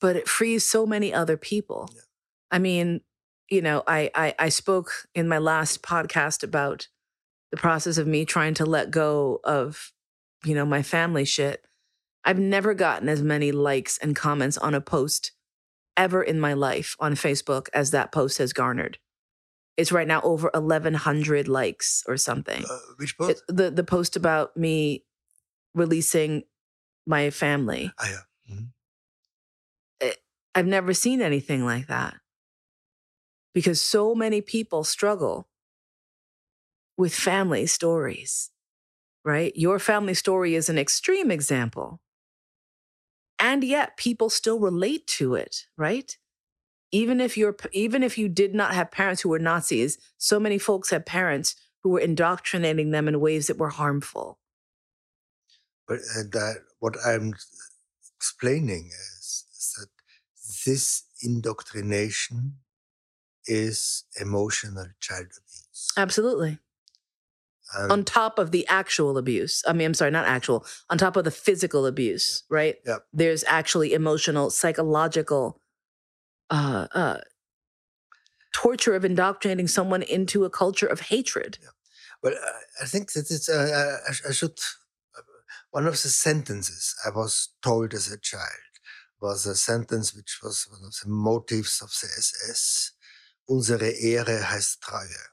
but 0.00 0.16
it 0.16 0.28
frees 0.28 0.64
so 0.64 0.86
many 0.86 1.12
other 1.12 1.36
people. 1.36 1.90
Yeah. 1.94 2.00
I 2.50 2.58
mean, 2.58 3.00
you 3.48 3.62
know, 3.62 3.82
I, 3.86 4.10
I 4.14 4.34
I 4.38 4.48
spoke 4.48 5.06
in 5.14 5.28
my 5.28 5.38
last 5.38 5.82
podcast 5.82 6.42
about 6.42 6.88
the 7.50 7.56
process 7.56 7.98
of 7.98 8.06
me 8.06 8.24
trying 8.24 8.54
to 8.54 8.66
let 8.66 8.90
go 8.90 9.40
of, 9.44 9.92
you 10.44 10.54
know, 10.54 10.64
my 10.66 10.82
family 10.82 11.24
shit. 11.24 11.64
I've 12.24 12.38
never 12.38 12.74
gotten 12.74 13.08
as 13.08 13.22
many 13.22 13.50
likes 13.52 13.98
and 13.98 14.14
comments 14.14 14.58
on 14.58 14.74
a 14.74 14.80
post 14.80 15.32
ever 16.00 16.22
in 16.22 16.40
my 16.40 16.54
life 16.54 16.96
on 16.98 17.12
Facebook 17.14 17.68
as 17.74 17.90
that 17.90 18.10
post 18.10 18.38
has 18.38 18.54
garnered. 18.54 18.96
It's 19.76 19.92
right 19.92 20.08
now 20.08 20.22
over 20.22 20.50
1100 20.54 21.46
likes 21.46 22.02
or 22.08 22.16
something. 22.16 22.64
Uh, 22.64 22.78
which 22.96 23.16
book? 23.18 23.30
It, 23.30 23.40
the 23.48 23.70
the 23.70 23.84
post 23.84 24.16
about 24.16 24.56
me 24.56 25.04
releasing 25.74 26.44
my 27.06 27.30
family. 27.30 27.92
ah, 27.98 28.08
yeah. 28.08 28.54
Mhm. 28.54 28.72
I've 30.54 30.66
never 30.66 30.92
seen 30.94 31.20
anything 31.20 31.64
like 31.64 31.86
that. 31.86 32.14
Because 33.54 33.80
so 33.80 34.14
many 34.14 34.40
people 34.40 34.82
struggle 34.84 35.48
with 36.96 37.14
family 37.14 37.66
stories, 37.66 38.50
right? 39.24 39.52
Your 39.54 39.78
family 39.78 40.14
story 40.14 40.54
is 40.56 40.68
an 40.68 40.78
extreme 40.78 41.30
example. 41.30 42.00
And 43.40 43.64
yet 43.64 43.96
people 43.96 44.28
still 44.28 44.58
relate 44.60 45.06
to 45.18 45.34
it, 45.34 45.66
right? 45.76 46.16
Even 46.92 47.20
if 47.20 47.36
you're 47.36 47.56
even 47.72 48.02
if 48.02 48.18
you 48.18 48.28
did 48.28 48.54
not 48.54 48.74
have 48.74 48.90
parents 48.90 49.22
who 49.22 49.30
were 49.30 49.38
Nazis, 49.38 49.98
so 50.18 50.38
many 50.38 50.58
folks 50.58 50.90
had 50.90 51.06
parents 51.06 51.56
who 51.82 51.90
were 51.90 52.00
indoctrinating 52.00 52.90
them 52.90 53.08
in 53.08 53.20
ways 53.20 53.46
that 53.46 53.56
were 53.56 53.70
harmful. 53.70 54.38
But 55.88 55.98
uh, 56.16 56.22
that, 56.32 56.56
what 56.78 56.96
I'm 57.04 57.34
explaining 58.16 58.90
is, 58.92 59.44
is 59.50 59.76
that 59.78 59.88
this 60.66 61.04
indoctrination 61.22 62.58
is 63.46 64.04
emotional 64.20 64.86
child 65.00 65.26
abuse. 65.26 65.88
Absolutely. 65.96 66.58
And 67.76 67.92
on 67.92 68.04
top 68.04 68.38
of 68.38 68.50
the 68.50 68.66
actual 68.68 69.16
abuse. 69.16 69.62
I 69.66 69.72
mean, 69.72 69.86
I'm 69.86 69.94
sorry, 69.94 70.10
not 70.10 70.26
actual, 70.26 70.64
on 70.88 70.98
top 70.98 71.16
of 71.16 71.24
the 71.24 71.30
physical 71.30 71.86
abuse, 71.86 72.42
right? 72.50 72.76
Yeah. 72.84 72.98
There's 73.12 73.44
actually 73.46 73.92
emotional, 73.94 74.50
psychological 74.50 75.60
uh, 76.50 76.88
uh, 76.92 77.18
torture 78.52 78.94
of 78.94 79.04
indoctrinating 79.04 79.68
someone 79.68 80.02
into 80.02 80.44
a 80.44 80.50
culture 80.50 80.86
of 80.86 81.00
hatred. 81.00 81.58
Well, 82.22 82.34
I- 82.34 82.84
I 82.84 82.86
think 82.86 83.12
that 83.12 83.30
it's, 83.30 83.48
uh, 83.48 83.98
I, 84.08 84.28
I 84.30 84.32
should, 84.32 84.58
uh, 85.16 85.22
one 85.70 85.86
of 85.86 85.92
the 86.02 86.08
sentences 86.08 86.94
I 87.04 87.10
was 87.10 87.50
told 87.62 87.94
as 87.94 88.10
a 88.10 88.18
child 88.18 88.72
was 89.20 89.46
a 89.46 89.54
sentence 89.54 90.14
which 90.14 90.38
was 90.42 90.66
one 90.70 90.80
of 90.84 90.94
the 91.02 91.08
motives 91.08 91.80
of 91.82 91.90
the 92.00 92.08
SS. 92.18 92.92
Unsere 93.48 93.92
Ehre 94.02 94.42
heißt 94.42 94.80
Treue. 94.80 95.28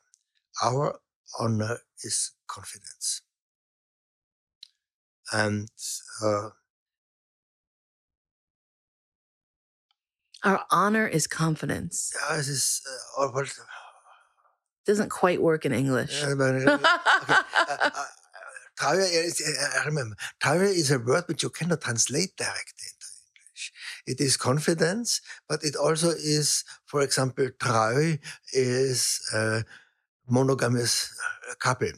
Our 0.61 0.99
honor 1.39 1.79
is 2.03 2.31
confidence. 2.47 3.21
And 5.31 5.69
uh, 6.23 6.49
Our 10.43 10.63
honor 10.71 11.07
is 11.07 11.27
confidence. 11.27 12.13
ja, 12.13 12.35
es 12.37 12.47
ist, 12.47 12.87
uh, 13.17 13.27
Doesn't 14.85 15.09
quite 15.09 15.41
work 15.41 15.65
in 15.65 15.73
English. 15.73 16.23
uh, 16.23 16.27
uh, 16.35 18.05
okay, 18.79 19.27
uh, 19.27 19.79
uh, 19.79 19.85
remember, 19.85 20.15
Treue 20.41 20.61
is 20.71 20.91
a 20.91 20.99
word 20.99 21.25
which 21.27 21.43
you 21.43 21.49
cannot 21.49 21.81
translate 21.81 22.37
directly 22.37 22.87
into 22.93 23.07
English. 23.27 23.73
It 24.05 24.21
is 24.21 24.37
confidence, 24.37 25.19
but 25.49 25.63
it 25.63 25.75
also 25.75 26.09
is, 26.11 26.63
for 26.85 27.01
example, 27.01 27.49
Treu 27.59 28.17
is 28.53 29.19
monogamous 30.27 31.11
uh, 31.49 31.55
couple 31.59 31.91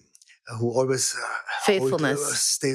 who 0.59 0.71
always 0.71 1.15
uh, 1.15 1.27
faithfulness 1.65 2.19
hold, 2.19 2.33
uh, 2.33 2.35
stay 2.35 2.73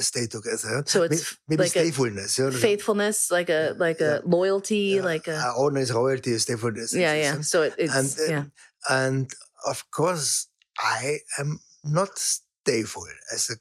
stay 0.00 0.26
together. 0.26 0.82
So 0.86 1.02
it's 1.02 1.36
maybe 1.48 1.64
like 1.64 1.76
a 1.76 1.84
you 1.84 2.50
know? 2.50 2.50
faithfulness, 2.50 3.30
like 3.30 3.50
a 3.50 3.74
like 3.78 4.00
a 4.00 4.04
Yeah. 4.04 4.20
loyalty, 4.24 4.96
Yeah. 4.96 5.02
like 5.04 5.28
a 5.28 5.36
Uh, 5.36 5.52
royalty, 5.92 6.32
stayfulness. 6.38 6.94
yeah, 6.94 7.14
yeah. 7.14 7.40
So 7.42 7.62
it, 7.62 7.74
it's 7.78 7.94
and, 7.94 8.08
uh, 8.20 8.30
yeah. 8.32 8.44
And 8.88 9.34
of 9.66 9.90
course, 9.90 10.48
I 10.78 11.18
am 11.38 11.60
not 11.84 12.16
stayful 12.16 13.08
as 13.34 13.50
a 13.50 13.56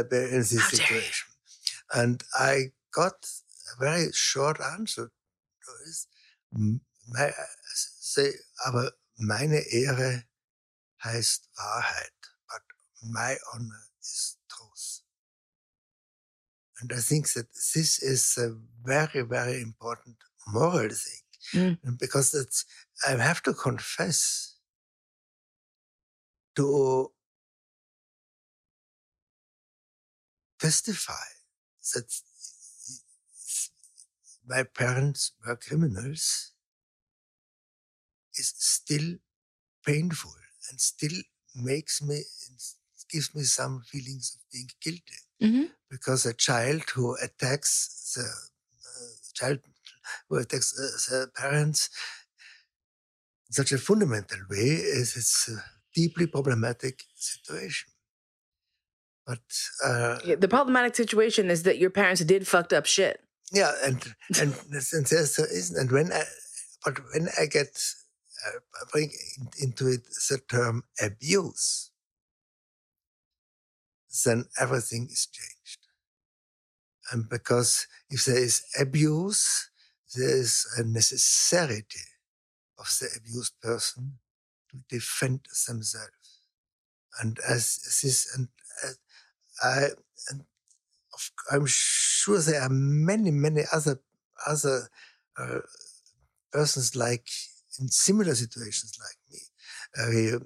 uh, 0.00 0.02
in 0.34 0.40
this 0.42 0.52
How 0.60 0.70
dare 0.70 0.80
you. 0.80 0.86
situation. 0.86 1.26
And 1.94 2.24
I 2.34 2.72
got 2.92 3.14
a 3.72 3.84
very 3.84 4.10
short 4.12 4.58
answer 4.60 5.06
to 5.64 5.70
this. 5.84 6.06
My, 7.08 7.30
say, 7.74 8.32
aber 8.66 8.90
meine 9.18 9.62
Ehre 9.72 10.24
heißt 11.04 11.48
Wahrheit, 11.56 12.12
but 12.48 12.62
my 13.02 13.36
honor 13.52 13.88
is 14.00 14.38
truth. 14.48 15.02
And 16.80 16.92
I 16.92 17.00
think 17.00 17.32
that 17.32 17.52
this 17.74 17.98
is 17.98 18.36
a 18.38 18.56
very, 18.84 19.22
very 19.22 19.60
important 19.62 20.16
moral 20.46 20.90
thing. 20.90 21.22
Mm. 21.54 21.98
Because 21.98 22.34
it's, 22.34 22.64
I 23.06 23.12
have 23.12 23.42
to 23.44 23.54
confess 23.54 24.56
to 26.56 27.12
testify 30.58 31.26
that 31.94 32.20
my 34.46 34.62
parents 34.62 35.32
were 35.46 35.56
criminals 35.56 36.52
is 38.34 38.54
still 38.56 39.16
painful 39.84 40.34
and 40.70 40.80
still 40.80 41.16
makes 41.54 42.02
me 42.02 42.22
gives 43.10 43.34
me 43.34 43.42
some 43.42 43.82
feelings 43.90 44.26
of 44.36 44.40
being 44.52 44.68
guilty 44.80 45.20
Mhm. 45.40 45.70
because 45.90 46.26
a 46.26 46.34
child 46.34 46.82
who 46.94 47.16
attacks 47.22 48.12
the 48.16 48.22
uh, 48.24 49.14
child 49.34 49.58
who 50.28 50.36
attacks 50.38 50.68
uh, 50.78 51.10
the 51.10 51.30
parents 51.42 51.88
in 53.48 53.52
such 53.52 53.72
a 53.72 53.78
fundamental 53.78 54.38
way 54.50 54.68
is 55.00 55.16
it's 55.16 55.48
a 55.48 55.64
deeply 55.94 56.26
problematic 56.26 57.02
situation. 57.14 57.90
But 59.26 59.40
uh, 59.84 60.18
Yeah, 60.24 60.36
The 60.36 60.48
problematic 60.48 60.94
situation 60.96 61.50
is 61.50 61.62
that 61.64 61.78
your 61.78 61.90
parents 61.90 62.22
did 62.24 62.46
fucked 62.46 62.72
up 62.72 62.86
shit. 62.86 63.20
yeah, 63.52 63.72
and 63.84 64.02
and, 64.40 64.54
and 64.92 65.12
isn't. 65.12 65.76
And 65.80 65.90
when 65.92 66.12
I, 66.12 66.24
but 66.84 66.98
when 67.12 67.28
I 67.40 67.46
get 67.46 67.72
bring 68.92 69.10
into 69.60 69.88
it 69.88 70.04
the 70.04 70.40
term 70.48 70.84
abuse, 71.00 71.90
then 74.24 74.46
everything 74.58 75.08
is 75.10 75.26
changed. 75.26 75.86
And 77.12 77.28
because 77.28 77.86
if 78.10 78.24
there 78.24 78.38
is 78.38 78.62
abuse, 78.80 79.70
there 80.14 80.36
is 80.36 80.66
a 80.78 80.82
necessity 80.82 82.00
of 82.78 82.86
the 83.00 83.08
abused 83.16 83.60
person 83.60 84.18
to 84.70 84.76
defend 84.88 85.40
themselves. 85.66 86.40
And 87.20 87.38
as 87.48 87.78
this, 88.02 88.34
and 88.36 88.48
uh, 88.84 88.92
I, 89.62 89.88
and 90.30 90.44
I'm 91.50 91.66
sure 91.66 92.38
there 92.40 92.60
are 92.60 92.68
many, 92.68 93.30
many 93.30 93.62
other 93.72 94.00
other 94.46 94.88
uh, 95.38 95.60
persons 96.52 96.94
like 96.94 97.28
in 97.78 97.88
similar 97.88 98.34
situations 98.34 98.98
like 99.00 99.18
me, 99.30 99.38
uh, 99.98 100.38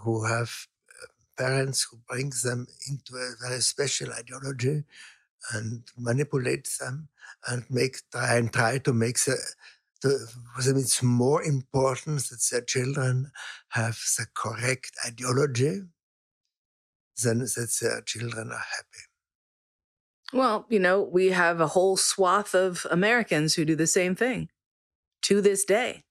who 0.00 0.24
have 0.24 0.50
uh, 0.90 1.06
parents 1.36 1.86
who 1.90 1.98
bring 2.08 2.32
them 2.44 2.66
into 2.88 3.16
a 3.16 3.48
very 3.48 3.60
special 3.60 4.12
ideology 4.12 4.84
and 5.52 5.82
manipulate 5.96 6.68
them 6.80 7.08
and 7.48 7.64
make 7.70 7.98
try 8.12 8.36
and 8.36 8.52
try 8.52 8.78
to 8.78 8.92
make 8.92 9.18
the, 9.24 9.36
the 10.02 10.28
it's 10.76 11.02
more 11.02 11.42
important 11.42 12.20
that 12.28 12.46
their 12.50 12.62
children 12.62 13.30
have 13.70 13.98
the 14.16 14.26
correct 14.34 14.90
ideology 15.06 15.82
than 17.22 17.40
that 17.40 17.76
their 17.80 18.00
children 18.02 18.50
are 18.50 18.66
happy. 18.76 19.04
Well, 20.32 20.66
you 20.68 20.78
know, 20.78 21.02
we 21.02 21.28
have 21.28 21.60
a 21.60 21.68
whole 21.68 21.96
swath 21.96 22.54
of 22.54 22.86
Americans 22.90 23.54
who 23.54 23.64
do 23.64 23.74
the 23.74 23.86
same 23.86 24.14
thing 24.14 24.50
to 25.22 25.40
this 25.40 25.64
day. 25.64 26.04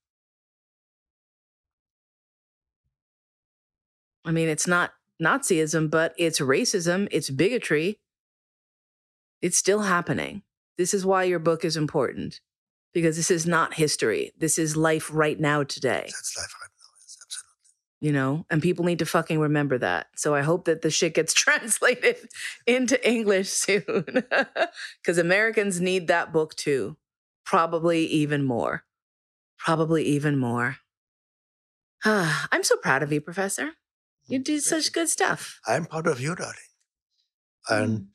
I 4.24 4.30
mean, 4.32 4.48
it's 4.48 4.66
not 4.66 4.92
Nazism, 5.22 5.90
but 5.90 6.14
it's 6.16 6.40
racism, 6.40 7.08
it's 7.10 7.30
bigotry. 7.30 7.98
It's 9.40 9.56
still 9.56 9.82
happening. 9.82 10.42
This 10.76 10.92
is 10.94 11.06
why 11.06 11.24
your 11.24 11.38
book 11.38 11.64
is 11.64 11.76
important 11.76 12.40
because 12.92 13.16
this 13.16 13.30
is 13.30 13.46
not 13.46 13.74
history. 13.74 14.32
This 14.38 14.58
is 14.58 14.76
life 14.76 15.10
right 15.12 15.38
now 15.38 15.62
today, 15.62 16.04
That's 16.06 16.36
life 16.36 16.54
right 16.60 16.70
now. 16.70 16.88
Yes, 17.00 17.18
absolutely. 17.22 18.00
you 18.00 18.12
know, 18.12 18.46
and 18.50 18.62
people 18.62 18.84
need 18.84 18.98
to 19.00 19.06
fucking 19.06 19.38
remember 19.38 19.78
that. 19.78 20.06
So 20.16 20.34
I 20.34 20.42
hope 20.42 20.64
that 20.64 20.82
the 20.82 20.90
shit 20.90 21.14
gets 21.14 21.32
translated 21.44 22.16
into 22.66 23.08
English 23.08 23.50
soon 23.50 24.04
because 25.02 25.18
Americans 25.18 25.80
need 25.80 26.08
that 26.08 26.32
book 26.32 26.54
too. 26.54 26.96
Probably 27.44 28.06
even 28.06 28.44
more. 28.44 28.84
Probably 29.58 30.04
even 30.04 30.38
more. 30.38 30.76
I'm 32.04 32.62
so 32.62 32.76
proud 32.76 33.02
of 33.02 33.12
you, 33.12 33.20
Professor. 33.20 33.72
You 34.28 34.38
do 34.38 34.60
such 34.60 34.92
good 34.92 35.08
stuff. 35.08 35.58
I'm 35.66 35.86
proud 35.86 36.06
of 36.06 36.20
you, 36.20 36.34
darling. 36.34 36.54
Mm. 37.70 37.82
And 37.84 38.08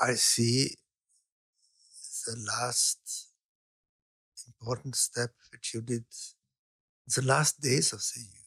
I 0.00 0.12
see 0.14 0.76
the 2.26 2.36
last 2.46 3.28
important 4.46 4.94
step 4.94 5.30
which 5.50 5.74
you 5.74 5.80
did 5.80 6.04
the 7.08 7.22
last 7.22 7.60
days 7.60 7.92
of 7.92 7.98
the 8.14 8.20
year. 8.20 8.46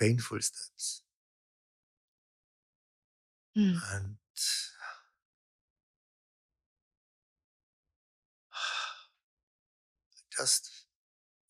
Painful 0.00 0.40
steps. 0.40 1.02
Mm. 3.56 3.78
And 3.94 4.16
just, 10.36 10.70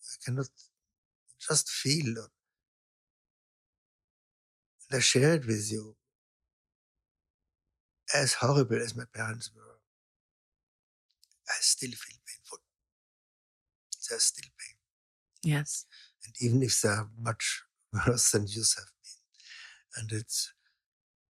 I 0.03 0.17
cannot 0.25 0.49
just 1.41 1.71
feel 1.71 2.29
and 4.91 4.99
I 4.99 5.01
share 5.01 5.35
it 5.35 5.47
with 5.47 5.71
you. 5.71 5.97
As 8.15 8.35
horrible 8.35 8.77
as 8.77 8.97
my 8.97 9.05
parents 9.13 9.51
were, 9.55 9.81
I 11.49 11.55
still 11.61 11.91
feel 11.91 12.19
painful. 12.27 12.59
There's 14.09 14.23
still 14.23 14.49
pain. 14.59 14.77
Yes. 15.53 15.87
And 16.25 16.35
even 16.41 16.63
if 16.63 16.81
they're 16.81 17.09
much 17.19 17.63
worse 18.07 18.31
than 18.31 18.47
you 18.47 18.63
have 18.77 18.87
been. 19.03 20.03
And 20.03 20.21
it's, 20.21 20.53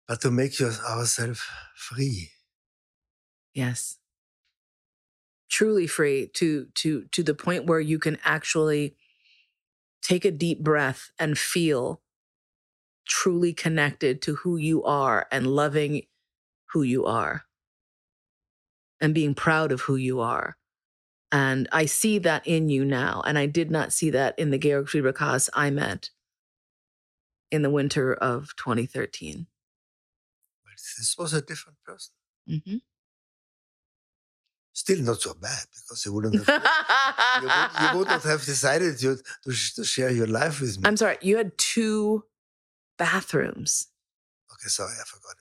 but 0.06 0.20
to 0.22 0.30
make 0.30 0.58
your, 0.60 0.72
ourselves 0.72 1.42
free. 1.74 2.30
Yes. 3.54 3.98
Truly 5.48 5.88
free 5.88 6.28
to 6.34 6.66
to 6.76 7.06
to 7.06 7.22
the 7.24 7.34
point 7.34 7.66
where 7.66 7.80
you 7.80 7.98
can 7.98 8.18
actually 8.24 8.94
take 10.00 10.24
a 10.24 10.30
deep 10.30 10.60
breath 10.60 11.10
and 11.18 11.36
feel 11.36 12.00
truly 13.06 13.52
connected 13.52 14.22
to 14.22 14.36
who 14.36 14.56
you 14.56 14.84
are 14.84 15.26
and 15.32 15.46
loving 15.46 16.02
who 16.72 16.82
you 16.82 17.06
are 17.06 17.44
and 19.00 19.14
being 19.14 19.34
proud 19.34 19.72
of 19.72 19.82
who 19.82 19.96
you 19.96 20.20
are. 20.20 20.56
And 21.32 21.68
I 21.72 21.86
see 21.86 22.18
that 22.18 22.46
in 22.46 22.68
you 22.68 22.84
now. 22.84 23.22
And 23.24 23.38
I 23.38 23.46
did 23.46 23.70
not 23.70 23.92
see 23.92 24.10
that 24.10 24.38
in 24.38 24.50
the 24.50 24.58
Georg 24.58 24.88
Friedrich 24.88 25.18
Haas 25.18 25.48
I 25.54 25.70
met 25.70 26.10
in 27.50 27.62
the 27.62 27.70
winter 27.70 28.12
of 28.12 28.50
2013. 28.56 29.46
But 30.64 30.72
this 30.98 31.16
was 31.18 31.32
a 31.32 31.42
different 31.42 31.78
person. 31.84 32.12
Mm-hmm. 32.48 32.76
Still 34.72 35.02
not 35.02 35.20
so 35.20 35.34
bad 35.34 35.66
because 35.72 36.04
you 36.04 36.12
wouldn't 36.12 36.34
have, 36.46 36.62
you, 37.42 37.48
would, 37.48 37.92
you 37.92 37.98
would 37.98 38.08
not 38.08 38.22
have 38.22 38.44
decided 38.44 38.98
to, 38.98 39.18
to 39.44 39.84
share 39.84 40.10
your 40.10 40.26
life 40.26 40.60
with 40.60 40.78
me. 40.78 40.82
I'm 40.86 40.96
sorry, 40.96 41.18
you 41.20 41.36
had 41.36 41.56
two 41.58 42.24
bathrooms. 43.00 43.88
okay, 44.52 44.68
sorry, 44.68 44.92
I 45.00 45.04
forgot 45.08 45.34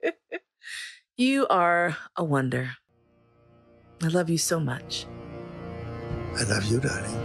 it. 0.00 0.12
you 1.16 1.48
are 1.48 1.96
a 2.14 2.22
wonder. 2.22 2.76
I 4.04 4.06
love 4.06 4.30
you 4.30 4.38
so 4.38 4.60
much. 4.60 5.04
I 6.36 6.44
love 6.44 6.64
you, 6.66 6.78
darling. 6.78 7.22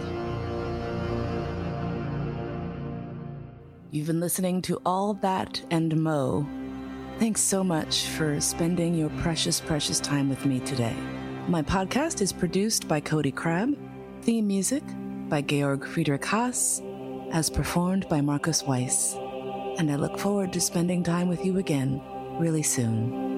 You've 3.92 4.08
been 4.08 4.20
listening 4.20 4.62
to 4.62 4.80
All 4.84 5.14
That 5.14 5.62
and 5.70 5.96
Mo. 6.02 6.44
Thanks 7.20 7.40
so 7.40 7.62
much 7.62 8.06
for 8.06 8.40
spending 8.40 8.94
your 8.94 9.10
precious, 9.20 9.60
precious 9.60 10.00
time 10.00 10.28
with 10.28 10.44
me 10.44 10.58
today. 10.60 10.96
My 11.48 11.60
podcast 11.60 12.20
is 12.20 12.32
produced 12.32 12.86
by 12.86 13.00
Cody 13.00 13.32
Crabb, 13.32 13.76
theme 14.22 14.46
music 14.46 14.84
by 15.28 15.42
Georg 15.42 15.84
Friedrich 15.84 16.24
Haas, 16.24 16.80
as 17.32 17.50
performed 17.50 18.08
by 18.08 18.20
Marcus 18.20 18.62
Weiss. 18.62 19.14
And 19.76 19.90
I 19.90 19.96
look 19.96 20.18
forward 20.18 20.52
to 20.52 20.60
spending 20.60 21.02
time 21.02 21.28
with 21.28 21.44
you 21.44 21.58
again 21.58 22.00
really 22.38 22.62
soon. 22.62 23.31